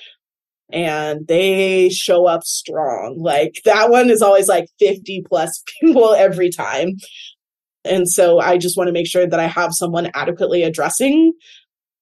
and 0.70 1.26
they 1.26 1.88
show 1.90 2.26
up 2.26 2.44
strong. 2.44 3.16
Like 3.18 3.60
that 3.64 3.90
one 3.90 4.10
is 4.10 4.22
always 4.22 4.48
like 4.48 4.66
50 4.78 5.24
plus 5.28 5.62
people 5.80 6.14
every 6.14 6.50
time. 6.50 6.96
And 7.84 8.08
so 8.08 8.38
I 8.40 8.58
just 8.58 8.76
want 8.76 8.88
to 8.88 8.92
make 8.92 9.06
sure 9.06 9.26
that 9.26 9.40
I 9.40 9.46
have 9.46 9.72
someone 9.72 10.10
adequately 10.14 10.62
addressing 10.62 11.32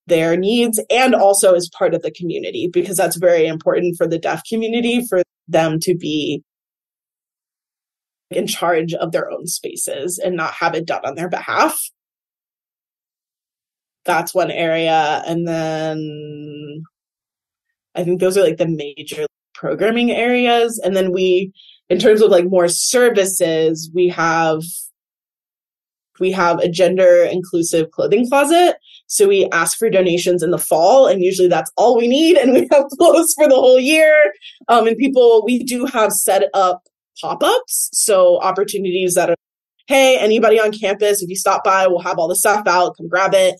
their 0.06 0.36
needs 0.36 0.80
and 0.90 1.14
also 1.14 1.54
as 1.54 1.68
part 1.76 1.94
of 1.94 2.02
the 2.02 2.12
community 2.12 2.68
because 2.72 2.96
that's 2.96 3.16
very 3.16 3.46
important 3.46 3.96
for 3.96 4.06
the 4.06 4.18
deaf 4.18 4.42
community 4.48 5.04
for 5.08 5.22
them 5.48 5.78
to 5.80 5.96
be 5.96 6.42
in 8.30 8.46
charge 8.46 8.94
of 8.94 9.12
their 9.12 9.30
own 9.30 9.46
spaces 9.46 10.18
and 10.18 10.36
not 10.36 10.52
have 10.54 10.74
it 10.74 10.86
done 10.86 11.04
on 11.04 11.14
their 11.14 11.28
behalf. 11.28 11.78
That's 14.04 14.34
one 14.34 14.50
area. 14.50 15.22
And 15.26 15.46
then 15.46 16.82
I 17.96 18.04
think 18.04 18.20
those 18.20 18.36
are 18.36 18.44
like 18.44 18.58
the 18.58 18.68
major 18.68 19.26
programming 19.54 20.10
areas. 20.10 20.78
And 20.84 20.96
then 20.96 21.12
we, 21.12 21.52
in 21.88 21.98
terms 21.98 22.20
of 22.20 22.30
like 22.30 22.44
more 22.46 22.68
services, 22.68 23.90
we 23.94 24.08
have 24.08 24.62
we 26.18 26.32
have 26.32 26.58
a 26.60 26.68
gender 26.68 27.28
inclusive 27.30 27.90
clothing 27.90 28.28
closet. 28.28 28.76
So 29.06 29.28
we 29.28 29.48
ask 29.52 29.78
for 29.78 29.90
donations 29.90 30.42
in 30.42 30.50
the 30.50 30.58
fall, 30.58 31.06
and 31.06 31.22
usually 31.22 31.48
that's 31.48 31.70
all 31.76 31.96
we 31.96 32.08
need, 32.08 32.36
and 32.36 32.52
we 32.52 32.68
have 32.72 32.84
clothes 32.98 33.34
for 33.34 33.48
the 33.48 33.54
whole 33.54 33.78
year. 33.78 34.32
Um, 34.68 34.86
and 34.86 34.96
people, 34.96 35.44
we 35.44 35.62
do 35.62 35.86
have 35.86 36.12
set 36.12 36.44
up 36.54 36.82
pop 37.20 37.42
ups, 37.42 37.90
so 37.92 38.40
opportunities 38.40 39.14
that 39.14 39.30
are, 39.30 39.36
hey, 39.86 40.18
anybody 40.18 40.58
on 40.58 40.72
campus, 40.72 41.22
if 41.22 41.28
you 41.28 41.36
stop 41.36 41.64
by, 41.64 41.86
we'll 41.86 42.00
have 42.00 42.18
all 42.18 42.28
the 42.28 42.36
stuff 42.36 42.66
out, 42.66 42.96
come 42.96 43.08
grab 43.08 43.32
it. 43.34 43.56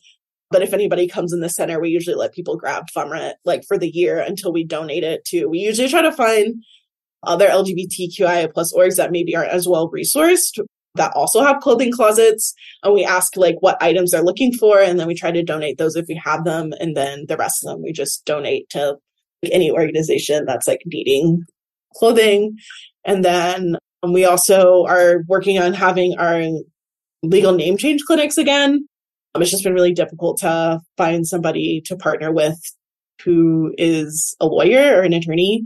But 0.51 0.63
if 0.63 0.73
anybody 0.73 1.09
comes 1.09 1.33
in 1.33 1.41
the 1.41 1.49
center, 1.49 1.81
we 1.81 1.89
usually 1.89 2.17
let 2.17 2.33
people 2.33 2.57
grab 2.57 2.85
it 2.95 3.37
like 3.45 3.65
for 3.67 3.77
the 3.77 3.89
year 3.89 4.21
until 4.21 4.53
we 4.53 4.65
donate 4.65 5.03
it 5.03 5.25
to. 5.27 5.47
We 5.47 5.59
usually 5.59 5.89
try 5.89 6.03
to 6.03 6.13
find 6.13 6.63
other 7.25 7.49
LGBTQIA 7.49 8.53
plus 8.53 8.73
orgs 8.73 8.97
that 8.97 9.11
maybe 9.11 9.35
aren't 9.35 9.51
as 9.51 9.69
well 9.69 9.91
resourced 9.91 10.61
that 10.97 11.13
also 11.15 11.43
have 11.43 11.61
clothing 11.61 11.93
closets 11.93 12.55
and 12.83 12.93
we 12.93 13.05
ask 13.05 13.37
like 13.37 13.57
what 13.61 13.81
items 13.83 14.11
they're 14.11 14.23
looking 14.23 14.53
for 14.53 14.81
and 14.81 14.99
then 14.99 15.07
we 15.07 15.15
try 15.15 15.31
to 15.31 15.43
donate 15.43 15.79
those 15.79 15.97
if 15.97 16.07
we 16.09 16.15
have 16.15 16.45
them 16.45 16.73
and 16.81 16.97
then 16.97 17.25
the 17.29 17.37
rest 17.37 17.65
of 17.65 17.71
them 17.71 17.83
we 17.83 17.93
just 17.93 18.25
donate 18.25 18.69
to 18.71 18.97
any 19.53 19.71
organization 19.71 20.45
that's 20.47 20.67
like 20.67 20.81
needing 20.87 21.43
clothing 21.95 22.57
and 23.05 23.25
then 23.25 23.77
um, 24.03 24.13
we 24.13 24.25
also 24.25 24.85
are 24.87 25.23
working 25.29 25.59
on 25.59 25.73
having 25.73 26.15
our 26.19 26.43
legal 27.23 27.53
name 27.53 27.77
change 27.77 28.03
clinics 28.05 28.39
again 28.39 28.87
um, 29.37 29.43
it's 29.43 29.51
just 29.51 29.65
been 29.65 29.75
really 29.75 29.93
difficult 29.93 30.39
to 30.39 30.81
find 30.97 31.27
somebody 31.27 31.83
to 31.87 31.97
partner 31.97 32.33
with 32.33 32.59
who 33.25 33.73
is 33.79 34.35
a 34.41 34.47
lawyer 34.47 34.97
or 34.97 35.03
an 35.03 35.13
attorney 35.13 35.65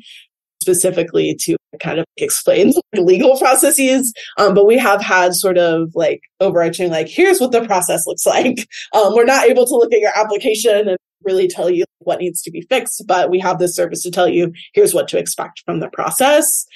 specifically 0.61 1.35
to 1.41 1.57
kind 1.83 1.99
of 1.99 2.05
explain 2.17 2.73
legal 2.95 3.39
processes. 3.39 4.13
Um, 4.37 4.55
but 4.55 4.67
we 4.67 4.77
have 4.77 5.01
had 5.01 5.35
sort 5.35 5.59
of 5.59 5.91
like 5.95 6.21
overarching, 6.41 6.91
like, 6.91 7.09
here's 7.09 7.41
what 7.41 7.53
the 7.53 7.65
process 7.65 8.07
looks 8.07 8.27
like. 8.27 8.67
Um, 8.93 9.15
we're 9.15 9.25
not 9.25 9.49
able 9.49 9.67
to 9.67 9.75
look 9.75 9.93
at 9.93 10.01
your 10.01 10.11
application 10.17 10.89
and 10.89 10.99
really 11.23 11.47
tell 11.47 11.71
you 11.71 11.85
what 12.01 12.19
needs 12.19 12.43
to 12.43 12.51
be 12.51 12.63
fixed, 12.63 13.05
but 13.07 13.31
we 13.31 13.39
have 13.39 13.59
this 13.59 13.77
service 13.77 14.03
to 14.03 14.11
tell 14.11 14.29
you 14.29 14.53
here's 14.75 14.93
what 14.93 15.07
to 15.09 15.19
expect 15.19 15.63
from 15.65 15.79
the 15.79 15.89
process. 15.91 16.67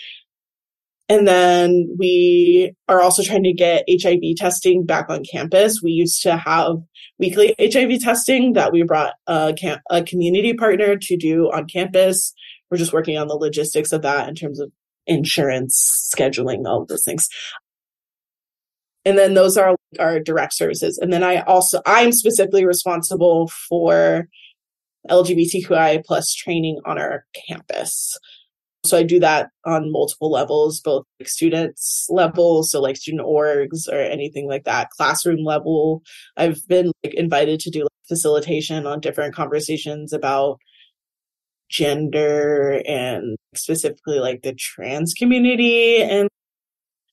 And 1.09 1.29
then 1.29 1.95
we 1.99 2.75
are 2.89 3.01
also 3.01 3.23
trying 3.23 3.45
to 3.45 3.53
get 3.53 3.85
HIV 3.89 4.37
testing 4.37 4.87
back 4.87 5.11
on 5.11 5.23
campus. 5.31 5.81
We 5.83 5.91
used 5.91 6.23
to 6.23 6.37
have 6.37 6.77
weekly 7.19 7.55
HIV 7.61 8.01
testing 8.01 8.55
that 8.55 8.73
we 8.73 8.85
brought 8.85 9.15
a, 9.27 9.53
camp, 9.53 9.83
a 9.91 10.03
community 10.03 10.55
partner 10.55 10.97
to 10.97 11.17
do 11.17 11.51
on 11.53 11.67
campus 11.67 12.33
we're 12.75 12.79
just 12.79 12.93
working 12.93 13.17
on 13.17 13.29
the 13.29 13.37
logistics 13.37 13.93
of 13.93 14.03
that 14.03 14.29
in 14.29 14.35
terms 14.35 14.59
of 14.59 14.73
insurance, 15.07 16.13
scheduling, 16.13 16.67
all 16.67 16.83
of 16.83 16.89
those 16.89 17.05
things. 17.05 17.29
And 19.05 19.17
then 19.17 19.35
those 19.35 19.57
are 19.57 19.77
our 20.01 20.19
direct 20.19 20.55
services. 20.55 20.99
And 20.99 21.13
then 21.13 21.23
I 21.23 21.43
also, 21.43 21.83
I'm 21.87 22.11
specifically 22.11 22.65
responsible 22.65 23.49
for 23.69 24.29
LGBTQI 25.09 26.05
plus 26.05 26.35
training 26.35 26.81
on 26.85 26.99
our 26.99 27.27
campus. 27.47 28.19
So 28.85 28.99
I 28.99 29.03
do 29.03 29.19
that 29.21 29.49
on 29.65 29.91
multiple 29.91 30.31
levels, 30.31 30.81
both 30.81 31.05
like 31.19 31.29
students 31.29 32.07
level, 32.11 32.63
so 32.65 32.81
like 32.83 32.97
student 32.97 33.27
orgs 33.27 33.89
or 33.91 33.99
anything 33.99 34.47
like 34.47 34.65
that, 34.65 34.91
classroom 34.91 35.43
level. 35.43 36.03
I've 36.37 36.59
been 36.69 36.93
like 37.03 37.15
invited 37.15 37.61
to 37.61 37.71
do 37.71 37.83
like, 37.83 37.89
facilitation 38.07 38.87
on 38.87 39.01
different 39.01 39.35
conversations 39.35 40.13
about 40.13 40.59
gender 41.71 42.83
and 42.87 43.39
specifically 43.55 44.19
like 44.19 44.43
the 44.43 44.55
trans 44.55 45.15
community 45.15 46.03
and 46.03 46.29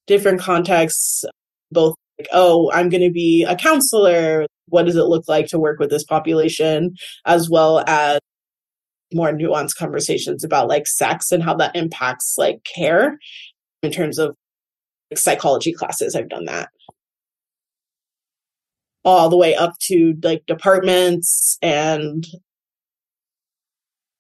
different 0.07 0.41
contexts, 0.41 1.23
both 1.71 1.95
like, 2.19 2.27
oh, 2.33 2.69
I'm 2.73 2.89
going 2.89 3.03
to 3.03 3.11
be 3.11 3.45
a 3.47 3.55
counselor. 3.55 4.45
What 4.67 4.85
does 4.85 4.97
it 4.97 5.05
look 5.05 5.23
like 5.29 5.47
to 5.47 5.59
work 5.59 5.79
with 5.79 5.89
this 5.89 6.03
population? 6.03 6.95
As 7.25 7.49
well 7.49 7.81
as 7.87 8.19
more 9.13 9.31
nuanced 9.31 9.75
conversations 9.77 10.43
about 10.43 10.67
like 10.67 10.87
sex 10.87 11.31
and 11.31 11.43
how 11.43 11.53
that 11.55 11.75
impacts 11.75 12.35
like 12.37 12.63
care 12.63 13.17
in 13.83 13.91
terms 13.91 14.17
of 14.17 14.35
like, 15.09 15.17
psychology 15.17 15.73
classes. 15.73 16.15
I've 16.15 16.29
done 16.29 16.45
that 16.45 16.69
all 19.03 19.29
the 19.29 19.37
way 19.37 19.55
up 19.55 19.73
to 19.81 20.15
like 20.23 20.45
departments 20.45 21.57
and 21.61 22.25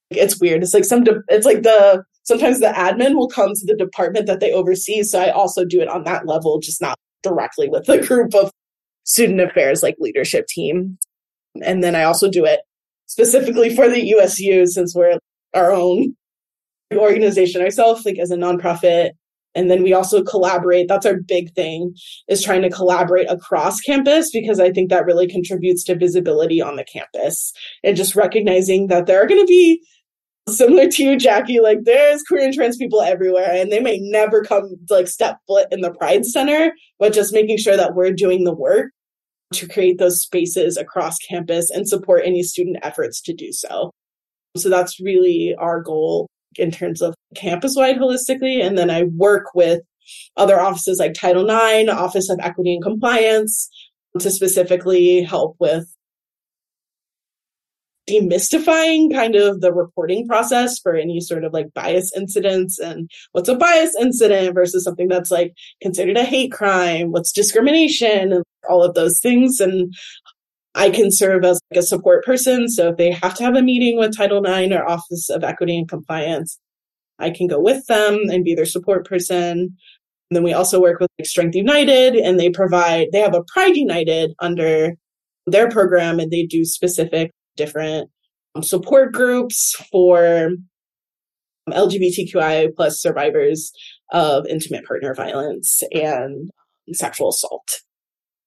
it's 0.09 0.41
weird. 0.41 0.63
It's 0.63 0.73
like 0.73 0.85
some, 0.85 1.03
de- 1.03 1.21
it's 1.29 1.45
like 1.45 1.63
the, 1.63 2.03
sometimes 2.23 2.59
the 2.59 2.67
admin 2.67 3.15
will 3.15 3.29
come 3.29 3.53
to 3.53 3.65
the 3.65 3.75
department 3.75 4.25
that 4.27 4.39
they 4.39 4.51
oversee. 4.51 5.03
So 5.03 5.21
I 5.21 5.29
also 5.29 5.63
do 5.63 5.81
it 5.81 5.87
on 5.87 6.03
that 6.03 6.25
level, 6.25 6.59
just 6.59 6.81
not 6.81 6.97
directly 7.23 7.69
with 7.69 7.85
the 7.85 8.05
group 8.05 8.33
of 8.33 8.51
student 9.03 9.39
affairs, 9.39 9.83
like 9.83 9.95
leadership 9.99 10.47
team. 10.47 10.97
And 11.63 11.83
then 11.83 11.95
I 11.95 12.03
also 12.03 12.29
do 12.29 12.45
it 12.45 12.61
specifically 13.11 13.75
for 13.75 13.89
the 13.89 14.01
USU 14.15 14.65
since 14.65 14.95
we're 14.95 15.19
our 15.53 15.73
own 15.73 16.15
organization 16.93 17.61
ourselves, 17.61 18.05
like 18.05 18.17
as 18.17 18.31
a 18.31 18.37
nonprofit. 18.37 19.11
And 19.53 19.69
then 19.69 19.83
we 19.83 19.91
also 19.91 20.23
collaborate. 20.23 20.87
That's 20.87 21.05
our 21.05 21.17
big 21.17 21.53
thing 21.53 21.93
is 22.29 22.41
trying 22.41 22.61
to 22.61 22.69
collaborate 22.69 23.29
across 23.29 23.81
campus 23.81 24.31
because 24.31 24.61
I 24.61 24.71
think 24.71 24.89
that 24.89 25.05
really 25.05 25.27
contributes 25.27 25.83
to 25.85 25.97
visibility 25.97 26.61
on 26.61 26.77
the 26.77 26.85
campus 26.85 27.51
and 27.83 27.97
just 27.97 28.15
recognizing 28.15 28.87
that 28.87 29.07
there 29.07 29.21
are 29.21 29.27
going 29.27 29.41
to 29.41 29.47
be 29.47 29.83
similar 30.47 30.87
to 30.87 31.03
you, 31.03 31.17
Jackie, 31.17 31.59
like 31.59 31.79
there's 31.83 32.23
queer 32.23 32.45
and 32.45 32.53
trans 32.53 32.77
people 32.77 33.01
everywhere, 33.01 33.51
and 33.51 33.73
they 33.73 33.81
may 33.81 33.99
never 33.99 34.41
come 34.41 34.69
like 34.89 35.09
step 35.09 35.37
foot 35.47 35.67
in 35.69 35.81
the 35.81 35.93
Pride 35.93 36.25
Center, 36.25 36.71
but 36.97 37.11
just 37.11 37.33
making 37.33 37.57
sure 37.57 37.75
that 37.75 37.93
we're 37.93 38.13
doing 38.13 38.45
the 38.45 38.55
work 38.55 38.91
to 39.53 39.67
create 39.67 39.97
those 39.97 40.21
spaces 40.21 40.77
across 40.77 41.17
campus 41.17 41.69
and 41.69 41.87
support 41.87 42.23
any 42.25 42.43
student 42.43 42.77
efforts 42.83 43.21
to 43.21 43.33
do 43.33 43.51
so. 43.51 43.91
So 44.57 44.69
that's 44.69 44.99
really 44.99 45.55
our 45.57 45.81
goal 45.81 46.27
in 46.57 46.71
terms 46.71 47.01
of 47.01 47.13
campus 47.35 47.75
wide 47.75 47.97
holistically. 47.97 48.65
And 48.65 48.77
then 48.77 48.89
I 48.89 49.03
work 49.03 49.53
with 49.53 49.81
other 50.37 50.59
offices 50.59 50.99
like 50.99 51.13
Title 51.13 51.49
IX, 51.49 51.89
Office 51.89 52.29
of 52.29 52.39
Equity 52.41 52.73
and 52.73 52.83
Compliance, 52.83 53.69
to 54.19 54.29
specifically 54.29 55.21
help 55.21 55.55
with 55.59 55.85
demystifying 58.09 59.13
kind 59.13 59.35
of 59.35 59.61
the 59.61 59.71
reporting 59.71 60.27
process 60.27 60.79
for 60.79 60.95
any 60.95 61.21
sort 61.21 61.43
of 61.45 61.53
like 61.53 61.73
bias 61.73 62.11
incidents 62.15 62.79
and 62.79 63.09
what's 63.31 63.47
a 63.47 63.55
bias 63.55 63.95
incident 63.99 64.53
versus 64.53 64.83
something 64.83 65.07
that's 65.07 65.31
like 65.31 65.53
considered 65.81 66.17
a 66.17 66.23
hate 66.23 66.51
crime, 66.51 67.11
what's 67.11 67.31
discrimination 67.31 68.33
and 68.33 68.43
all 68.69 68.83
of 68.83 68.93
those 68.93 69.19
things. 69.21 69.59
And 69.59 69.93
I 70.75 70.89
can 70.89 71.11
serve 71.11 71.43
as 71.43 71.59
like 71.69 71.79
a 71.79 71.83
support 71.83 72.25
person. 72.25 72.69
So 72.69 72.89
if 72.89 72.97
they 72.97 73.11
have 73.11 73.35
to 73.35 73.43
have 73.43 73.55
a 73.55 73.61
meeting 73.61 73.97
with 73.97 74.15
Title 74.15 74.43
IX 74.43 74.73
or 74.73 74.89
Office 74.89 75.29
of 75.29 75.43
Equity 75.43 75.77
and 75.77 75.89
Compliance, 75.89 76.59
I 77.19 77.29
can 77.29 77.47
go 77.47 77.59
with 77.59 77.85
them 77.87 78.19
and 78.29 78.43
be 78.43 78.55
their 78.55 78.65
support 78.65 79.05
person. 79.05 79.75
And 80.31 80.35
then 80.35 80.43
we 80.43 80.53
also 80.53 80.81
work 80.81 80.99
with 80.99 81.09
like 81.19 81.27
Strength 81.27 81.55
United 81.55 82.15
and 82.15 82.39
they 82.39 82.49
provide, 82.49 83.07
they 83.11 83.19
have 83.19 83.35
a 83.35 83.43
Pride 83.53 83.75
United 83.75 84.31
under 84.39 84.93
their 85.45 85.69
program 85.69 86.19
and 86.19 86.31
they 86.31 86.45
do 86.45 86.63
specific 86.63 87.31
different 87.57 88.09
um, 88.55 88.63
support 88.63 89.11
groups 89.11 89.75
for 89.91 90.51
LGBTQI 91.69 92.75
plus 92.75 93.01
survivors 93.01 93.71
of 94.11 94.45
intimate 94.47 94.85
partner 94.85 95.13
violence 95.13 95.81
and 95.91 96.49
sexual 96.93 97.29
assault. 97.29 97.81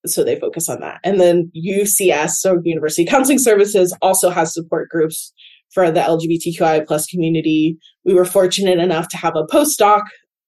So 0.06 0.22
they 0.22 0.38
focus 0.38 0.68
on 0.68 0.80
that. 0.80 1.00
And 1.02 1.20
then 1.20 1.50
UCS, 1.56 2.32
so 2.32 2.60
University 2.64 3.04
Counseling 3.04 3.38
Services, 3.38 3.96
also 4.02 4.30
has 4.30 4.52
support 4.52 4.88
groups 4.88 5.32
for 5.72 5.90
the 5.90 6.00
LGBTQI 6.00 6.86
plus 6.86 7.06
community. 7.06 7.76
We 8.04 8.14
were 8.14 8.24
fortunate 8.24 8.78
enough 8.78 9.08
to 9.08 9.16
have 9.16 9.34
a 9.34 9.44
postdoc 9.44 10.02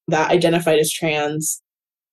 that 0.09 0.30
identified 0.30 0.78
as 0.78 0.92
trans 0.92 1.61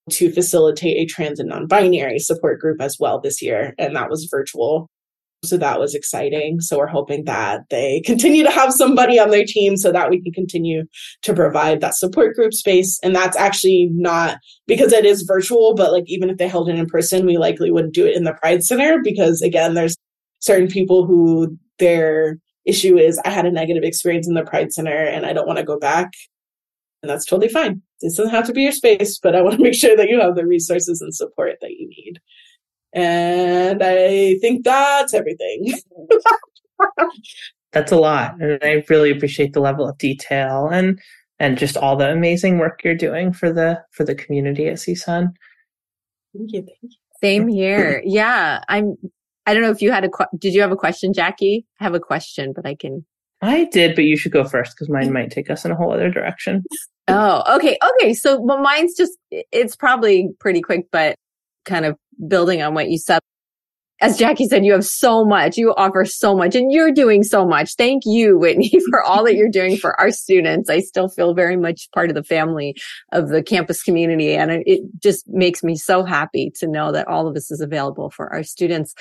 to 0.09 0.31
facilitate 0.31 0.97
a 0.97 1.05
trans 1.05 1.39
and 1.39 1.49
non-binary 1.49 2.19
support 2.19 2.59
group 2.59 2.81
as 2.81 2.97
well 2.99 3.19
this 3.21 3.41
year. 3.41 3.73
And 3.77 3.95
that 3.95 4.09
was 4.09 4.27
virtual. 4.29 4.89
So 5.43 5.57
that 5.57 5.79
was 5.79 5.93
exciting. 5.93 6.61
So 6.61 6.77
we're 6.77 6.87
hoping 6.87 7.25
that 7.25 7.69
they 7.69 8.01
continue 8.05 8.43
to 8.43 8.51
have 8.51 8.73
somebody 8.73 9.19
on 9.19 9.29
their 9.29 9.45
team 9.45 9.77
so 9.77 9.91
that 9.91 10.09
we 10.09 10.21
can 10.21 10.31
continue 10.31 10.85
to 11.21 11.33
provide 11.33 11.81
that 11.81 11.95
support 11.95 12.35
group 12.35 12.53
space. 12.53 12.99
And 13.03 13.15
that's 13.15 13.37
actually 13.37 13.89
not 13.91 14.37
because 14.67 14.93
it 14.93 15.05
is 15.05 15.23
virtual, 15.23 15.75
but 15.75 15.91
like 15.91 16.05
even 16.07 16.29
if 16.29 16.37
they 16.37 16.47
held 16.47 16.69
it 16.69 16.79
in 16.79 16.85
person, 16.85 17.25
we 17.25 17.37
likely 17.37 17.71
wouldn't 17.71 17.93
do 17.93 18.05
it 18.05 18.15
in 18.15 18.23
the 18.23 18.33
Pride 18.33 18.63
Center 18.63 18.99
because 19.03 19.41
again, 19.41 19.73
there's 19.73 19.97
certain 20.39 20.67
people 20.67 21.05
who 21.05 21.57
their 21.79 22.39
issue 22.65 22.97
is 22.97 23.19
I 23.25 23.29
had 23.29 23.45
a 23.45 23.51
negative 23.51 23.83
experience 23.83 24.27
in 24.27 24.35
the 24.35 24.43
Pride 24.43 24.71
Center 24.71 24.95
and 24.95 25.25
I 25.25 25.33
don't 25.33 25.47
want 25.47 25.59
to 25.59 25.65
go 25.65 25.77
back. 25.77 26.11
And 27.01 27.09
that's 27.09 27.25
totally 27.25 27.49
fine. 27.49 27.81
This 28.01 28.15
doesn't 28.15 28.31
have 28.33 28.47
to 28.47 28.53
be 28.53 28.61
your 28.61 28.71
space, 28.71 29.19
but 29.19 29.35
I 29.35 29.41
want 29.41 29.57
to 29.57 29.63
make 29.63 29.75
sure 29.75 29.97
that 29.97 30.07
you 30.07 30.21
have 30.21 30.35
the 30.35 30.47
resources 30.47 31.01
and 31.01 31.13
support 31.13 31.57
that 31.61 31.71
you 31.71 31.89
need. 31.89 32.19
And 32.93 33.81
I 33.81 34.37
think 34.39 34.63
that's 34.63 35.13
everything. 35.13 35.73
that's 37.71 37.91
a 37.91 37.97
lot. 37.97 38.39
And 38.39 38.59
I 38.61 38.83
really 38.89 39.11
appreciate 39.11 39.53
the 39.53 39.61
level 39.61 39.87
of 39.87 39.97
detail 39.97 40.69
and 40.71 40.99
and 41.39 41.57
just 41.57 41.75
all 41.75 41.95
the 41.95 42.09
amazing 42.09 42.59
work 42.59 42.81
you're 42.83 42.95
doing 42.95 43.33
for 43.33 43.51
the 43.51 43.81
for 43.91 44.03
the 44.03 44.15
community 44.15 44.67
at 44.67 44.75
CSUN. 44.75 45.33
Thank 46.35 46.53
you. 46.53 46.61
Thank 46.61 46.77
you. 46.81 46.89
Same 47.21 47.47
here. 47.47 48.01
Yeah. 48.05 48.61
I'm 48.69 48.95
I 49.45 49.53
don't 49.53 49.63
know 49.63 49.71
if 49.71 49.81
you 49.81 49.91
had 49.91 50.05
a 50.05 50.09
did 50.37 50.53
you 50.53 50.61
have 50.61 50.71
a 50.71 50.77
question, 50.77 51.13
Jackie? 51.13 51.65
I 51.79 51.83
have 51.83 51.95
a 51.95 51.99
question, 51.99 52.53
but 52.55 52.65
I 52.65 52.75
can 52.75 53.05
I 53.43 53.65
did, 53.65 53.95
but 53.95 54.05
you 54.05 54.15
should 54.15 54.31
go 54.31 54.45
first 54.45 54.73
because 54.73 54.89
mine 54.89 55.11
might 55.11 55.29
take 55.29 55.49
us 55.49 55.65
in 55.65 55.71
a 55.71 55.75
whole 55.75 55.91
other 55.91 56.09
direction. 56.09 56.63
Oh, 57.09 57.43
okay. 57.57 57.77
Okay. 57.99 58.13
So 58.13 58.39
well, 58.39 58.61
mine's 58.61 58.95
just, 58.95 59.17
it's 59.29 59.75
probably 59.75 60.29
pretty 60.39 60.61
quick, 60.61 60.85
but 60.93 61.17
kind 61.66 61.86
of 61.86 61.97
building 62.28 62.61
on 62.61 62.74
what 62.74 62.89
you 62.89 62.97
said. 62.97 63.20
As 64.01 64.18
Jackie 64.18 64.47
said, 64.47 64.66
you 64.66 64.74
have 64.74 64.86
so 64.86 65.24
much, 65.24 65.55
you 65.55 65.74
offer 65.76 66.03
so 66.03 66.36
much 66.36 66.55
and 66.55 66.72
you're 66.72 66.91
doing 66.91 67.24
so 67.24 67.45
much. 67.45 67.76
Thank 67.76 68.03
you, 68.05 68.38
Whitney, 68.38 68.70
for 68.89 69.01
all 69.01 69.24
that 69.24 69.36
you're 69.36 69.49
doing 69.49 69.78
for 69.78 69.97
our 69.99 70.11
students. 70.11 70.70
I 70.70 70.80
still 70.82 71.07
feel 71.07 71.34
very 71.34 71.55
much 71.55 71.88
part 71.93 72.09
of 72.09 72.16
the 72.16 72.24
family 72.24 72.76
of 73.14 73.30
the 73.30 73.41
campus 73.41 73.82
community. 73.82 74.34
And 74.34 74.51
it 74.66 74.82
just 75.01 75.26
makes 75.30 75.64
me 75.64 75.78
so 75.78 76.03
happy 76.03 76.51
to 76.55 76.68
know 76.68 76.91
that 76.91 77.07
all 77.07 77.28
of 77.28 77.34
this 77.34 77.49
is 77.49 77.61
available 77.61 78.09
for 78.09 78.34
our 78.34 78.43
students. 78.43 78.93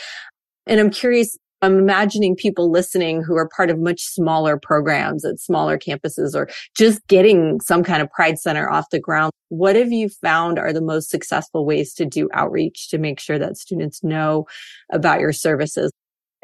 And 0.67 0.79
I'm 0.79 0.91
curious, 0.91 1.37
I'm 1.63 1.79
imagining 1.79 2.35
people 2.35 2.71
listening 2.71 3.23
who 3.23 3.37
are 3.37 3.49
part 3.49 3.71
of 3.71 3.79
much 3.79 4.03
smaller 4.03 4.59
programs 4.59 5.25
at 5.25 5.39
smaller 5.39 5.79
campuses 5.79 6.35
or 6.35 6.49
just 6.77 7.07
getting 7.07 7.61
some 7.61 7.85
kind 7.85 8.03
of 8.03 8.11
Pride 8.11 8.39
Center 8.39 8.69
off 8.69 8.91
the 8.91 8.99
ground. 8.99 9.33
What 9.49 9.77
have 9.77 9.93
you 9.93 10.09
found 10.09 10.59
are 10.59 10.73
the 10.73 10.83
most 10.83 11.09
successful 11.09 11.65
ways 11.65 11.95
to 11.95 12.05
do 12.05 12.29
outreach 12.35 12.89
to 12.91 12.99
make 12.99 13.21
sure 13.21 13.39
that 13.39 13.57
students 13.57 14.03
know 14.03 14.47
about 14.93 15.21
your 15.21 15.33
services? 15.33 15.93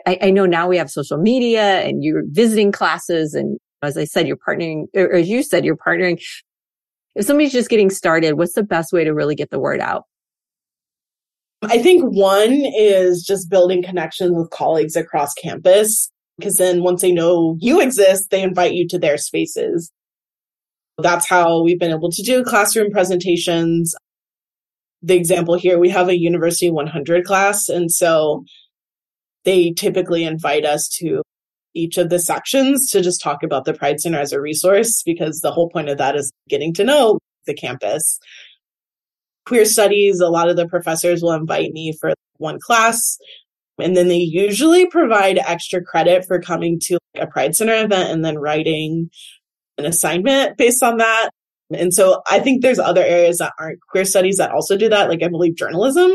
I, 0.07 0.19
I 0.23 0.31
know 0.31 0.47
now 0.47 0.69
we 0.69 0.77
have 0.77 0.91
social 0.91 1.19
media 1.19 1.81
and 1.81 2.05
you're 2.05 2.23
visiting 2.27 2.71
classes. 2.71 3.35
And 3.35 3.59
as 3.83 3.99
I 3.99 4.05
said, 4.05 4.29
you're 4.29 4.37
partnering, 4.37 4.85
or 4.95 5.13
as 5.15 5.29
you 5.29 5.43
said, 5.43 5.65
you're 5.65 5.77
partnering. 5.77 6.23
If 7.17 7.27
somebody's 7.27 7.53
just 7.53 7.71
getting 7.71 7.91
started, 7.91 8.35
what's 8.35 8.55
the 8.55 8.63
best 8.63 8.93
way 8.93 9.03
to 9.03 9.13
really 9.13 9.35
get 9.35 9.51
the 9.51 9.59
word 9.59 9.81
out? 9.81 10.05
I 11.63 11.79
think 11.79 12.05
one 12.05 12.63
is 12.77 13.23
just 13.23 13.51
building 13.51 13.83
connections 13.83 14.33
with 14.33 14.51
colleagues 14.51 14.95
across 14.95 15.35
campus 15.35 16.11
because 16.39 16.57
then 16.57 16.83
once 16.83 17.03
they 17.03 17.13
know 17.13 17.57
you 17.59 17.81
exist, 17.81 18.31
they 18.31 18.43
invite 18.43 18.75
you 18.75 18.87
to 18.89 18.99
their 18.99 19.19
spaces. 19.19 19.91
That's 20.99 21.29
how 21.29 21.63
we've 21.63 21.79
been 21.79 21.91
able 21.91 22.11
to 22.11 22.23
do 22.23 22.45
classroom 22.45 22.91
presentations. 22.91 23.95
The 25.03 25.17
example 25.17 25.55
here, 25.55 25.79
we 25.79 25.89
have 25.91 26.09
a 26.09 26.19
University 26.19 26.71
100 26.71 27.25
class. 27.25 27.69
And 27.69 27.91
so 27.91 28.45
they 29.45 29.73
typically 29.73 30.25
invite 30.25 30.65
us 30.65 30.89
to 31.01 31.23
each 31.75 31.99
of 31.99 32.09
the 32.09 32.19
sections 32.19 32.91
to 32.91 33.03
just 33.03 33.21
talk 33.21 33.43
about 33.43 33.65
the 33.65 33.75
Pride 33.75 34.01
Center 34.01 34.19
as 34.19 34.33
a 34.33 34.41
resource 34.41 35.03
because 35.05 35.41
the 35.41 35.53
whole 35.53 35.71
point 35.71 35.89
of 35.89 35.99
that 35.99 36.17
is 36.17 36.33
getting 36.49 36.73
to 36.75 36.85
know 36.85 37.19
the 37.47 37.55
campus 37.55 38.19
queer 39.49 39.65
studies, 39.65 40.21
a 40.21 40.29
lot 40.29 40.49
of 40.49 40.57
the 40.57 40.69
professors 40.69 41.23
will 41.23 41.33
invite 41.33 41.73
me 41.73 41.95
for 41.99 42.13
one 42.37 42.59
class. 42.61 43.17
And 43.81 43.97
then 43.97 44.09
they 44.09 44.19
usually 44.19 44.87
provide 44.87 45.39
extra 45.39 45.83
credit 45.83 46.27
for 46.27 46.41
coming 46.41 46.79
to 46.83 46.99
a 47.17 47.27
Pride 47.27 47.55
Center 47.55 47.75
event 47.75 48.11
and 48.11 48.25
then 48.25 48.39
writing 48.39 49.09
an 49.79 49.87
assignment 49.87 50.59
based 50.59 50.83
on 50.83 50.99
that. 50.99 51.31
And 51.73 51.95
so 51.95 52.23
I 52.29 52.41
think 52.41 52.63
there's 52.63 52.79
other 52.79 53.03
areas 53.03 53.39
that 53.39 53.53
aren't 53.59 53.79
queer 53.91 54.05
studies 54.05 54.37
that 54.37 54.51
also 54.51 54.77
do 54.77 54.89
that. 54.89 55.09
Like 55.09 55.23
I 55.23 55.29
believe 55.29 55.57
journalism 55.57 56.13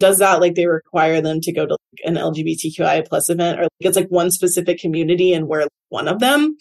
does 0.00 0.18
that. 0.18 0.40
Like 0.40 0.54
they 0.54 0.66
require 0.66 1.20
them 1.20 1.40
to 1.42 1.52
go 1.52 1.66
to 1.66 1.72
like 1.72 2.04
an 2.04 2.14
LGBTQI 2.14 3.06
plus 3.06 3.28
event 3.28 3.58
or 3.58 3.62
like 3.62 3.70
it's 3.80 3.96
like 3.96 4.08
one 4.08 4.30
specific 4.30 4.78
community 4.78 5.32
and 5.32 5.46
we're 5.46 5.66
one 5.90 6.08
of 6.08 6.20
them. 6.20 6.56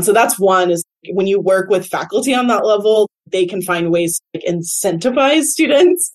So 0.00 0.12
that's 0.12 0.38
one 0.38 0.70
is 0.70 0.84
when 1.08 1.26
you 1.26 1.40
work 1.40 1.70
with 1.70 1.86
faculty 1.86 2.34
on 2.34 2.46
that 2.48 2.64
level, 2.64 3.08
they 3.26 3.46
can 3.46 3.62
find 3.62 3.90
ways 3.90 4.18
to 4.18 4.40
like, 4.40 4.44
incentivize 4.54 5.44
students 5.44 6.10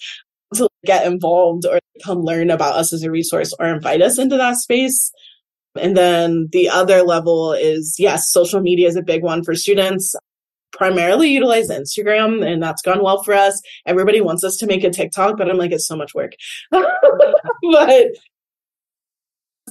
to 0.56 0.70
get 0.86 1.06
involved 1.06 1.66
or 1.66 1.80
come 2.04 2.22
learn 2.22 2.52
about 2.52 2.76
us 2.76 2.94
as 2.94 3.04
a 3.04 3.12
resource 3.12 3.54
or 3.60 3.68
invite 3.68 4.02
us 4.02 4.18
into 4.18 4.38
that 4.38 4.58
space. 4.58 5.12
And 5.80 5.98
then 5.98 6.48
the 6.52 6.70
other 6.70 7.04
level 7.04 7.54
is 7.54 7.96
yes, 7.98 8.32
social 8.32 8.62
media 8.62 8.88
is 8.88 8.96
a 8.96 9.02
big 9.02 9.24
one 9.24 9.44
for 9.44 9.56
students. 9.56 10.16
Primarily 10.72 11.30
utilize 11.30 11.70
Instagram, 11.70 12.46
and 12.46 12.62
that's 12.62 12.82
gone 12.82 13.02
well 13.02 13.24
for 13.24 13.34
us. 13.34 13.62
Everybody 13.86 14.20
wants 14.20 14.44
us 14.44 14.58
to 14.58 14.68
make 14.68 14.84
a 14.84 14.90
TikTok, 14.90 15.38
but 15.38 15.50
I'm 15.50 15.58
like, 15.58 15.72
it's 15.72 15.88
so 15.88 15.96
much 15.96 16.14
work. 16.14 16.34
but 16.72 18.08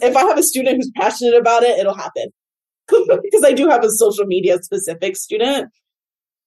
if 0.01 0.17
I 0.17 0.25
have 0.25 0.39
a 0.39 0.43
student 0.43 0.77
who's 0.77 0.91
passionate 0.97 1.35
about 1.35 1.63
it, 1.63 1.79
it'll 1.79 1.95
happen. 1.95 2.31
because 3.23 3.45
I 3.45 3.53
do 3.53 3.69
have 3.69 3.85
a 3.85 3.91
social 3.91 4.27
media 4.27 4.59
specific 4.63 5.17
student. 5.17 5.71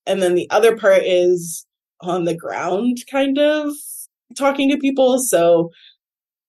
And 0.05 0.21
then 0.21 0.35
the 0.35 0.49
other 0.49 0.77
part 0.77 1.03
is 1.03 1.65
on 2.01 2.23
the 2.23 2.35
ground, 2.35 2.97
kind 3.11 3.37
of 3.37 3.73
talking 4.37 4.69
to 4.69 4.77
people. 4.77 5.19
So 5.19 5.71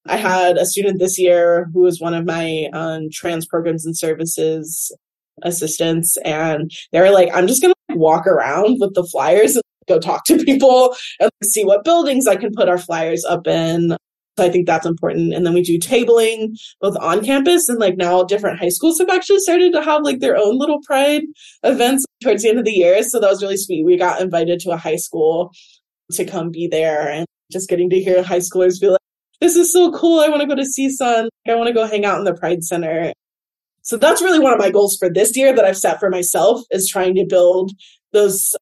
I 0.06 0.16
had 0.16 0.56
a 0.56 0.66
student 0.66 0.98
this 0.98 1.18
year 1.18 1.68
who 1.72 1.82
was 1.82 2.00
one 2.00 2.14
of 2.14 2.24
my 2.24 2.68
um, 2.72 3.08
trans 3.12 3.46
programs 3.46 3.84
and 3.84 3.96
services 3.96 4.94
assistants, 5.42 6.16
and 6.24 6.70
they 6.92 7.00
were 7.00 7.10
like, 7.10 7.30
I'm 7.34 7.46
just 7.46 7.62
going 7.62 7.74
to 7.90 7.96
walk 7.96 8.26
around 8.26 8.78
with 8.80 8.94
the 8.94 9.04
flyers 9.04 9.54
and 9.54 9.62
go 9.88 9.98
talk 9.98 10.24
to 10.26 10.42
people 10.44 10.94
and 11.20 11.30
see 11.42 11.64
what 11.64 11.84
buildings 11.84 12.26
I 12.26 12.36
can 12.36 12.52
put 12.54 12.68
our 12.68 12.78
flyers 12.78 13.24
up 13.24 13.46
in. 13.46 13.96
So 14.38 14.44
I 14.44 14.50
think 14.50 14.68
that's 14.68 14.86
important. 14.86 15.34
And 15.34 15.44
then 15.44 15.52
we 15.52 15.62
do 15.62 15.80
tabling 15.80 16.56
both 16.80 16.96
on 16.98 17.24
campus 17.24 17.68
and 17.68 17.80
like 17.80 17.96
now 17.96 18.22
different 18.22 18.60
high 18.60 18.68
schools 18.68 19.00
have 19.00 19.08
actually 19.08 19.40
started 19.40 19.72
to 19.72 19.82
have 19.82 20.04
like 20.04 20.20
their 20.20 20.36
own 20.36 20.58
little 20.58 20.78
pride 20.86 21.22
events 21.64 22.04
towards 22.22 22.44
the 22.44 22.50
end 22.50 22.60
of 22.60 22.64
the 22.64 22.70
year. 22.70 23.02
So 23.02 23.18
that 23.18 23.28
was 23.28 23.42
really 23.42 23.56
sweet. 23.56 23.84
We 23.84 23.96
got 23.96 24.20
invited 24.20 24.60
to 24.60 24.70
a 24.70 24.76
high 24.76 24.94
school 24.94 25.50
to 26.12 26.24
come 26.24 26.52
be 26.52 26.68
there 26.68 27.10
and 27.10 27.26
just 27.50 27.68
getting 27.68 27.90
to 27.90 27.98
hear 27.98 28.22
high 28.22 28.38
schoolers 28.38 28.80
be 28.80 28.90
like, 28.90 29.00
this 29.40 29.56
is 29.56 29.72
so 29.72 29.90
cool. 29.90 30.20
I 30.20 30.28
want 30.28 30.42
to 30.42 30.46
go 30.46 30.54
to 30.54 30.62
CSUN. 30.62 31.26
I 31.48 31.56
want 31.56 31.66
to 31.66 31.74
go 31.74 31.88
hang 31.88 32.04
out 32.04 32.18
in 32.18 32.24
the 32.24 32.34
Pride 32.34 32.62
Center. 32.62 33.12
So 33.82 33.96
that's 33.96 34.22
really 34.22 34.38
one 34.38 34.52
of 34.52 34.60
my 34.60 34.70
goals 34.70 34.96
for 35.00 35.10
this 35.12 35.36
year 35.36 35.52
that 35.52 35.64
I've 35.64 35.76
set 35.76 35.98
for 35.98 36.10
myself 36.10 36.60
is 36.70 36.88
trying 36.88 37.16
to 37.16 37.26
build 37.28 37.72
those 38.12 38.54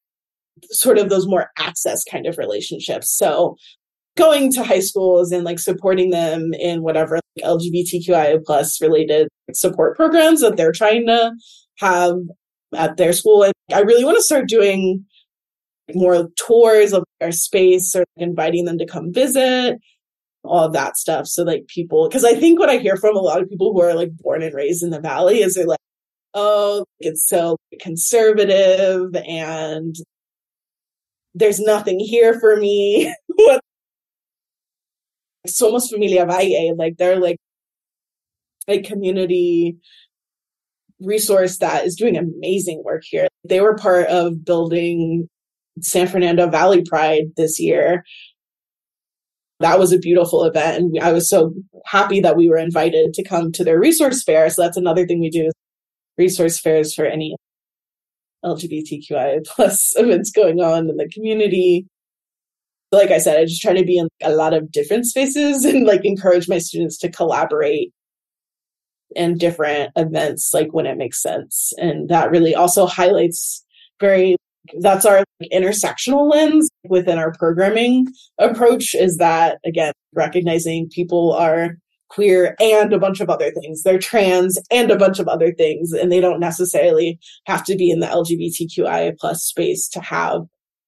sort 0.71 0.97
of 0.97 1.09
those 1.09 1.27
more 1.27 1.51
access 1.59 2.03
kind 2.03 2.25
of 2.25 2.39
relationships. 2.39 3.15
So 3.15 3.57
going 4.17 4.51
to 4.53 4.63
high 4.63 4.79
schools 4.79 5.31
and 5.31 5.43
like 5.43 5.59
supporting 5.59 6.09
them 6.09 6.53
in 6.59 6.81
whatever 6.81 7.15
like, 7.15 7.45
LGBTQIA 7.45 8.43
plus 8.45 8.81
related 8.81 9.27
support 9.53 9.95
programs 9.95 10.41
that 10.41 10.57
they're 10.57 10.71
trying 10.71 11.05
to 11.07 11.31
have 11.79 12.15
at 12.75 12.97
their 12.97 13.13
school. 13.13 13.43
And 13.43 13.53
I 13.73 13.81
really 13.81 14.03
want 14.03 14.17
to 14.17 14.23
start 14.23 14.47
doing 14.47 15.05
more 15.93 16.27
tours 16.37 16.93
of 16.93 17.03
our 17.21 17.31
space 17.31 17.95
or 17.95 18.03
inviting 18.17 18.65
them 18.65 18.77
to 18.77 18.85
come 18.85 19.13
visit 19.13 19.77
all 20.43 20.65
of 20.65 20.73
that 20.73 20.97
stuff 20.97 21.27
so 21.27 21.43
like 21.43 21.65
people 21.67 22.07
because 22.07 22.23
i 22.23 22.33
think 22.33 22.59
what 22.59 22.69
i 22.69 22.77
hear 22.77 22.95
from 22.97 23.15
a 23.15 23.19
lot 23.19 23.41
of 23.41 23.49
people 23.49 23.73
who 23.73 23.81
are 23.81 23.93
like 23.93 24.09
born 24.17 24.41
and 24.41 24.53
raised 24.53 24.83
in 24.83 24.89
the 24.89 24.99
valley 24.99 25.41
is 25.41 25.55
they're 25.55 25.65
like 25.65 25.79
oh 26.33 26.85
it's 26.99 27.27
so 27.27 27.57
conservative 27.79 29.15
and 29.27 29.95
there's 31.33 31.59
nothing 31.59 31.99
here 31.99 32.39
for 32.39 32.57
me 32.57 33.13
somos 35.47 35.89
familia 35.89 36.25
valle 36.25 36.53
eh, 36.53 36.73
like 36.77 36.97
they're 36.97 37.19
like 37.19 37.37
a 38.67 38.81
community 38.81 39.77
resource 40.99 41.59
that 41.59 41.85
is 41.85 41.95
doing 41.95 42.17
amazing 42.17 42.81
work 42.83 43.03
here. 43.05 43.27
They 43.47 43.61
were 43.61 43.75
part 43.75 44.07
of 44.07 44.43
building 44.43 45.29
san 45.81 46.07
fernando 46.07 46.49
valley 46.49 46.83
pride 46.83 47.25
this 47.37 47.59
year. 47.59 48.03
That 49.59 49.79
was 49.79 49.91
a 49.91 49.97
beautiful 49.97 50.43
event 50.43 50.77
and 50.77 50.99
i 51.03 51.11
was 51.11 51.29
so 51.29 51.53
happy 51.85 52.19
that 52.21 52.37
we 52.37 52.47
were 52.49 52.57
invited 52.57 53.13
to 53.13 53.23
come 53.23 53.51
to 53.53 53.63
their 53.63 53.79
resource 53.79 54.23
fair. 54.23 54.49
So 54.49 54.61
that's 54.61 54.77
another 54.77 55.05
thing 55.05 55.19
we 55.19 55.29
do 55.29 55.51
resource 56.17 56.59
fairs 56.59 56.93
for 56.93 57.05
any 57.05 57.35
lgbtqi 58.45 59.45
plus 59.45 59.93
events 59.97 60.31
going 60.31 60.59
on 60.59 60.89
in 60.89 60.97
the 60.97 61.09
community 61.09 61.85
like 62.91 63.11
i 63.11 63.17
said 63.17 63.37
i 63.37 63.45
just 63.45 63.61
try 63.61 63.73
to 63.73 63.83
be 63.83 63.97
in 63.97 64.07
a 64.23 64.31
lot 64.31 64.53
of 64.53 64.71
different 64.71 65.05
spaces 65.05 65.65
and 65.65 65.85
like 65.85 66.05
encourage 66.05 66.47
my 66.47 66.57
students 66.57 66.97
to 66.97 67.09
collaborate 67.09 67.91
in 69.15 69.37
different 69.37 69.91
events 69.95 70.51
like 70.53 70.73
when 70.73 70.85
it 70.85 70.97
makes 70.97 71.21
sense. 71.21 71.73
And 71.77 72.09
that 72.09 72.31
really 72.31 72.55
also 72.55 72.85
highlights 72.85 73.63
very 73.99 74.35
that's 74.81 75.05
our 75.05 75.23
like, 75.39 75.49
intersectional 75.53 76.29
lens 76.29 76.69
within 76.89 77.17
our 77.17 77.31
programming 77.39 78.05
approach 78.37 78.93
is 78.93 79.15
that 79.15 79.59
again 79.65 79.93
recognizing 80.13 80.89
people 80.89 81.31
are 81.31 81.77
queer 82.09 82.55
and 82.59 82.91
a 82.91 82.99
bunch 82.99 83.21
of 83.21 83.29
other 83.29 83.51
things. 83.51 83.83
They're 83.83 83.97
trans 83.97 84.59
and 84.71 84.91
a 84.91 84.97
bunch 84.97 85.19
of 85.19 85.27
other 85.27 85.53
things 85.53 85.93
and 85.93 86.11
they 86.11 86.19
don't 86.19 86.39
necessarily 86.39 87.17
have 87.45 87.63
to 87.65 87.75
be 87.75 87.89
in 87.89 87.99
the 87.99 88.07
lgbtqia 88.07 89.17
plus 89.17 89.43
space 89.43 89.87
to 89.89 90.01
have 90.01 90.41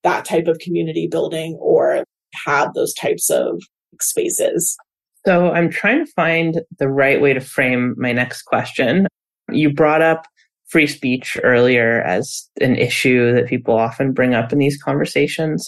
that 0.04 0.26
type 0.26 0.48
of 0.48 0.60
community 0.60 1.08
building 1.08 1.58
or 1.62 2.04
have 2.46 2.74
those 2.74 2.94
types 2.94 3.30
of 3.30 3.62
spaces 4.02 4.78
so 5.26 5.52
i'm 5.52 5.70
trying 5.70 6.06
to 6.06 6.12
find 6.14 6.62
the 6.78 6.88
right 6.88 7.22
way 7.22 7.34
to 7.34 7.42
frame 7.42 7.96
my 7.98 8.12
next 8.12 8.44
question 8.44 9.08
you 9.52 9.74
brought 9.74 10.02
up 10.02 10.26
free 10.70 10.88
speech 10.88 11.38
earlier 11.44 12.02
as 12.04 12.48
an 12.62 12.76
issue 12.76 13.34
that 13.34 13.48
people 13.48 13.76
often 13.76 14.14
bring 14.14 14.34
up 14.34 14.54
in 14.54 14.60
these 14.60 14.82
conversations. 14.82 15.68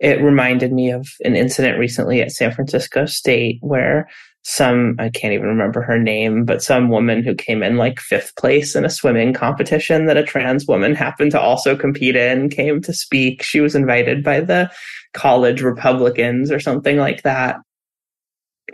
It 0.00 0.22
reminded 0.22 0.72
me 0.72 0.90
of 0.90 1.06
an 1.24 1.36
incident 1.36 1.78
recently 1.78 2.20
at 2.22 2.32
San 2.32 2.52
Francisco 2.52 3.04
State 3.04 3.58
where 3.60 4.08
some, 4.42 4.96
I 4.98 5.08
can't 5.08 5.32
even 5.32 5.46
remember 5.46 5.82
her 5.82 5.98
name, 5.98 6.44
but 6.44 6.62
some 6.62 6.88
woman 6.88 7.22
who 7.22 7.34
came 7.34 7.62
in 7.62 7.76
like 7.76 8.00
fifth 8.00 8.34
place 8.36 8.74
in 8.74 8.84
a 8.84 8.90
swimming 8.90 9.32
competition 9.32 10.06
that 10.06 10.16
a 10.16 10.24
trans 10.24 10.66
woman 10.66 10.94
happened 10.94 11.30
to 11.30 11.40
also 11.40 11.76
compete 11.76 12.16
in 12.16 12.50
came 12.50 12.80
to 12.82 12.92
speak. 12.92 13.42
She 13.42 13.60
was 13.60 13.76
invited 13.76 14.24
by 14.24 14.40
the 14.40 14.70
college 15.14 15.62
Republicans 15.62 16.50
or 16.50 16.58
something 16.58 16.96
like 16.96 17.22
that. 17.22 17.56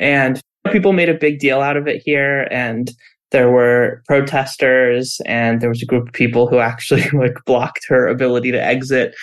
And 0.00 0.40
people 0.70 0.94
made 0.94 1.10
a 1.10 1.14
big 1.14 1.38
deal 1.38 1.60
out 1.60 1.76
of 1.76 1.86
it 1.86 2.02
here. 2.02 2.48
And 2.50 2.90
there 3.30 3.50
were 3.50 4.02
protesters 4.06 5.20
and 5.26 5.60
there 5.60 5.68
was 5.68 5.82
a 5.82 5.86
group 5.86 6.08
of 6.08 6.14
people 6.14 6.46
who 6.46 6.58
actually 6.58 7.08
like 7.12 7.36
blocked 7.44 7.86
her 7.88 8.06
ability 8.06 8.52
to 8.52 8.62
exit 8.62 9.14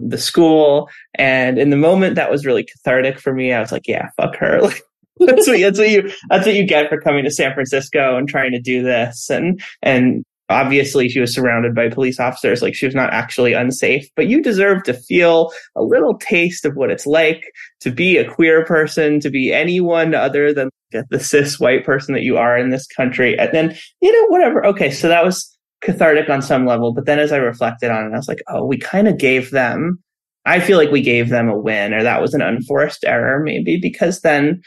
the 0.00 0.18
school 0.18 0.88
and 1.14 1.58
in 1.58 1.70
the 1.70 1.76
moment 1.76 2.14
that 2.14 2.30
was 2.30 2.46
really 2.46 2.62
cathartic 2.62 3.18
for 3.18 3.34
me 3.34 3.52
i 3.52 3.58
was 3.58 3.72
like 3.72 3.88
yeah 3.88 4.08
fuck 4.16 4.36
her 4.36 4.60
like 4.62 4.80
that's 5.20 5.48
what, 5.48 5.60
that's 5.60 5.78
what 5.78 5.90
you 5.90 6.10
that's 6.28 6.46
what 6.46 6.54
you 6.54 6.66
get 6.66 6.88
for 6.88 7.00
coming 7.00 7.24
to 7.24 7.30
san 7.30 7.52
francisco 7.54 8.16
and 8.16 8.28
trying 8.28 8.52
to 8.52 8.60
do 8.60 8.82
this. 8.82 9.30
And 9.30 9.60
and 9.82 10.24
obviously 10.50 11.08
she 11.08 11.20
was 11.20 11.34
surrounded 11.34 11.74
by 11.74 11.90
police 11.90 12.18
officers 12.18 12.62
like 12.62 12.74
she 12.74 12.86
was 12.86 12.94
not 12.94 13.12
actually 13.12 13.52
unsafe 13.52 14.08
but 14.16 14.28
you 14.28 14.42
deserve 14.42 14.82
to 14.82 14.94
feel 14.94 15.52
a 15.76 15.82
little 15.82 16.16
taste 16.16 16.64
of 16.64 16.74
what 16.74 16.90
it's 16.90 17.06
like 17.06 17.52
to 17.80 17.90
be 17.90 18.16
a 18.16 18.26
queer 18.26 18.64
person 18.64 19.20
to 19.20 19.28
be 19.28 19.52
anyone 19.52 20.14
other 20.14 20.54
than 20.54 20.70
the 21.10 21.20
cis 21.20 21.60
white 21.60 21.84
person 21.84 22.14
that 22.14 22.22
you 22.22 22.38
are 22.38 22.56
in 22.56 22.70
this 22.70 22.86
country. 22.86 23.38
And 23.38 23.50
then 23.52 23.76
you 24.00 24.10
know 24.10 24.28
whatever. 24.28 24.64
Okay 24.64 24.90
so 24.90 25.06
that 25.08 25.24
was 25.24 25.58
cathartic 25.80 26.28
on 26.28 26.42
some 26.42 26.66
level 26.66 26.92
but 26.92 27.06
then 27.06 27.20
as 27.20 27.30
i 27.30 27.36
reflected 27.36 27.90
on 27.90 28.06
it 28.06 28.12
i 28.12 28.16
was 28.16 28.26
like 28.26 28.42
oh 28.48 28.64
we 28.64 28.76
kind 28.76 29.06
of 29.06 29.16
gave 29.16 29.52
them 29.52 29.96
i 30.44 30.58
feel 30.58 30.76
like 30.76 30.90
we 30.90 31.00
gave 31.00 31.28
them 31.28 31.48
a 31.48 31.56
win 31.56 31.94
or 31.94 32.02
that 32.02 32.20
was 32.20 32.34
an 32.34 32.42
unforced 32.42 33.04
error 33.04 33.40
maybe 33.44 33.78
because 33.80 34.20
then 34.22 34.60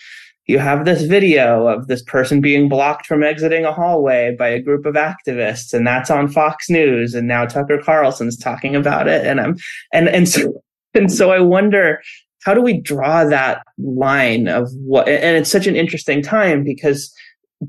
you 0.52 0.60
have 0.60 0.84
this 0.84 1.04
video 1.04 1.66
of 1.68 1.88
this 1.88 2.04
person 2.04 2.42
being 2.42 2.68
blocked 2.68 3.06
from 3.06 3.24
exiting 3.24 3.64
a 3.64 3.72
hallway 3.72 4.36
by 4.38 4.50
a 4.50 4.62
group 4.62 4.86
of 4.86 4.96
activists 4.96 5.74
and 5.74 5.88
that's 5.88 6.12
on 6.12 6.28
Fox 6.28 6.70
News 6.70 7.16
and 7.16 7.26
now 7.26 7.46
Tucker 7.46 7.82
Carlson's 7.82 8.38
talking 8.38 8.76
about 8.76 9.08
it 9.08 9.26
and 9.26 9.40
I'm 9.40 9.56
and 9.94 10.10
and 10.10 10.28
so 10.28 10.62
and 10.94 11.12
so 11.12 11.32
I 11.32 11.40
wonder 11.40 12.02
how 12.44 12.54
do 12.54 12.62
we 12.62 12.82
draw 12.82 13.24
that 13.24 13.64
line 13.80 14.50
of 14.50 14.70
what 14.74 15.08
and 15.08 15.38
it's 15.38 15.50
such 15.50 15.68
an 15.68 15.78
interesting 15.78 16.22
time 16.22 16.66
because 16.66 17.14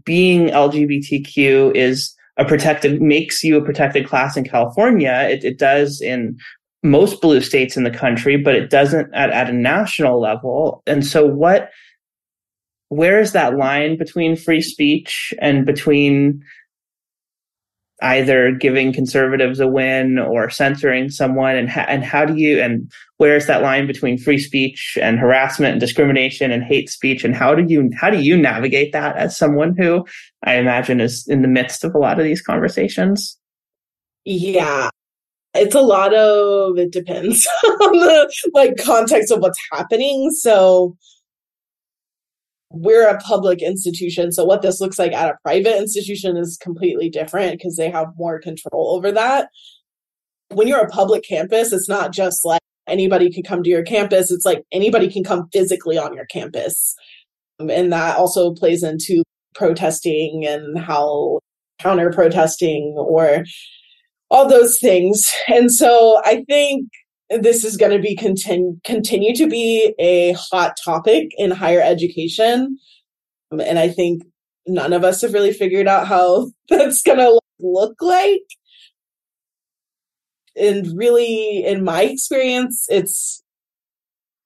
being 0.05 0.49
LGBTQ 0.49 1.77
is 1.77 2.13
a 2.37 2.45
protected 2.45 3.01
makes 3.01 3.45
you 3.45 3.57
a 3.57 3.65
protected 3.65 4.09
class 4.09 4.37
in 4.37 4.43
California. 4.43 5.29
It, 5.31 5.45
it 5.45 5.59
does 5.59 6.01
in 6.01 6.37
most 6.83 7.21
blue 7.21 7.41
states 7.41 7.77
in 7.77 7.85
the 7.85 7.91
country 7.93 8.37
but 8.37 8.57
it 8.57 8.71
doesn't 8.71 9.15
at, 9.15 9.31
at 9.31 9.49
a 9.49 9.53
national 9.53 10.21
level. 10.21 10.83
And 10.85 11.07
so 11.07 11.25
what 11.25 11.71
where 12.93 13.21
is 13.21 13.33
that 13.33 13.57
line 13.57 13.97
between 13.97 14.37
free 14.37 14.61
speech 14.61 15.33
and 15.41 15.65
between 15.65 16.43
either 18.03 18.53
giving 18.53 18.93
conservatives 18.93 19.61
a 19.61 19.67
win 19.67 20.19
or 20.19 20.51
censoring 20.51 21.09
someone 21.09 21.57
and 21.57 21.71
ha- 21.71 21.87
and 21.89 22.05
how 22.05 22.27
do 22.27 22.37
you 22.37 22.61
and 22.61 22.93
where 23.17 23.35
is 23.35 23.47
that 23.47 23.63
line 23.63 23.87
between 23.87 24.19
free 24.19 24.37
speech 24.37 24.99
and 25.01 25.19
harassment 25.19 25.73
and 25.73 25.81
discrimination 25.81 26.51
and 26.51 26.65
hate 26.65 26.91
speech 26.91 27.25
and 27.25 27.35
how 27.35 27.55
do 27.55 27.65
you 27.67 27.89
how 27.97 28.11
do 28.11 28.21
you 28.21 28.37
navigate 28.37 28.93
that 28.93 29.17
as 29.17 29.39
someone 29.39 29.75
who 29.75 30.05
I 30.45 30.57
imagine 30.57 31.01
is 31.01 31.27
in 31.27 31.41
the 31.41 31.49
midst 31.49 31.85
of 31.85 31.95
a 31.95 31.99
lot 31.99 32.19
of 32.19 32.25
these 32.25 32.43
conversations? 32.43 33.39
Yeah. 34.27 34.91
It's 35.55 35.75
a 35.75 35.81
lot 35.81 36.13
of 36.13 36.77
it 36.77 36.93
depends 36.93 37.47
on 37.65 37.93
the 37.93 38.33
like 38.53 38.77
context 38.77 39.33
of 39.33 39.41
what's 39.41 39.59
happening. 39.71 40.31
So 40.33 40.95
we're 42.73 43.09
a 43.09 43.19
public 43.21 43.63
institution. 43.63 44.33
So 44.33 44.45
what 44.45 44.63
this 44.63 44.81
looks 44.81 44.99
like 44.99 45.13
at 45.13 45.31
a 45.31 45.39
private 45.45 45.79
institution 45.79 46.37
is 46.37 46.59
completely 46.61 47.11
different 47.11 47.59
because 47.59 47.77
they 47.77 47.91
have 47.91 48.09
more 48.17 48.41
control 48.41 48.95
over 48.97 49.13
that. 49.13 49.49
When 50.49 50.69
you're 50.69 50.81
a 50.81 50.89
public 50.89 51.25
campus, 51.25 51.73
it's 51.73 51.89
not 51.89 52.13
just 52.13 52.45
like 52.45 52.61
anybody 52.87 53.31
can 53.31 53.43
come 53.43 53.63
to 53.63 53.71
your 53.71 53.83
campus. 53.83 54.31
It's 54.31 54.45
like 54.45 54.63
anybody 54.73 55.11
can 55.11 55.25
come 55.25 55.49
physically 55.53 55.99
on 55.99 56.15
your 56.15 56.27
campus. 56.27 56.95
And 57.59 57.93
that 57.93 58.17
also 58.17 58.53
plays 58.53 58.83
into 58.83 59.23
protesting 59.55 60.45
and 60.47 60.79
how 60.79 61.39
counter 61.79 62.11
protesting 62.11 62.95
or 62.97 63.45
all 64.31 64.49
those 64.49 64.79
things. 64.79 65.31
And 65.49 65.71
so 65.71 66.21
I 66.25 66.45
think 66.49 66.89
this 67.41 67.65
is 67.65 67.77
going 67.77 67.93
to 67.93 67.99
be 67.99 68.17
continue 68.17 68.79
continue 68.85 69.35
to 69.35 69.47
be 69.47 69.95
a 69.99 70.33
hot 70.33 70.77
topic 70.83 71.29
in 71.39 71.51
higher 71.51 71.81
education. 71.81 72.79
Um, 73.51 73.61
and 73.61 73.79
i 73.79 73.89
think 73.89 74.23
none 74.67 74.93
of 74.93 75.05
us 75.05 75.23
have 75.23 75.33
really 75.33 75.53
figured 75.53 75.87
out 75.87 76.07
how 76.07 76.51
that's 76.69 77.03
going 77.03 77.19
to 77.19 77.41
look 77.59 78.01
like. 78.01 78.43
And 80.57 80.87
really 80.97 81.65
in 81.65 81.83
my 81.85 82.03
experience 82.03 82.87
it's 82.89 83.43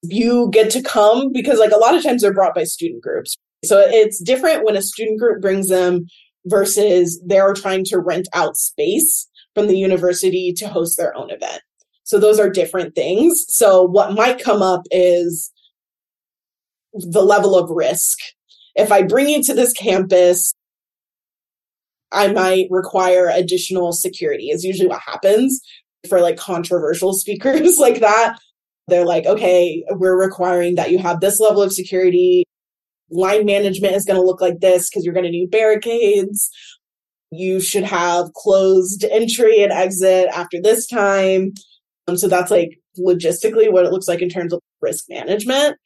you 0.03 0.49
get 0.51 0.71
to 0.71 0.81
come 0.81 1.31
because 1.33 1.59
like 1.59 1.71
a 1.71 1.77
lot 1.77 1.95
of 1.95 2.03
times 2.03 2.21
they're 2.21 2.33
brought 2.33 2.55
by 2.55 2.63
student 2.63 3.03
groups. 3.03 3.35
So 3.65 3.79
it's 3.79 4.21
different 4.21 4.63
when 4.63 4.77
a 4.77 4.81
student 4.81 5.19
group 5.19 5.41
brings 5.41 5.67
them 5.67 6.05
versus 6.45 7.21
they're 7.25 7.53
trying 7.53 7.83
to 7.85 7.99
rent 7.99 8.27
out 8.33 8.55
space 8.55 9.27
from 9.53 9.67
the 9.67 9.77
university 9.77 10.53
to 10.57 10.67
host 10.67 10.97
their 10.97 11.17
own 11.17 11.29
event 11.29 11.61
so 12.07 12.17
those 12.17 12.39
are 12.39 12.49
different 12.49 12.95
things. 12.95 13.43
So 13.49 13.83
what 13.83 14.13
might 14.13 14.41
come 14.41 14.61
up 14.61 14.83
is 14.91 15.51
the 16.93 17.21
level 17.21 17.53
of 17.57 17.69
risk. 17.69 18.17
If 18.75 18.93
I 18.93 19.01
bring 19.01 19.27
you 19.27 19.43
to 19.43 19.53
this 19.53 19.73
campus, 19.73 20.53
I 22.13 22.31
might 22.31 22.67
require 22.69 23.27
additional 23.27 23.91
security 23.91 24.51
is 24.51 24.63
usually 24.63 24.87
what 24.87 25.01
happens. 25.05 25.59
for 26.07 26.21
like 26.21 26.37
controversial 26.37 27.11
speakers 27.17 27.77
like 27.77 27.99
that. 27.99 28.37
They're 28.87 29.05
like, 29.05 29.25
okay, 29.25 29.83
we're 29.89 30.17
requiring 30.17 30.75
that 30.75 30.91
you 30.91 30.99
have 30.99 31.19
this 31.19 31.41
level 31.41 31.61
of 31.61 31.73
security. 31.73 32.45
Line 33.11 33.45
management 33.45 33.95
is 33.95 34.05
going 34.05 34.15
to 34.15 34.25
look 34.25 34.39
like 34.39 34.61
this 34.61 34.89
because 34.89 35.03
you're 35.03 35.13
going 35.13 35.25
to 35.25 35.31
need 35.31 35.51
barricades. 35.51 36.49
You 37.31 37.59
should 37.59 37.83
have 37.83 38.31
closed 38.31 39.03
entry 39.11 39.61
and 39.61 39.73
exit 39.73 40.29
after 40.33 40.61
this 40.61 40.87
time. 40.87 41.51
Um, 42.07 42.17
so 42.17 42.27
that's 42.27 42.51
like 42.51 42.79
logistically 42.97 43.71
what 43.71 43.85
it 43.85 43.91
looks 43.91 44.07
like 44.07 44.21
in 44.21 44.29
terms 44.29 44.53
of 44.53 44.59
risk 44.81 45.05
management. 45.09 45.77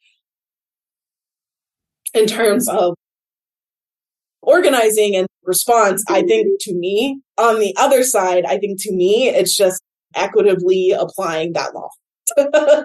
In 2.14 2.26
terms 2.26 2.68
of 2.68 2.94
organizing 4.42 5.16
and 5.16 5.26
response, 5.44 6.04
I 6.08 6.22
think 6.22 6.46
to 6.60 6.74
me, 6.74 7.20
on 7.38 7.58
the 7.58 7.74
other 7.78 8.02
side, 8.02 8.44
I 8.44 8.58
think 8.58 8.80
to 8.82 8.92
me, 8.92 9.28
it's 9.28 9.56
just 9.56 9.82
equitably 10.14 10.90
applying 10.90 11.54
that 11.54 11.74
law. 11.74 11.88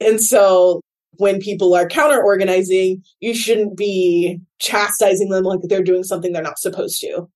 and 0.00 0.20
so 0.20 0.80
when 1.18 1.40
people 1.40 1.74
are 1.74 1.88
counter 1.88 2.22
organizing, 2.22 3.02
you 3.20 3.34
shouldn't 3.34 3.76
be 3.76 4.40
chastising 4.58 5.28
them 5.28 5.44
like 5.44 5.60
they're 5.64 5.82
doing 5.82 6.02
something 6.02 6.32
they're 6.32 6.42
not 6.42 6.58
supposed 6.58 7.00
to. 7.00 7.28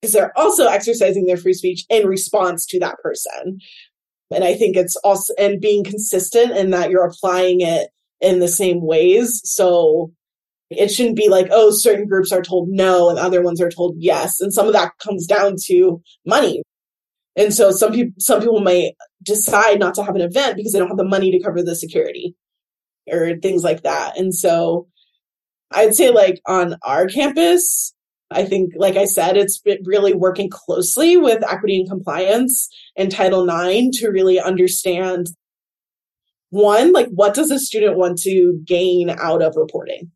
Because 0.00 0.12
they're 0.12 0.38
also 0.38 0.66
exercising 0.66 1.26
their 1.26 1.36
free 1.36 1.54
speech 1.54 1.84
in 1.88 2.06
response 2.06 2.66
to 2.66 2.78
that 2.80 2.96
person. 3.02 3.60
And 4.30 4.44
I 4.44 4.54
think 4.54 4.76
it's 4.76 4.96
also, 4.96 5.32
and 5.38 5.60
being 5.60 5.84
consistent 5.84 6.56
in 6.56 6.70
that 6.70 6.90
you're 6.90 7.06
applying 7.06 7.60
it 7.60 7.88
in 8.20 8.40
the 8.40 8.48
same 8.48 8.82
ways. 8.82 9.40
So 9.44 10.12
it 10.70 10.88
shouldn't 10.88 11.16
be 11.16 11.28
like, 11.28 11.48
oh, 11.50 11.70
certain 11.70 12.08
groups 12.08 12.32
are 12.32 12.42
told 12.42 12.68
no 12.68 13.08
and 13.08 13.18
other 13.18 13.42
ones 13.42 13.60
are 13.60 13.70
told 13.70 13.94
yes. 13.98 14.40
And 14.40 14.52
some 14.52 14.66
of 14.66 14.72
that 14.72 14.92
comes 14.98 15.26
down 15.26 15.56
to 15.66 16.02
money. 16.24 16.62
And 17.36 17.52
so 17.52 17.70
some 17.70 17.92
people 17.92 18.14
some 18.18 18.40
people 18.40 18.60
might 18.60 18.92
decide 19.22 19.78
not 19.78 19.94
to 19.94 20.02
have 20.02 20.14
an 20.16 20.22
event 20.22 20.56
because 20.56 20.72
they 20.72 20.78
don't 20.78 20.88
have 20.88 20.96
the 20.96 21.04
money 21.04 21.30
to 21.30 21.40
cover 21.40 21.62
the 21.62 21.76
security 21.76 22.34
or 23.10 23.36
things 23.36 23.62
like 23.62 23.82
that. 23.82 24.18
And 24.18 24.34
so 24.34 24.88
I'd 25.70 25.94
say 25.94 26.10
like 26.10 26.40
on 26.46 26.76
our 26.82 27.06
campus, 27.06 27.94
I 28.30 28.44
think, 28.44 28.72
like 28.76 28.96
I 28.96 29.04
said, 29.04 29.36
it's 29.36 29.62
really 29.84 30.12
working 30.12 30.50
closely 30.50 31.16
with 31.16 31.44
equity 31.48 31.78
and 31.78 31.88
compliance 31.88 32.68
and 32.96 33.10
Title 33.10 33.48
IX 33.48 33.96
to 33.98 34.08
really 34.08 34.40
understand 34.40 35.28
one, 36.50 36.92
like 36.92 37.08
what 37.08 37.34
does 37.34 37.50
a 37.50 37.58
student 37.58 37.96
want 37.96 38.18
to 38.22 38.60
gain 38.64 39.10
out 39.10 39.42
of 39.42 39.56
reporting? 39.56 40.10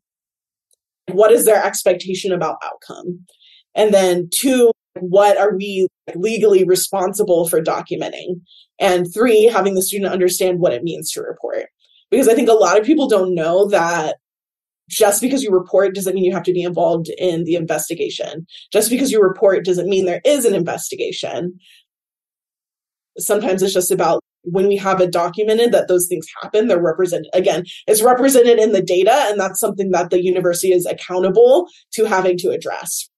What 1.11 1.31
is 1.31 1.45
their 1.45 1.63
expectation 1.63 2.31
about 2.31 2.57
outcome? 2.63 3.25
And 3.75 3.93
then 3.93 4.29
two, 4.33 4.71
what 4.99 5.37
are 5.37 5.55
we 5.55 5.87
legally 6.15 6.63
responsible 6.63 7.47
for 7.47 7.61
documenting? 7.61 8.41
And 8.79 9.07
three, 9.13 9.45
having 9.45 9.75
the 9.75 9.81
student 9.81 10.11
understand 10.11 10.59
what 10.59 10.73
it 10.73 10.83
means 10.83 11.11
to 11.11 11.21
report. 11.21 11.67
Because 12.09 12.27
I 12.27 12.33
think 12.33 12.49
a 12.49 12.53
lot 12.53 12.77
of 12.77 12.85
people 12.85 13.07
don't 13.07 13.35
know 13.35 13.67
that 13.69 14.17
just 14.91 15.21
because 15.21 15.41
you 15.41 15.51
report 15.51 15.95
doesn't 15.95 16.13
mean 16.13 16.25
you 16.25 16.33
have 16.33 16.43
to 16.43 16.53
be 16.53 16.63
involved 16.63 17.09
in 17.17 17.45
the 17.45 17.55
investigation. 17.55 18.45
Just 18.73 18.89
because 18.89 19.11
you 19.11 19.21
report 19.21 19.63
doesn't 19.63 19.89
mean 19.89 20.05
there 20.05 20.21
is 20.25 20.45
an 20.45 20.53
investigation. 20.53 21.57
Sometimes 23.17 23.63
it's 23.63 23.73
just 23.73 23.91
about 23.91 24.21
when 24.43 24.67
we 24.67 24.75
have 24.75 24.99
it 24.99 25.11
documented 25.11 25.71
that 25.71 25.87
those 25.87 26.07
things 26.07 26.25
happen, 26.41 26.67
they're 26.67 26.81
represented. 26.81 27.29
Again, 27.33 27.63
it's 27.87 28.01
represented 28.01 28.59
in 28.59 28.71
the 28.73 28.81
data, 28.81 29.13
and 29.29 29.39
that's 29.39 29.59
something 29.59 29.91
that 29.91 30.09
the 30.09 30.23
university 30.23 30.73
is 30.73 30.85
accountable 30.85 31.67
to 31.93 32.05
having 32.05 32.37
to 32.39 32.49
address. 32.49 33.09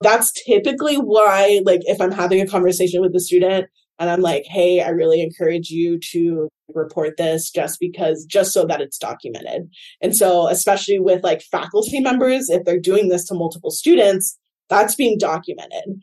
That's 0.00 0.32
typically 0.44 0.96
why, 0.96 1.60
like, 1.64 1.80
if 1.84 2.00
I'm 2.00 2.10
having 2.10 2.40
a 2.40 2.46
conversation 2.46 3.00
with 3.00 3.14
a 3.14 3.20
student 3.20 3.66
and 4.02 4.10
I'm 4.10 4.20
like, 4.20 4.42
hey, 4.46 4.82
I 4.82 4.88
really 4.88 5.22
encourage 5.22 5.70
you 5.70 5.96
to 6.10 6.48
report 6.74 7.18
this 7.18 7.52
just 7.52 7.78
because, 7.78 8.24
just 8.24 8.52
so 8.52 8.66
that 8.66 8.80
it's 8.80 8.98
documented. 8.98 9.70
And 10.00 10.16
so, 10.16 10.48
especially 10.48 10.98
with 10.98 11.22
like 11.22 11.40
faculty 11.40 12.00
members, 12.00 12.50
if 12.50 12.64
they're 12.64 12.80
doing 12.80 13.10
this 13.10 13.24
to 13.28 13.34
multiple 13.34 13.70
students, 13.70 14.36
that's 14.68 14.96
being 14.96 15.18
documented 15.18 16.02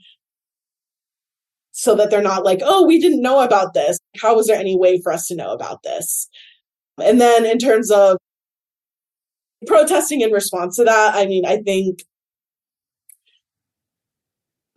so 1.74 1.94
that 1.96 2.10
they're 2.10 2.22
not 2.22 2.46
like, 2.46 2.62
oh, 2.64 2.88
we 2.88 3.02
didn't 3.02 3.22
know 3.22 3.42
about 3.42 3.74
this. 3.74 4.00
How 4.22 4.34
was 4.34 4.48
there 4.48 4.58
any 4.58 4.78
way 4.78 5.02
for 5.02 5.12
us 5.12 5.28
to 5.28 5.36
know 5.36 5.52
about 5.52 5.84
this? 5.84 6.30
And 7.04 7.20
then 7.20 7.46
in 7.46 7.58
terms 7.58 7.92
of 7.92 8.16
protesting 9.68 10.22
in 10.22 10.32
response 10.32 10.78
to 10.78 10.86
that, 10.86 11.16
I 11.16 11.26
mean, 11.26 11.46
I 11.46 11.58
think 11.58 12.04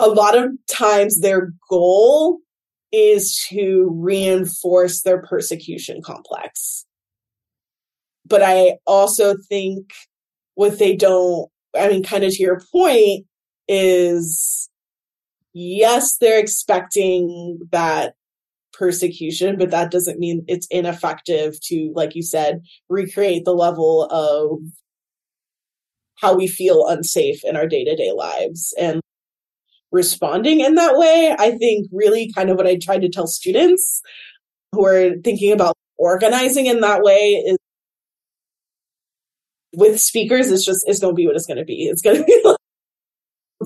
a 0.00 0.08
lot 0.08 0.36
of 0.36 0.50
times 0.68 1.20
their 1.20 1.52
goal 1.70 2.40
is 2.92 3.44
to 3.48 3.88
reinforce 3.92 5.02
their 5.02 5.22
persecution 5.22 6.02
complex. 6.02 6.84
But 8.26 8.42
I 8.42 8.76
also 8.86 9.34
think 9.48 9.92
what 10.54 10.78
they 10.78 10.94
don't, 10.94 11.50
I 11.76 11.88
mean, 11.88 12.02
kind 12.02 12.24
of 12.24 12.32
to 12.32 12.42
your 12.42 12.62
point, 12.70 13.26
is 13.68 14.68
yes, 15.54 16.16
they're 16.18 16.38
expecting 16.38 17.58
that 17.72 18.14
persecution, 18.72 19.56
but 19.58 19.70
that 19.70 19.90
doesn't 19.90 20.18
mean 20.18 20.44
it's 20.48 20.66
ineffective 20.70 21.60
to, 21.62 21.92
like 21.94 22.14
you 22.14 22.22
said, 22.22 22.62
recreate 22.88 23.44
the 23.44 23.54
level 23.54 24.04
of 24.10 24.60
how 26.16 26.34
we 26.34 26.46
feel 26.46 26.86
unsafe 26.86 27.44
in 27.44 27.56
our 27.56 27.66
day 27.66 27.84
to 27.84 27.96
day 27.96 28.12
lives. 28.12 28.74
And 28.78 29.00
responding 29.92 30.60
in 30.60 30.74
that 30.74 30.96
way, 30.96 31.36
I 31.38 31.52
think 31.52 31.86
really 31.92 32.32
kind 32.34 32.50
of 32.50 32.56
what 32.56 32.66
I 32.66 32.76
try 32.76 32.98
to 32.98 33.08
tell 33.08 33.26
students 33.26 34.00
who 34.72 34.84
are 34.86 35.10
thinking 35.22 35.52
about 35.52 35.76
organizing 35.98 36.66
in 36.66 36.80
that 36.80 37.02
way 37.02 37.42
is 37.46 37.58
with 39.74 40.00
speakers, 40.00 40.50
it's 40.50 40.64
just, 40.64 40.84
it's 40.86 40.98
going 40.98 41.14
to 41.14 41.16
be 41.16 41.26
what 41.26 41.36
it's 41.36 41.46
going 41.46 41.58
to 41.58 41.64
be. 41.64 41.84
It's 41.84 42.02
going 42.02 42.16
to 42.16 42.24
be 42.24 42.40
like, 42.44 42.56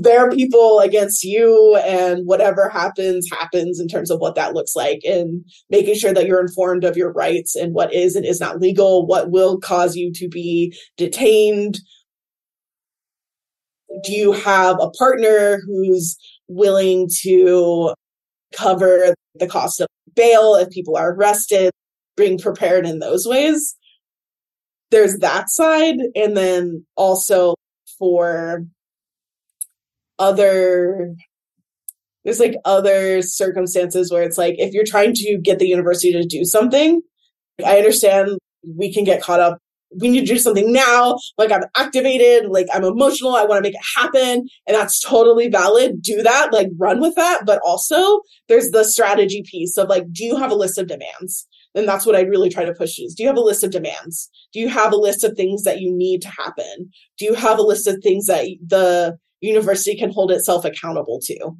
there 0.02 0.20
are 0.20 0.30
people 0.30 0.80
against 0.80 1.24
you 1.24 1.76
and 1.76 2.26
whatever 2.26 2.68
happens 2.68 3.28
happens 3.30 3.80
in 3.80 3.88
terms 3.88 4.10
of 4.10 4.18
what 4.18 4.34
that 4.34 4.52
looks 4.52 4.76
like 4.76 5.00
and 5.04 5.44
making 5.70 5.94
sure 5.94 6.12
that 6.12 6.26
you're 6.26 6.40
informed 6.40 6.84
of 6.84 6.96
your 6.96 7.12
rights 7.12 7.54
and 7.54 7.74
what 7.74 7.92
is 7.94 8.14
and 8.14 8.26
is 8.26 8.40
not 8.40 8.60
legal 8.60 9.06
what 9.06 9.30
will 9.30 9.58
cause 9.58 9.96
you 9.96 10.12
to 10.12 10.28
be 10.28 10.76
detained 10.96 11.80
do 14.02 14.12
you 14.12 14.32
have 14.32 14.76
a 14.80 14.90
partner 14.90 15.58
who's 15.66 16.16
willing 16.48 17.08
to 17.22 17.94
cover 18.54 19.14
the 19.34 19.46
cost 19.46 19.80
of 19.80 19.86
bail 20.14 20.54
if 20.54 20.70
people 20.70 20.96
are 20.96 21.12
arrested 21.12 21.70
being 22.16 22.38
prepared 22.38 22.86
in 22.86 22.98
those 22.98 23.26
ways? 23.26 23.76
There's 24.90 25.18
that 25.18 25.50
side 25.50 25.96
and 26.14 26.36
then 26.36 26.86
also 26.96 27.54
for 27.98 28.64
other 30.18 31.14
there's 32.24 32.40
like 32.40 32.56
other 32.64 33.22
circumstances 33.22 34.10
where 34.10 34.22
it's 34.22 34.38
like 34.38 34.56
if 34.58 34.72
you're 34.72 34.84
trying 34.84 35.12
to 35.14 35.38
get 35.38 35.58
the 35.58 35.68
university 35.68 36.12
to 36.12 36.24
do 36.24 36.44
something 36.44 37.00
i 37.64 37.76
understand 37.76 38.30
we 38.76 38.92
can 38.92 39.04
get 39.04 39.22
caught 39.22 39.40
up 39.40 39.58
we 40.00 40.08
need 40.08 40.26
to 40.26 40.34
do 40.34 40.38
something 40.38 40.72
now. 40.72 41.16
Like 41.38 41.52
i'm 41.52 41.64
activated. 41.76 42.50
Like 42.50 42.66
i'm 42.72 42.84
emotional. 42.84 43.34
I 43.34 43.44
want 43.44 43.58
to 43.58 43.68
make 43.68 43.74
it 43.74 43.86
happen. 43.96 44.46
And 44.66 44.76
that's 44.76 45.00
totally 45.00 45.48
valid. 45.48 46.02
Do 46.02 46.22
that. 46.22 46.52
Like 46.52 46.68
run 46.78 47.00
with 47.00 47.14
that. 47.16 47.42
But 47.46 47.60
also 47.64 48.20
there's 48.48 48.70
the 48.70 48.84
strategy 48.84 49.42
piece 49.50 49.76
of 49.76 49.88
like 49.88 50.12
do 50.12 50.24
you 50.24 50.36
have 50.36 50.50
a 50.50 50.56
list 50.56 50.78
of 50.78 50.86
demands? 50.86 51.46
And 51.74 51.86
that's 51.86 52.06
what 52.06 52.16
i 52.16 52.22
really 52.22 52.48
try 52.48 52.64
to 52.64 52.72
push 52.72 52.98
is 52.98 53.14
do 53.14 53.22
you 53.22 53.28
have 53.28 53.36
a 53.36 53.40
list 53.40 53.62
of 53.62 53.70
demands? 53.70 54.30
Do 54.52 54.60
you 54.60 54.68
have 54.68 54.92
a 54.92 54.96
list 54.96 55.24
of 55.24 55.36
things 55.36 55.64
that 55.64 55.80
you 55.80 55.94
need 55.94 56.22
to 56.22 56.28
happen? 56.28 56.90
Do 57.18 57.24
you 57.24 57.34
have 57.34 57.58
a 57.58 57.62
list 57.62 57.86
of 57.86 57.98
things 58.02 58.26
that 58.26 58.46
the 58.66 59.18
university 59.40 59.96
can 59.96 60.12
hold 60.12 60.30
itself 60.30 60.64
accountable 60.64 61.20
to. 61.24 61.52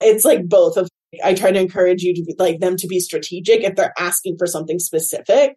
It's 0.00 0.24
like 0.24 0.48
both 0.48 0.76
of 0.76 0.88
I 1.24 1.34
try 1.34 1.50
to 1.50 1.60
encourage 1.60 2.02
you 2.02 2.14
to 2.14 2.22
be, 2.22 2.34
like 2.38 2.60
them 2.60 2.76
to 2.76 2.86
be 2.86 3.00
strategic 3.00 3.64
if 3.64 3.74
they're 3.74 3.94
asking 3.98 4.36
for 4.38 4.46
something 4.46 4.78
specific. 4.78 5.56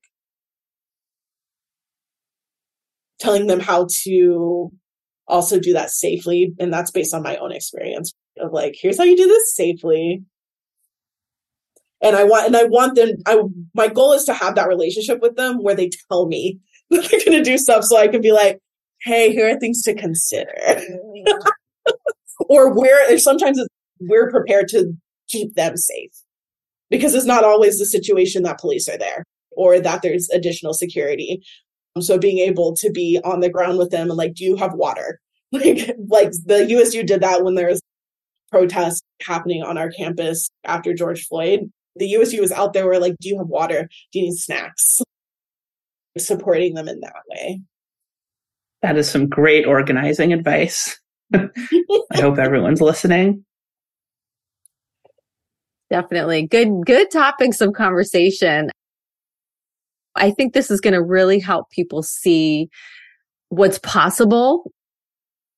Telling 3.20 3.48
them 3.48 3.60
how 3.60 3.88
to 4.04 4.72
also 5.28 5.60
do 5.60 5.74
that 5.74 5.90
safely 5.90 6.54
and 6.60 6.72
that's 6.74 6.92
based 6.92 7.14
on 7.14 7.24
my 7.24 7.38
own 7.38 7.54
experience 7.54 8.14
of 8.38 8.52
like 8.52 8.76
here's 8.78 8.98
how 8.98 9.06
you 9.06 9.16
do 9.16 9.26
this 9.26 9.56
safely 9.56 10.22
and 12.02 12.14
i 12.14 12.26
want 12.26 12.46
and 12.46 12.58
i 12.58 12.66
want 12.66 12.94
them 12.96 13.16
i 13.26 13.42
my 13.74 13.88
goal 13.88 14.12
is 14.12 14.26
to 14.26 14.34
have 14.34 14.56
that 14.56 14.68
relationship 14.68 15.22
with 15.22 15.38
them 15.38 15.64
where 15.64 15.76
they 15.76 15.90
tell 16.10 16.28
me 16.28 16.60
that 16.90 17.10
they're 17.10 17.22
going 17.22 17.42
to 17.42 17.42
do 17.42 17.58
stuff 17.58 17.86
so 17.86 17.96
i 17.96 18.10
can 18.10 18.20
be 18.20 18.34
like 18.34 18.60
hey, 19.04 19.32
here 19.32 19.50
are 19.50 19.60
things 19.60 19.82
to 19.84 19.94
consider. 19.94 20.54
or 22.50 22.74
where 22.74 23.18
sometimes 23.20 23.62
we're 24.00 24.32
prepared 24.32 24.68
to 24.70 24.94
keep 25.30 25.56
them 25.56 25.78
safe 25.78 26.12
because 26.90 27.14
it's 27.14 27.26
not 27.26 27.44
always 27.44 27.80
the 27.80 27.86
situation 27.86 28.44
that 28.44 28.60
police 28.60 28.88
are 28.90 28.98
there 28.98 29.24
or 29.56 29.80
that 29.80 30.02
there's 30.02 30.30
additional 30.30 30.74
security. 30.74 31.44
So 32.00 32.18
being 32.18 32.40
able 32.40 32.76
to 32.76 32.90
be 32.92 33.20
on 33.24 33.40
the 33.40 33.50
ground 33.50 33.78
with 33.78 33.92
them 33.92 34.10
and 34.10 34.18
like, 34.18 34.34
do 34.34 34.44
you 34.44 34.56
have 34.56 34.74
water? 34.74 35.20
Like, 35.54 35.96
like 36.08 36.32
the 36.46 36.66
USU 36.68 37.04
did 37.04 37.22
that 37.22 37.44
when 37.44 37.54
there 37.54 37.68
was 37.68 37.80
protests 38.50 39.04
happening 39.22 39.62
on 39.62 39.78
our 39.78 39.92
campus 39.92 40.50
after 40.64 40.96
George 40.96 41.28
Floyd, 41.28 41.72
the 41.96 42.08
USU 42.08 42.42
was 42.42 42.52
out 42.52 42.74
there. 42.74 42.88
We're 42.88 42.98
like, 42.98 43.16
do 43.20 43.30
you 43.30 43.38
have 43.38 43.46
water? 43.46 43.88
Do 44.12 44.20
you 44.20 44.26
need 44.30 44.36
snacks? 44.36 45.00
Supporting 46.18 46.74
them 46.74 46.88
in 46.88 47.02
that 47.02 47.22
way. 47.30 47.62
That 48.82 48.98
is 48.98 49.08
some 49.08 49.30
great 49.30 49.68
organizing 49.68 50.34
advice. 50.34 51.00
I 51.36 51.50
hope 52.16 52.40
everyone's 52.40 52.82
listening. 52.82 53.46
Definitely. 55.92 56.48
Good, 56.48 56.86
good 56.86 57.12
topics 57.12 57.62
of 57.62 57.74
conversation. 57.74 58.72
I 60.16 60.32
think 60.32 60.54
this 60.54 60.70
is 60.70 60.82
going 60.82 60.94
to 60.94 61.04
really 61.04 61.40
help 61.40 61.70
people 61.70 62.04
see 62.04 62.70
what's 63.50 63.80
possible, 63.80 64.72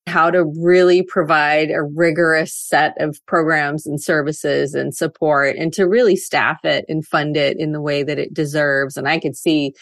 how 0.06 0.30
to 0.30 0.44
really 0.62 1.02
provide 1.02 1.70
a 1.70 1.82
rigorous 1.82 2.54
set 2.54 2.94
of 3.00 3.18
programs 3.26 3.86
and 3.86 4.02
services 4.02 4.74
and 4.74 4.94
support 4.94 5.56
and 5.56 5.72
to 5.72 5.84
really 5.84 6.16
staff 6.16 6.64
it 6.64 6.84
and 6.88 7.06
fund 7.06 7.36
it 7.36 7.56
in 7.58 7.72
the 7.72 7.80
way 7.80 8.02
that 8.02 8.18
it 8.18 8.32
deserves. 8.32 8.96
And 8.96 9.08
I 9.08 9.18
could 9.18 9.36
see 9.36 9.74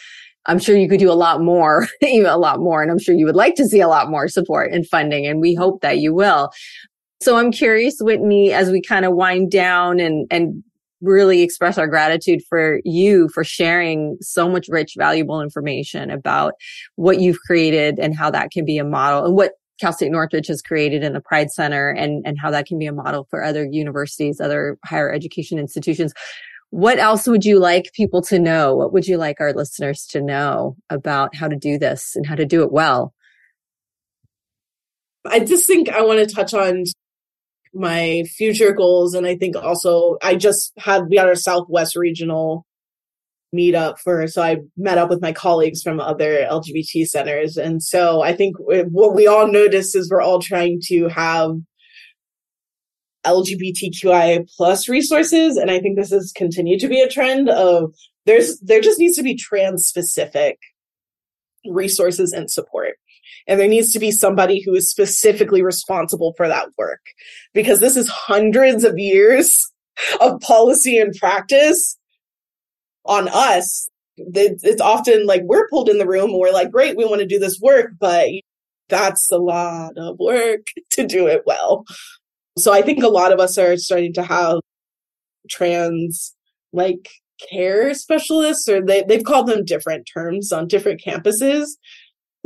I'm 0.47 0.59
sure 0.59 0.77
you 0.77 0.89
could 0.89 1.01
do 1.01 1.11
a 1.11 1.15
lot 1.15 1.41
more, 1.41 1.89
even 2.03 2.27
a 2.27 2.37
lot 2.37 2.61
more. 2.61 2.83
And 2.83 2.91
I'm 2.91 2.99
sure 2.99 3.15
you 3.15 3.27
would 3.27 3.37
like 3.37 3.55
to 3.57 3.67
see 3.67 3.81
a 3.81 3.89
lot 3.89 4.11
more 4.11 4.29
support 4.29 4.73
and 4.73 4.87
funding. 4.87 5.27
And 5.27 5.41
we 5.41 5.55
hope 5.55 5.81
that 5.81 5.99
you 5.99 6.15
will. 6.15 6.51
So 7.23 7.37
I'm 7.37 7.51
curious, 7.51 7.97
Whitney, 8.01 8.53
as 8.53 8.71
we 8.71 8.83
kind 8.83 9.05
of 9.05 9.15
wind 9.15 9.51
down 9.51 10.01
and, 10.01 10.27
and 10.31 10.63
really 11.01 11.43
express 11.43 11.79
our 11.79 11.87
gratitude 11.87 12.41
for 12.49 12.81
you 12.85 13.29
for 13.29 13.45
sharing 13.45 14.17
so 14.21 14.49
much 14.49 14.67
rich, 14.69 14.95
valuable 14.97 15.41
information 15.41 16.11
about 16.11 16.55
what 16.97 17.21
you've 17.21 17.41
created 17.41 17.99
and 17.99 18.17
how 18.17 18.31
that 18.31 18.51
can 18.51 18.65
be 18.65 18.79
a 18.79 18.85
model 18.85 19.25
and 19.25 19.37
what 19.37 19.53
Cal 19.81 19.93
State 19.93 20.13
Northridge 20.13 20.47
has 20.47 20.63
created 20.63 21.03
in 21.03 21.13
the 21.13 21.21
Pride 21.21 21.51
Center 21.51 21.91
and, 21.91 22.25
and 22.27 22.39
how 22.39 22.51
that 22.51 22.67
can 22.67 22.79
be 22.79 22.87
a 22.87 22.93
model 22.93 23.27
for 23.29 23.43
other 23.43 23.65
universities, 23.65 24.41
other 24.41 24.79
higher 24.85 25.13
education 25.13 25.59
institutions. 25.59 26.13
What 26.71 26.99
else 26.99 27.27
would 27.27 27.45
you 27.45 27.59
like 27.59 27.93
people 27.93 28.23
to 28.23 28.39
know? 28.39 28.75
What 28.75 28.93
would 28.93 29.07
you 29.07 29.17
like 29.17 29.41
our 29.41 29.53
listeners 29.53 30.07
to 30.11 30.21
know 30.21 30.77
about 30.91 31.35
how 31.35 31.49
to 31.49 31.57
do 31.57 31.79
this 31.79 32.17
and 32.17 32.27
how 32.27 32.35
to 32.35 32.47
do 32.47 32.63
it 32.63 32.73
well? 32.73 33.13
I 35.27 35.41
just 35.41 35.67
think 35.67 35.89
I 35.89 36.03
want 36.03 36.27
to 36.27 36.35
touch 36.35 36.53
on 36.53 36.85
my 37.75 38.25
future 38.37 38.73
goals. 38.73 39.15
And 39.15 39.27
I 39.27 39.37
think 39.37 39.57
also 39.57 40.17
I 40.23 40.37
just 40.37 40.73
had, 40.79 41.09
we 41.09 41.17
had 41.17 41.27
our 41.27 41.35
Southwest 41.35 41.97
regional 41.97 42.67
meetup 43.55 43.99
for, 43.99 44.27
so 44.27 44.43
I 44.43 44.59
met 44.77 44.99
up 44.99 45.11
with 45.11 45.23
my 45.23 45.33
colleagues 45.33 45.83
from 45.83 46.01
other 46.01 46.47
LGBT 46.51 47.07
centers. 47.07 47.57
And 47.57 47.83
so 47.83 48.23
I 48.23 48.35
think 48.35 48.57
what 48.59 49.15
we 49.15 49.27
all 49.27 49.47
notice 49.47 49.95
is 49.95 50.11
we're 50.11 50.21
all 50.21 50.41
trying 50.41 50.81
to 50.87 51.09
have 51.09 51.53
LGBTQI 53.25 54.49
plus 54.57 54.89
resources. 54.89 55.57
And 55.57 55.71
I 55.71 55.81
think 55.81 55.97
this 55.97 56.11
has 56.11 56.33
continued 56.35 56.81
to 56.81 56.89
be 56.89 57.01
a 57.01 57.09
trend 57.09 57.49
of 57.49 57.95
there's, 58.27 58.59
there 58.61 58.81
just 58.81 58.99
needs 58.99 59.17
to 59.17 59.23
be 59.23 59.37
trans 59.37 59.87
specific 59.87 60.59
resources 61.67 62.33
and 62.33 62.51
support. 62.51 62.97
And 63.47 63.61
there 63.61 63.69
needs 63.69 63.93
to 63.93 63.99
be 63.99 64.11
somebody 64.11 64.63
who 64.63 64.75
is 64.75 64.91
specifically 64.91 65.63
responsible 65.63 66.33
for 66.37 66.49
that 66.49 66.69
work 66.79 67.01
because 67.53 67.81
this 67.81 67.97
is 67.97 68.09
hundreds 68.09 68.85
of 68.85 68.99
years 68.99 69.71
of 70.21 70.41
policy 70.41 70.99
and 70.99 71.15
practice 71.15 71.99
on 73.05 73.29
us. 73.29 73.89
It's 74.17 74.81
often 74.81 75.27
like 75.27 75.43
we're 75.45 75.69
pulled 75.69 75.89
in 75.89 75.99
the 75.99 76.07
room 76.07 76.31
and 76.31 76.39
we're 76.39 76.53
like, 76.53 76.71
great, 76.71 76.97
we 76.97 77.05
want 77.05 77.21
to 77.21 77.27
do 77.27 77.39
this 77.39 77.59
work, 77.61 77.93
but 77.99 78.29
that's 78.89 79.31
a 79.31 79.39
lot 79.39 79.93
of 79.97 80.19
work 80.19 80.63
to 80.93 81.07
do 81.07 81.27
it 81.27 81.43
well. 81.47 81.85
So 82.57 82.73
I 82.73 82.83
think 82.83 83.03
a 83.03 83.09
lot 83.09 83.33
of 83.33 83.41
us 83.41 83.59
are 83.59 83.77
starting 83.77 84.13
to 84.15 84.23
have 84.23 84.61
trans 85.51 86.35
like 86.73 87.09
care 87.51 87.93
specialists 87.95 88.69
or 88.69 88.81
they, 88.81 89.03
they've 89.03 89.25
called 89.25 89.49
them 89.49 89.65
different 89.65 90.09
terms 90.13 90.53
on 90.53 90.69
different 90.69 91.03
campuses 91.05 91.67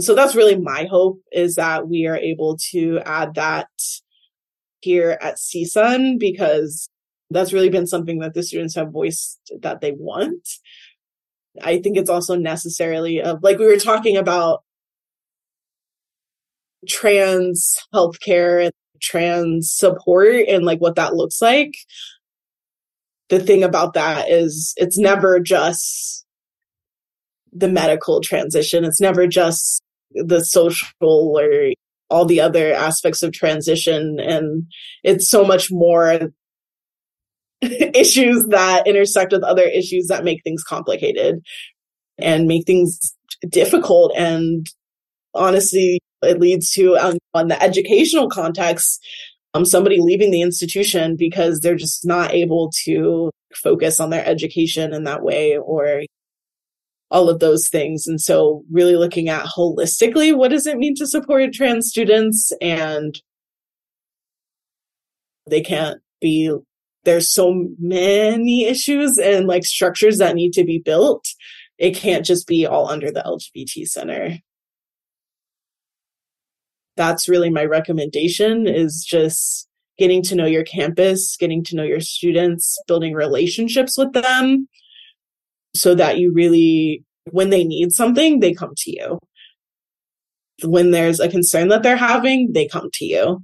so 0.00 0.14
that's 0.14 0.36
really 0.36 0.56
my 0.56 0.86
hope 0.90 1.20
is 1.32 1.56
that 1.56 1.88
we 1.88 2.06
are 2.06 2.16
able 2.16 2.56
to 2.70 3.00
add 3.04 3.34
that 3.34 3.68
here 4.80 5.18
at 5.20 5.36
CSUN 5.36 6.18
because 6.18 6.88
that's 7.30 7.52
really 7.52 7.68
been 7.68 7.86
something 7.86 8.20
that 8.20 8.34
the 8.34 8.42
students 8.42 8.74
have 8.76 8.92
voiced 8.92 9.52
that 9.60 9.80
they 9.80 9.92
want. 9.92 10.48
I 11.60 11.80
think 11.80 11.96
it's 11.96 12.10
also 12.10 12.36
necessarily 12.36 13.20
of 13.20 13.42
like 13.42 13.58
we 13.58 13.66
were 13.66 13.76
talking 13.76 14.16
about 14.16 14.62
trans 16.88 17.76
healthcare 17.92 18.64
and 18.64 18.72
trans 19.02 19.72
support 19.72 20.46
and 20.48 20.64
like 20.64 20.80
what 20.80 20.94
that 20.94 21.14
looks 21.14 21.42
like. 21.42 21.74
The 23.30 23.40
thing 23.40 23.64
about 23.64 23.94
that 23.94 24.30
is 24.30 24.74
it's 24.76 24.96
never 24.96 25.40
just 25.40 26.24
the 27.52 27.68
medical 27.68 28.20
transition. 28.20 28.84
It's 28.84 29.00
never 29.00 29.26
just 29.26 29.82
the 30.12 30.44
social 30.44 30.88
or 31.00 31.72
all 32.10 32.24
the 32.24 32.40
other 32.40 32.72
aspects 32.72 33.22
of 33.22 33.32
transition. 33.32 34.18
And 34.18 34.66
it's 35.04 35.28
so 35.28 35.44
much 35.44 35.70
more 35.70 36.30
issues 37.62 38.44
that 38.48 38.86
intersect 38.86 39.32
with 39.32 39.42
other 39.42 39.64
issues 39.64 40.06
that 40.06 40.24
make 40.24 40.42
things 40.42 40.62
complicated 40.62 41.40
and 42.18 42.46
make 42.46 42.66
things 42.66 43.14
difficult. 43.48 44.12
And 44.16 44.66
honestly, 45.34 46.00
it 46.22 46.40
leads 46.40 46.72
to, 46.72 46.96
um, 46.96 47.18
on 47.34 47.48
the 47.48 47.62
educational 47.62 48.28
context, 48.28 49.00
um, 49.54 49.64
somebody 49.64 50.00
leaving 50.00 50.30
the 50.30 50.42
institution 50.42 51.16
because 51.16 51.60
they're 51.60 51.76
just 51.76 52.06
not 52.06 52.32
able 52.32 52.70
to 52.84 53.30
focus 53.54 54.00
on 54.00 54.10
their 54.10 54.26
education 54.26 54.92
in 54.92 55.04
that 55.04 55.22
way 55.22 55.56
or 55.56 56.02
all 57.10 57.30
of 57.30 57.40
those 57.40 57.68
things. 57.68 58.06
And 58.06 58.20
so 58.20 58.64
really 58.70 58.96
looking 58.96 59.28
at 59.28 59.46
holistically, 59.46 60.36
what 60.36 60.50
does 60.50 60.66
it 60.66 60.78
mean 60.78 60.94
to 60.96 61.06
support 61.06 61.52
trans 61.52 61.88
students? 61.88 62.52
And 62.60 63.20
they 65.48 65.62
can't 65.62 66.00
be, 66.20 66.54
there's 67.04 67.32
so 67.32 67.68
many 67.78 68.66
issues 68.66 69.18
and 69.18 69.46
like 69.46 69.64
structures 69.64 70.18
that 70.18 70.34
need 70.34 70.52
to 70.52 70.64
be 70.64 70.78
built. 70.78 71.24
It 71.78 71.96
can't 71.96 72.26
just 72.26 72.46
be 72.46 72.66
all 72.66 72.88
under 72.88 73.10
the 73.10 73.22
LGBT 73.22 73.86
center. 73.86 74.38
That's 76.96 77.28
really 77.28 77.48
my 77.48 77.64
recommendation 77.64 78.66
is 78.66 79.06
just 79.08 79.68
getting 79.96 80.22
to 80.24 80.34
know 80.34 80.46
your 80.46 80.64
campus, 80.64 81.36
getting 81.38 81.62
to 81.64 81.76
know 81.76 81.84
your 81.84 82.00
students, 82.00 82.76
building 82.86 83.14
relationships 83.14 83.96
with 83.96 84.12
them, 84.12 84.68
so 85.74 85.94
that 85.94 86.18
you 86.18 86.32
really, 86.32 87.04
when 87.30 87.50
they 87.50 87.64
need 87.64 87.92
something, 87.92 88.40
they 88.40 88.52
come 88.52 88.72
to 88.76 88.90
you. 88.90 89.18
When 90.64 90.90
there's 90.90 91.20
a 91.20 91.28
concern 91.28 91.68
that 91.68 91.82
they're 91.82 91.96
having, 91.96 92.52
they 92.52 92.66
come 92.66 92.88
to 92.94 93.04
you. 93.04 93.40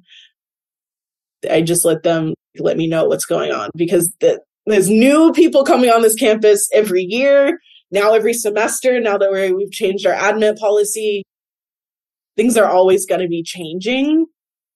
I 1.50 1.60
just 1.60 1.84
let 1.84 2.02
them 2.02 2.34
let 2.58 2.76
me 2.76 2.86
know 2.86 3.04
what's 3.04 3.26
going 3.26 3.52
on 3.52 3.70
because 3.76 4.12
the, 4.20 4.40
there's 4.66 4.88
new 4.88 5.32
people 5.32 5.64
coming 5.64 5.90
on 5.90 6.02
this 6.02 6.14
campus 6.14 6.68
every 6.72 7.02
year. 7.02 7.58
Now 7.90 8.14
every 8.14 8.32
semester, 8.32 8.98
now 9.00 9.18
that 9.18 9.30
we 9.30 9.52
we've 9.52 9.70
changed 9.70 10.06
our 10.06 10.14
admit 10.14 10.58
policy, 10.58 11.24
things 12.36 12.56
are 12.56 12.68
always 12.68 13.06
going 13.06 13.20
to 13.20 13.28
be 13.28 13.42
changing 13.42 14.26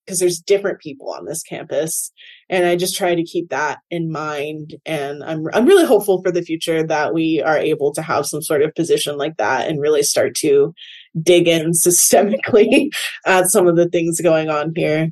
because 0.09 0.19
there's 0.19 0.39
different 0.39 0.79
people 0.79 1.13
on 1.13 1.25
this 1.25 1.43
campus 1.43 2.11
and 2.49 2.65
i 2.65 2.75
just 2.75 2.97
try 2.97 3.13
to 3.13 3.23
keep 3.23 3.49
that 3.49 3.77
in 3.91 4.11
mind 4.11 4.73
and 4.83 5.23
i'm 5.23 5.45
i'm 5.53 5.67
really 5.67 5.85
hopeful 5.85 6.19
for 6.23 6.31
the 6.31 6.41
future 6.41 6.81
that 6.81 7.13
we 7.13 7.43
are 7.45 7.59
able 7.59 7.93
to 7.93 8.01
have 8.01 8.25
some 8.25 8.41
sort 8.41 8.63
of 8.63 8.73
position 8.73 9.17
like 9.17 9.37
that 9.37 9.69
and 9.69 9.79
really 9.79 10.01
start 10.01 10.33
to 10.33 10.73
dig 11.21 11.47
in 11.47 11.71
systemically 11.85 12.89
at 13.27 13.51
some 13.51 13.67
of 13.67 13.75
the 13.75 13.87
things 13.87 14.19
going 14.21 14.49
on 14.49 14.71
here. 14.75 15.09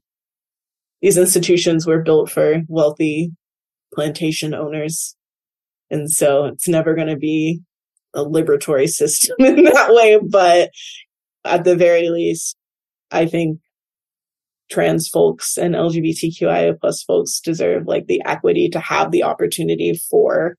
These 1.01 1.17
institutions 1.17 1.85
were 1.85 2.01
built 2.01 2.31
for 2.31 2.63
wealthy 2.67 3.31
plantation 3.93 4.55
owners 4.55 5.15
and 5.91 6.11
so 6.11 6.45
it's 6.45 6.67
never 6.67 6.95
going 6.95 7.07
to 7.07 7.17
be 7.17 7.61
a 8.15 8.25
liberatory 8.25 8.87
system 8.89 9.35
in 9.39 9.63
that 9.63 9.93
way 9.93 10.19
but 10.27 10.71
at 11.45 11.63
the 11.63 11.75
very 11.75 12.09
least 12.09 12.57
i 13.11 13.25
think 13.27 13.59
trans 14.69 15.07
folks 15.07 15.57
and 15.57 15.75
LGBTQIA 15.75 16.79
plus 16.79 17.03
folks 17.03 17.39
deserve 17.39 17.87
like 17.87 18.07
the 18.07 18.21
equity 18.25 18.69
to 18.69 18.79
have 18.79 19.11
the 19.11 19.23
opportunity 19.23 19.99
for 20.09 20.55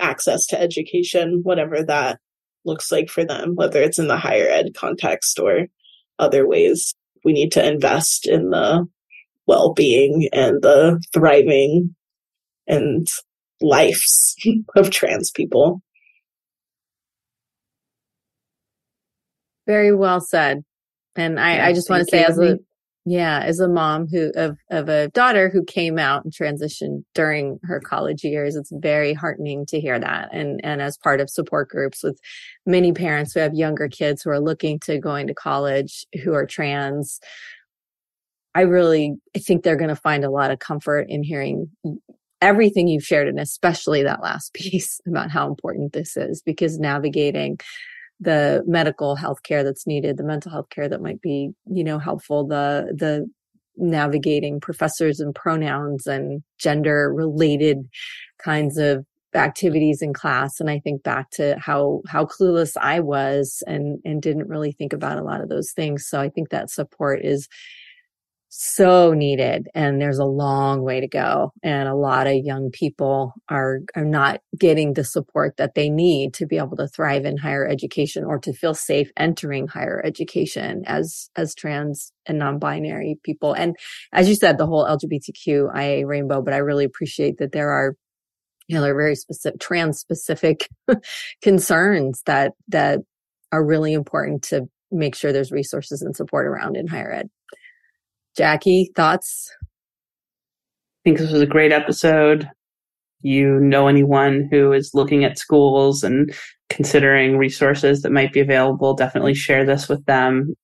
access 0.00 0.46
to 0.46 0.60
education, 0.60 1.40
whatever 1.42 1.82
that 1.82 2.18
looks 2.64 2.90
like 2.90 3.08
for 3.08 3.24
them, 3.24 3.54
whether 3.54 3.80
it's 3.80 3.98
in 3.98 4.08
the 4.08 4.16
higher 4.16 4.46
ed 4.48 4.74
context 4.76 5.38
or 5.38 5.66
other 6.18 6.46
ways. 6.46 6.94
We 7.24 7.32
need 7.32 7.52
to 7.52 7.66
invest 7.66 8.26
in 8.26 8.50
the 8.50 8.86
well 9.46 9.72
being 9.72 10.28
and 10.32 10.62
the 10.62 11.02
thriving 11.12 11.94
and 12.66 13.06
lives 13.60 14.36
of 14.76 14.90
trans 14.90 15.30
people. 15.30 15.80
Very 19.66 19.94
well 19.94 20.20
said. 20.20 20.62
And 21.18 21.38
I, 21.38 21.68
I 21.68 21.72
just 21.72 21.90
want 21.90 22.04
to 22.04 22.10
say, 22.10 22.24
as 22.24 22.38
a 22.38 22.58
Yeah, 23.04 23.40
as 23.40 23.58
a 23.58 23.68
mom 23.68 24.06
who 24.06 24.30
of 24.36 24.56
of 24.70 24.88
a 24.88 25.08
daughter 25.08 25.50
who 25.50 25.64
came 25.64 25.98
out 25.98 26.24
and 26.24 26.32
transitioned 26.32 27.02
during 27.14 27.58
her 27.64 27.80
college 27.80 28.22
years, 28.22 28.54
it's 28.54 28.70
very 28.72 29.14
heartening 29.14 29.66
to 29.66 29.80
hear 29.80 29.98
that. 29.98 30.28
And 30.32 30.60
and 30.64 30.80
as 30.80 30.96
part 30.96 31.20
of 31.20 31.28
support 31.28 31.68
groups 31.70 32.04
with 32.04 32.20
many 32.66 32.92
parents 32.92 33.32
who 33.34 33.40
have 33.40 33.54
younger 33.54 33.88
kids 33.88 34.22
who 34.22 34.30
are 34.30 34.40
looking 34.40 34.78
to 34.80 34.98
going 34.98 35.26
to 35.26 35.34
college 35.34 36.06
who 36.22 36.34
are 36.34 36.46
trans, 36.46 37.18
I 38.54 38.60
really 38.62 39.16
I 39.34 39.40
think 39.40 39.64
they're 39.64 39.76
going 39.76 39.88
to 39.88 39.96
find 39.96 40.24
a 40.24 40.30
lot 40.30 40.52
of 40.52 40.60
comfort 40.60 41.06
in 41.08 41.24
hearing 41.24 41.70
everything 42.40 42.86
you've 42.86 43.04
shared 43.04 43.26
and 43.26 43.40
especially 43.40 44.04
that 44.04 44.22
last 44.22 44.52
piece 44.54 45.00
about 45.08 45.30
how 45.30 45.48
important 45.48 45.92
this 45.92 46.16
is 46.16 46.42
because 46.42 46.78
navigating 46.78 47.58
the 48.20 48.62
medical 48.66 49.16
health 49.16 49.42
care 49.42 49.62
that's 49.62 49.86
needed, 49.86 50.16
the 50.16 50.24
mental 50.24 50.50
health 50.50 50.70
care 50.70 50.88
that 50.88 51.02
might 51.02 51.20
be, 51.20 51.50
you 51.66 51.84
know, 51.84 51.98
helpful, 51.98 52.46
the, 52.46 52.92
the 52.96 53.28
navigating 53.76 54.60
professors 54.60 55.20
and 55.20 55.34
pronouns 55.34 56.06
and 56.06 56.42
gender 56.58 57.12
related 57.12 57.88
kinds 58.42 58.76
of 58.76 59.04
activities 59.34 60.02
in 60.02 60.12
class. 60.12 60.58
And 60.58 60.70
i 60.70 60.78
think 60.78 61.02
back 61.02 61.30
to 61.32 61.56
how 61.58 62.02
how 62.08 62.24
clueless 62.24 62.72
i 62.80 62.98
was 62.98 63.62
and 63.66 64.00
and 64.04 64.22
didn't 64.22 64.48
really 64.48 64.72
think 64.72 64.92
about 64.92 65.18
a 65.18 65.22
lot 65.22 65.40
of 65.40 65.48
those 65.48 65.72
things. 65.72 66.06
So 66.06 66.20
i 66.20 66.28
think 66.28 66.48
that 66.48 66.70
support 66.70 67.24
is 67.24 67.48
so 68.50 69.12
needed 69.12 69.68
and 69.74 70.00
there's 70.00 70.18
a 70.18 70.24
long 70.24 70.82
way 70.82 71.00
to 71.00 71.06
go 71.08 71.52
and 71.62 71.86
a 71.86 71.94
lot 71.94 72.26
of 72.26 72.34
young 72.34 72.70
people 72.70 73.34
are 73.48 73.80
are 73.94 74.06
not 74.06 74.40
getting 74.58 74.94
the 74.94 75.04
support 75.04 75.56
that 75.58 75.74
they 75.74 75.90
need 75.90 76.32
to 76.32 76.46
be 76.46 76.56
able 76.56 76.76
to 76.76 76.88
thrive 76.88 77.26
in 77.26 77.36
higher 77.36 77.68
education 77.68 78.24
or 78.24 78.38
to 78.38 78.54
feel 78.54 78.72
safe 78.72 79.10
entering 79.18 79.66
higher 79.66 80.02
education 80.04 80.82
as 80.86 81.28
as 81.36 81.54
trans 81.54 82.12
and 82.24 82.38
non-binary 82.38 83.18
people. 83.22 83.52
And 83.52 83.76
as 84.12 84.28
you 84.28 84.34
said 84.34 84.56
the 84.56 84.66
whole 84.66 84.84
lgbtqia 84.84 86.06
rainbow 86.06 86.40
but 86.40 86.54
i 86.54 86.58
really 86.58 86.84
appreciate 86.84 87.38
that 87.38 87.52
there 87.52 87.70
are 87.70 87.96
you 88.66 88.76
know 88.76 88.82
there 88.82 88.92
are 88.92 88.96
very 88.96 89.16
specific 89.16 89.60
trans 89.60 89.98
specific 90.08 90.68
concerns 91.42 92.22
that 92.26 92.52
that 92.68 93.00
are 93.52 93.64
really 93.64 93.92
important 93.92 94.42
to 94.44 94.68
make 94.90 95.14
sure 95.14 95.32
there's 95.32 95.52
resources 95.52 96.00
and 96.00 96.16
support 96.16 96.46
around 96.46 96.76
in 96.76 96.86
higher 96.86 97.12
ed 97.12 97.28
Jackie, 98.38 98.92
thoughts? 98.94 99.52
I 99.62 99.66
think 101.04 101.18
this 101.18 101.32
was 101.32 101.42
a 101.42 101.46
great 101.46 101.72
episode. 101.72 102.48
You 103.20 103.58
know 103.58 103.88
anyone 103.88 104.48
who 104.52 104.72
is 104.72 104.92
looking 104.94 105.24
at 105.24 105.38
schools 105.38 106.04
and 106.04 106.32
considering 106.70 107.36
resources 107.36 108.02
that 108.02 108.12
might 108.12 108.32
be 108.32 108.38
available, 108.38 108.94
definitely 108.94 109.34
share 109.34 109.66
this 109.66 109.88
with 109.88 110.04
them. 110.04 110.54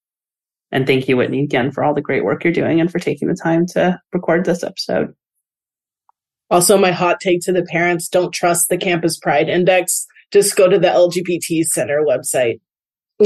And 0.70 0.86
thank 0.86 1.08
you, 1.08 1.16
Whitney, 1.16 1.42
again 1.42 1.72
for 1.72 1.82
all 1.82 1.94
the 1.94 2.00
great 2.00 2.22
work 2.24 2.44
you're 2.44 2.52
doing 2.52 2.80
and 2.80 2.92
for 2.92 3.00
taking 3.00 3.26
the 3.26 3.34
time 3.34 3.66
to 3.72 3.98
record 4.12 4.44
this 4.44 4.62
episode. 4.62 5.12
Also, 6.50 6.78
my 6.78 6.92
hot 6.92 7.18
take 7.18 7.40
to 7.40 7.52
the 7.52 7.64
parents 7.64 8.08
don't 8.08 8.32
trust 8.32 8.68
the 8.68 8.78
Campus 8.78 9.18
Pride 9.18 9.48
Index. 9.48 10.06
Just 10.32 10.54
go 10.54 10.68
to 10.68 10.78
the 10.78 10.88
LGBT 10.88 11.64
Center 11.64 12.04
website. 12.06 12.60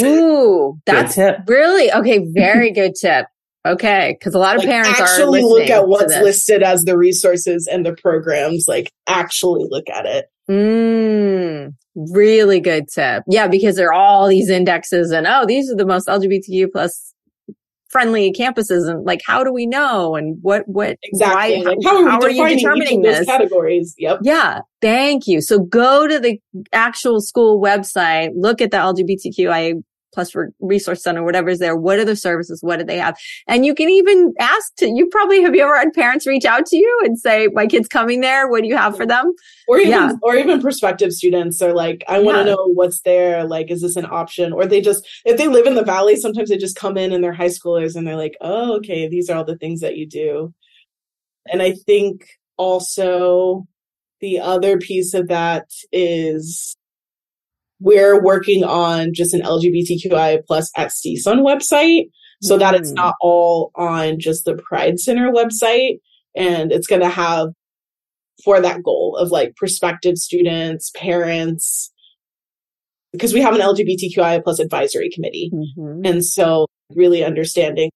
Ooh, 0.01 0.79
that's 0.87 1.19
really 1.47 1.93
okay. 1.93 2.25
Very 2.33 2.71
good 2.71 2.95
tip. 2.99 3.27
Okay, 3.67 4.17
because 4.19 4.35
a 4.35 4.39
lot 4.39 4.57
of 4.57 4.61
like 4.61 4.69
parents 4.69 5.01
actually 5.01 5.43
look 5.43 5.69
at 5.69 5.89
what's 5.89 6.17
listed 6.19 6.63
as 6.63 6.85
the 6.85 6.97
resources 6.97 7.69
and 7.71 7.85
the 7.85 7.95
programs. 7.95 8.67
Like 8.69 8.91
actually 9.07 9.67
look 9.69 9.89
at 9.91 10.07
it. 10.07 10.27
Mm, 10.49 11.75
really 11.95 12.61
good 12.61 12.89
tip. 12.89 13.25
Yeah, 13.29 13.49
because 13.49 13.77
there 13.77 13.89
are 13.89 13.93
all 13.93 14.29
these 14.29 14.49
indexes, 14.49 15.11
and 15.11 15.27
oh, 15.27 15.45
these 15.47 15.71
are 15.71 15.77
the 15.77 15.85
most 15.85 16.09
LGBTQ 16.09 16.73
plus 16.73 17.15
friendly 17.89 18.33
campuses, 18.33 18.89
and 18.89 19.05
like, 19.05 19.21
how 19.27 19.43
do 19.43 19.53
we 19.53 19.67
know? 19.67 20.15
And 20.15 20.39
what 20.41 20.63
what 20.67 20.97
exactly? 21.03 21.59
Why, 21.59 21.71
like, 21.71 21.79
how, 21.85 22.09
how, 22.09 22.21
are, 22.23 22.31
you 22.31 22.49
determining 22.49 23.03
this? 23.03 23.27
categories. 23.27 23.95
Yep. 23.99 24.21
Yeah. 24.23 24.61
Thank 24.81 25.27
you. 25.27 25.41
So 25.41 25.59
go 25.59 26.07
to 26.07 26.19
the 26.21 26.41
actual 26.73 27.21
school 27.21 27.61
website, 27.61 28.31
look 28.35 28.61
at 28.61 28.71
the 28.71 28.77
LGBTQIA 28.77 29.83
plus 30.13 30.35
resource 30.61 31.03
center, 31.03 31.23
whatever's 31.23 31.59
there. 31.59 31.77
What 31.77 31.99
are 31.99 32.05
the 32.05 32.17
services? 32.17 32.63
What 32.63 32.79
do 32.79 32.85
they 32.85 32.99
have? 32.99 33.17
And 33.47 33.67
you 33.67 33.75
can 33.75 33.89
even 33.91 34.33
ask 34.41 34.75
to, 34.77 34.87
you 34.87 35.07
probably 35.07 35.43
have 35.43 35.55
you 35.55 35.63
ever 35.63 35.77
had 35.77 35.93
parents 35.93 36.27
reach 36.27 36.45
out 36.45 36.67
to 36.67 36.77
you 36.77 37.01
and 37.05 37.19
say, 37.19 37.49
my 37.53 37.67
kid's 37.67 37.89
coming 37.89 38.21
there. 38.21 38.49
What 38.49 38.63
do 38.63 38.69
you 38.69 38.77
have 38.77 38.97
for 38.97 39.05
them? 39.05 39.33
Or 39.69 39.79
even, 39.79 39.91
yeah. 39.91 40.13
or 40.23 40.35
even 40.37 40.63
prospective 40.63 41.13
students 41.13 41.61
are 41.61 41.75
like, 41.75 42.05
I 42.09 42.21
want 42.21 42.37
to 42.37 42.45
yeah. 42.45 42.55
know 42.55 42.71
what's 42.73 43.03
there. 43.03 43.45
Like, 43.45 43.71
is 43.71 43.83
this 43.83 43.97
an 43.97 44.07
option? 44.07 44.53
Or 44.53 44.65
they 44.65 44.81
just, 44.81 45.07
if 45.25 45.37
they 45.37 45.49
live 45.49 45.67
in 45.67 45.75
the 45.75 45.85
valley, 45.85 46.17
sometimes 46.17 46.49
they 46.49 46.57
just 46.57 46.77
come 46.77 46.97
in 46.97 47.13
and 47.13 47.23
they're 47.23 47.33
high 47.33 47.47
schoolers 47.47 47.95
and 47.95 48.07
they're 48.07 48.17
like, 48.17 48.37
oh, 48.41 48.77
okay, 48.77 49.09
these 49.09 49.29
are 49.29 49.37
all 49.37 49.45
the 49.45 49.59
things 49.59 49.81
that 49.81 49.97
you 49.97 50.07
do. 50.07 50.55
And 51.47 51.61
I 51.61 51.73
think 51.73 52.27
also 52.57 53.67
the 54.21 54.41
other 54.41 54.79
piece 54.79 55.13
of 55.13 55.29
that 55.29 55.67
is 55.93 56.77
we're 57.81 58.23
working 58.23 58.65
on 58.65 59.13
just 59.15 59.35
an 59.35 59.43
LGBTQI 59.43 60.45
plus 60.47 60.71
at 60.77 60.89
CSUN 60.89 61.41
website 61.41 62.11
so 62.43 62.57
mm. 62.57 62.61
that 62.61 62.75
it's 62.75 62.93
not 62.93 63.15
all 63.21 63.71
on 63.75 64.19
just 64.19 64.45
the 64.45 64.55
Pride 64.55 64.99
Center 64.99 65.31
website. 65.31 66.01
And 66.37 66.73
it's 66.73 66.87
going 66.87 67.03
to 67.03 67.09
have 67.09 67.49
for 68.45 68.61
that 68.61 68.83
goal 68.83 69.17
of 69.19 69.31
like 69.31 69.57
prospective 69.57 70.17
students, 70.17 70.91
parents, 70.95 71.93
because 73.13 73.33
we 73.33 73.41
have 73.41 73.55
an 73.55 73.61
LGBTQI 73.61 74.43
plus 74.45 74.61
advisory 74.61 75.11
committee. 75.13 75.51
Mm-hmm. 75.53 76.05
And 76.05 76.25
so 76.25 76.67
really 76.95 77.25
understanding 77.25 77.91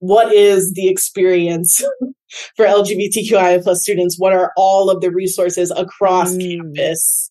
what 0.00 0.32
is 0.32 0.72
the 0.72 0.88
experience 0.88 1.82
for 2.56 2.66
LGBTQI 2.66 3.62
plus 3.62 3.82
students? 3.82 4.18
What 4.18 4.32
are 4.32 4.52
all 4.56 4.90
of 4.90 5.00
the 5.00 5.10
resources 5.10 5.70
across 5.70 6.34
mm. 6.34 6.58
campus 6.58 7.29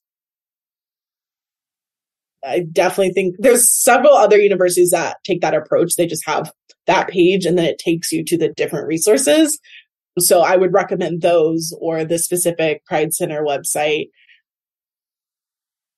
I 2.46 2.62
definitely 2.72 3.14
think 3.14 3.36
there's 3.40 3.72
several 3.72 4.14
other 4.14 4.38
universities 4.38 4.92
that 4.92 5.18
take 5.24 5.42
that 5.42 5.54
approach. 5.54 5.96
They 5.96 6.08
just 6.08 6.26
have 6.26 6.52
that 6.88 7.10
page 7.10 7.46
and 7.46 7.58
then 7.58 7.66
it 7.66 7.78
takes 7.78 8.12
you 8.12 8.24
to 8.26 8.38
the 8.38 8.50
different 8.50 8.88
resources. 8.88 9.60
So 10.18 10.42
I 10.42 10.56
would 10.56 10.74
recommend 10.74 11.22
those 11.22 11.74
or 11.80 12.04
the 12.04 12.18
specific 12.18 12.86
Pride 12.86 13.14
Center 13.14 13.44
website. 13.44 14.08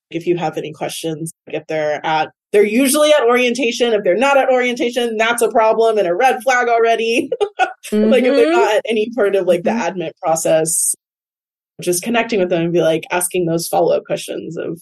If 0.10 0.28
you 0.28 0.38
have 0.38 0.58
any 0.58 0.74
questions, 0.74 1.32
if 1.48 1.64
they're 1.68 2.06
at, 2.06 2.30
they're 2.52 2.66
usually 2.66 3.12
at 3.12 3.24
orientation. 3.24 3.94
If 3.94 4.04
they're 4.04 4.18
not 4.18 4.38
at 4.38 4.50
orientation, 4.50 5.16
that's 5.18 5.42
a 5.42 5.50
problem 5.50 5.98
and 5.98 6.08
a 6.08 6.14
red 6.14 6.44
flag 6.44 6.68
already. 6.68 7.30
mm-hmm. 7.92 8.04
Like 8.12 8.24
if 8.24 8.36
they're 8.36 8.48
mm-hmm. 8.48 8.60
not 8.60 8.76
at 8.76 8.86
any 8.88 9.10
part 9.16 9.36
of 9.36 9.48
like 9.48 9.64
the 9.64 9.72
mm-hmm. 9.72 9.88
admit 9.88 10.16
process, 10.22 10.94
just 11.82 12.04
connecting 12.04 12.39
with 12.39 12.50
them 12.50 12.64
and 12.64 12.74
be 12.74 12.82
like 12.82 13.04
asking 13.12 13.46
those 13.46 13.68
follow 13.68 13.96
up 13.96 14.04
questions 14.06 14.58
of 14.58 14.82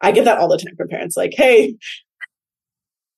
I 0.00 0.12
get 0.12 0.24
that 0.24 0.38
all 0.38 0.48
the 0.48 0.58
time 0.58 0.76
from 0.76 0.88
parents 0.88 1.16
like, 1.16 1.32
hey, 1.36 1.76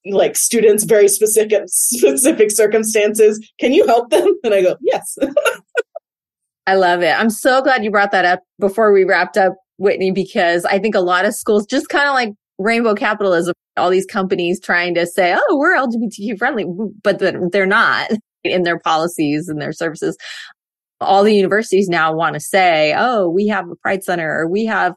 like 0.04 0.36
students, 0.36 0.84
very 0.84 1.08
specific, 1.08 1.62
specific 1.66 2.50
circumstances. 2.50 3.40
Can 3.60 3.72
you 3.72 3.86
help 3.86 4.10
them? 4.10 4.26
And 4.44 4.54
I 4.54 4.62
go, 4.62 4.76
yes. 4.80 5.16
I 6.66 6.74
love 6.74 7.02
it. 7.02 7.18
I'm 7.18 7.30
so 7.30 7.62
glad 7.62 7.84
you 7.84 7.90
brought 7.90 8.12
that 8.12 8.24
up 8.24 8.40
before 8.58 8.92
we 8.92 9.04
wrapped 9.04 9.36
up, 9.36 9.54
Whitney, 9.78 10.10
because 10.12 10.64
I 10.64 10.78
think 10.78 10.94
a 10.94 11.00
lot 11.00 11.24
of 11.24 11.34
schools 11.34 11.66
just 11.66 11.88
kind 11.88 12.08
of 12.08 12.14
like 12.14 12.30
rainbow 12.58 12.94
capitalism, 12.94 13.54
all 13.76 13.90
these 13.90 14.06
companies 14.06 14.60
trying 14.60 14.94
to 14.94 15.06
say, 15.06 15.36
oh, 15.36 15.56
we're 15.56 15.76
LGBTQ 15.76 16.38
friendly, 16.38 16.66
but 17.02 17.18
they're 17.18 17.66
not 17.66 18.10
in 18.44 18.62
their 18.62 18.78
policies 18.78 19.48
and 19.48 19.60
their 19.60 19.72
services 19.72 20.16
all 21.02 21.24
the 21.24 21.34
universities 21.34 21.88
now 21.88 22.14
want 22.14 22.34
to 22.34 22.40
say, 22.40 22.94
oh, 22.96 23.28
we 23.28 23.48
have 23.48 23.68
a 23.68 23.76
pride 23.76 24.04
center 24.04 24.28
or 24.30 24.48
we 24.48 24.64
have 24.64 24.94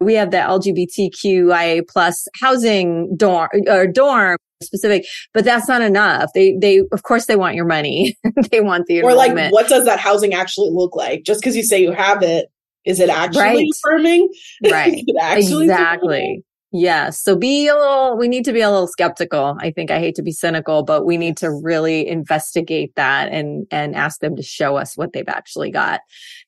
we 0.00 0.14
have 0.14 0.30
the 0.30 0.38
LGBTQIA 0.38 1.86
plus 1.88 2.26
housing 2.40 3.14
dorm 3.16 3.50
or 3.68 3.86
dorm 3.86 4.38
specific, 4.62 5.06
but 5.32 5.44
that's 5.44 5.68
not 5.68 5.82
enough. 5.82 6.30
They, 6.34 6.56
they, 6.60 6.82
of 6.92 7.02
course 7.02 7.26
they 7.26 7.36
want 7.36 7.54
your 7.54 7.66
money. 7.66 8.16
they 8.50 8.60
want 8.60 8.86
the 8.86 9.02
Or 9.02 9.14
like, 9.14 9.34
what 9.52 9.68
does 9.68 9.84
that 9.84 10.00
housing 10.00 10.34
actually 10.34 10.70
look 10.70 10.96
like? 10.96 11.24
Just 11.24 11.40
because 11.40 11.56
you 11.56 11.62
say 11.62 11.80
you 11.80 11.92
have 11.92 12.22
it, 12.22 12.48
is 12.84 13.00
it 13.00 13.10
actually 13.10 13.42
right. 13.42 13.66
affirming? 13.72 14.28
Right. 14.70 15.04
actually 15.20 15.64
exactly. 15.64 16.44
Yes. 16.72 17.20
So 17.20 17.34
be 17.36 17.66
a 17.66 17.74
little, 17.74 18.16
we 18.16 18.28
need 18.28 18.44
to 18.44 18.52
be 18.52 18.60
a 18.60 18.70
little 18.70 18.86
skeptical. 18.86 19.56
I 19.60 19.72
think 19.72 19.90
I 19.90 19.98
hate 19.98 20.14
to 20.16 20.22
be 20.22 20.30
cynical, 20.30 20.84
but 20.84 21.04
we 21.04 21.16
need 21.16 21.36
to 21.38 21.50
really 21.50 22.06
investigate 22.06 22.94
that 22.94 23.32
and, 23.32 23.66
and 23.72 23.96
ask 23.96 24.20
them 24.20 24.36
to 24.36 24.42
show 24.42 24.76
us 24.76 24.96
what 24.96 25.12
they've 25.12 25.28
actually 25.28 25.72
got 25.72 26.00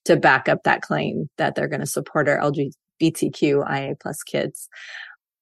to 0.05 0.17
back 0.17 0.49
up 0.49 0.63
that 0.63 0.83
claim 0.83 1.29
that 1.39 1.57
they're 1.57 1.69
going 1.69 1.81
to 1.81 1.87
support 1.87 2.29
our 2.29 2.39
LGBT 2.39 2.71
LGBTQIA 3.03 3.99
plus 4.01 4.23
kids. 4.23 4.69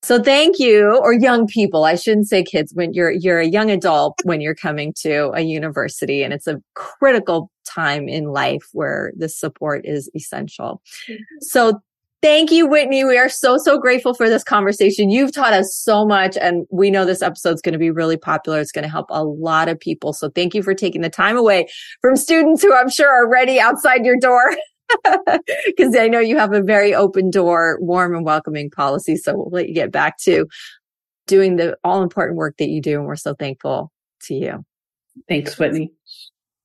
So 0.03 0.23
thank 0.23 0.59
you, 0.59 0.99
or 1.03 1.13
young 1.13 1.47
people. 1.47 1.85
I 1.85 1.95
shouldn't 1.95 2.29
say 2.29 2.43
kids 2.43 2.73
when 2.75 2.95
you're, 2.95 3.11
you're 3.11 3.41
a 3.41 3.47
young 3.47 3.71
adult 3.71 4.19
when 4.25 4.41
you're 4.41 4.55
coming 4.55 4.95
to 5.01 5.31
a 5.35 5.43
university 5.43 6.23
and 6.23 6.33
it's 6.33 6.47
a 6.47 6.61
critical 6.75 7.51
time 7.67 8.09
in 8.09 8.25
life 8.25 8.67
where 8.73 9.13
this 9.15 9.39
support 9.39 9.85
is 9.85 10.11
essential. 10.15 10.81
Mm-hmm. 11.09 11.23
So 11.41 11.81
Thank 12.23 12.51
you, 12.51 12.67
Whitney. 12.67 13.03
We 13.03 13.17
are 13.17 13.31
so, 13.31 13.57
so 13.57 13.79
grateful 13.79 14.13
for 14.13 14.29
this 14.29 14.45
conversation. 14.45 15.09
You've 15.09 15.33
taught 15.33 15.55
us 15.55 15.75
so 15.75 16.05
much 16.05 16.37
and 16.37 16.67
we 16.71 16.91
know 16.91 17.07
this 17.07 17.23
episode 17.23 17.55
is 17.55 17.63
going 17.63 17.73
to 17.73 17.79
be 17.79 17.91
really 17.91 18.19
popular. 18.19 18.61
It's 18.61 18.73
going 18.73 18.83
to 18.83 18.91
help 18.91 19.07
a 19.09 19.25
lot 19.25 19.71
of 19.71 19.81
people. 19.81 20.13
So 20.13 20.29
thank 20.29 20.55
you 20.55 20.63
for 20.63 20.75
taking 20.75 21.01
the 21.01 21.09
time 21.09 21.39
away 21.39 21.69
from 22.03 22.17
students 22.17 22.61
who 22.61 22.77
I'm 22.77 22.91
sure 22.91 23.09
are 23.09 23.27
ready 23.27 23.59
outside 23.59 24.05
your 24.05 24.19
door. 24.19 24.55
Cause 25.79 25.97
I 25.97 26.09
know 26.09 26.21
you 26.21 26.39
have 26.39 26.53
a 26.53 26.63
very 26.63 26.95
open 26.95 27.31
door, 27.31 27.79
warm 27.81 28.15
and 28.15 28.25
welcoming 28.25 28.71
policy. 28.71 29.17
So 29.17 29.37
we'll 29.37 29.51
let 29.51 29.69
you 29.69 29.75
get 29.75 29.93
back 29.93 30.19
to 30.23 30.47
doing 31.27 31.57
the 31.57 31.77
all 31.85 32.03
important 32.03 32.37
work 32.37 32.57
that 32.59 32.69
you 32.69 32.81
do. 32.81 32.99
And 32.99 33.07
we're 33.07 33.17
so 33.17 33.35
thankful 33.35 33.93
to 34.23 34.35
you. 34.35 34.65
Thanks, 35.29 35.59
Whitney. 35.59 35.93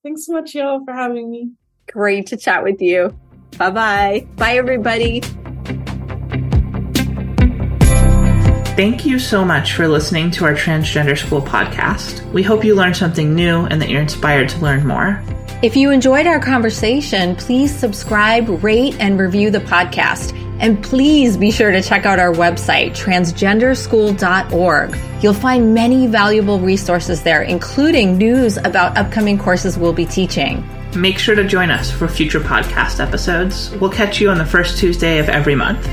Thanks 0.04 0.26
so 0.26 0.34
much, 0.34 0.54
y'all, 0.56 0.84
for 0.86 0.94
having 0.94 1.32
me. 1.32 1.52
Great 1.92 2.28
to 2.28 2.38
chat 2.38 2.64
with 2.64 2.82
you. 2.82 3.18
Bye 3.58 3.70
bye. 3.72 4.28
Bye, 4.38 4.58
everybody. 4.58 5.22
Thank 8.76 9.06
you 9.06 9.20
so 9.20 9.46
much 9.46 9.72
for 9.74 9.88
listening 9.88 10.32
to 10.32 10.44
our 10.44 10.54
Transgender 10.54 11.18
School 11.18 11.42
podcast. 11.42 12.30
We 12.34 12.44
hope 12.44 12.66
you 12.66 12.76
learned 12.76 12.98
something 12.98 13.34
new 13.34 13.66
and 13.68 13.82
that 13.82 13.88
you're 13.88 14.02
inspired 14.02 14.50
to 14.50 14.60
learn 14.60 14.86
more. 14.86 15.24
If 15.62 15.78
you 15.78 15.92
enjoyed 15.92 16.28
our 16.28 16.40
conversation, 16.40 17.38
please 17.38 17.74
subscribe, 17.74 18.62
rate, 18.62 18.98
and 19.00 19.18
review 19.18 19.50
the 19.50 19.60
podcast. 19.60 20.38
And 20.60 20.84
please 20.84 21.38
be 21.38 21.50
sure 21.50 21.72
to 21.72 21.82
check 21.82 22.06
out 22.06 22.20
our 22.20 22.34
website, 22.34 22.92
transgenderschool.org. 22.92 24.98
You'll 25.24 25.34
find 25.34 25.74
many 25.74 26.08
valuable 26.08 26.60
resources 26.60 27.24
there, 27.24 27.42
including 27.42 28.18
news 28.18 28.58
about 28.58 28.98
upcoming 28.98 29.38
courses 29.38 29.78
we'll 29.78 29.94
be 29.94 30.06
teaching. 30.06 30.68
Make 30.94 31.20
sure 31.20 31.36
to 31.36 31.46
join 31.46 31.72
us 31.72 31.90
for 31.90 32.10
future 32.10 32.42
podcast 32.42 33.00
episodes. 33.00 33.72
We'll 33.80 33.90
catch 33.90 34.20
you 34.20 34.30
on 34.30 34.38
the 34.38 34.46
first 34.46 34.78
Tuesday 34.78 35.20
of 35.20 35.30
every 35.30 35.56
month. 35.56 35.88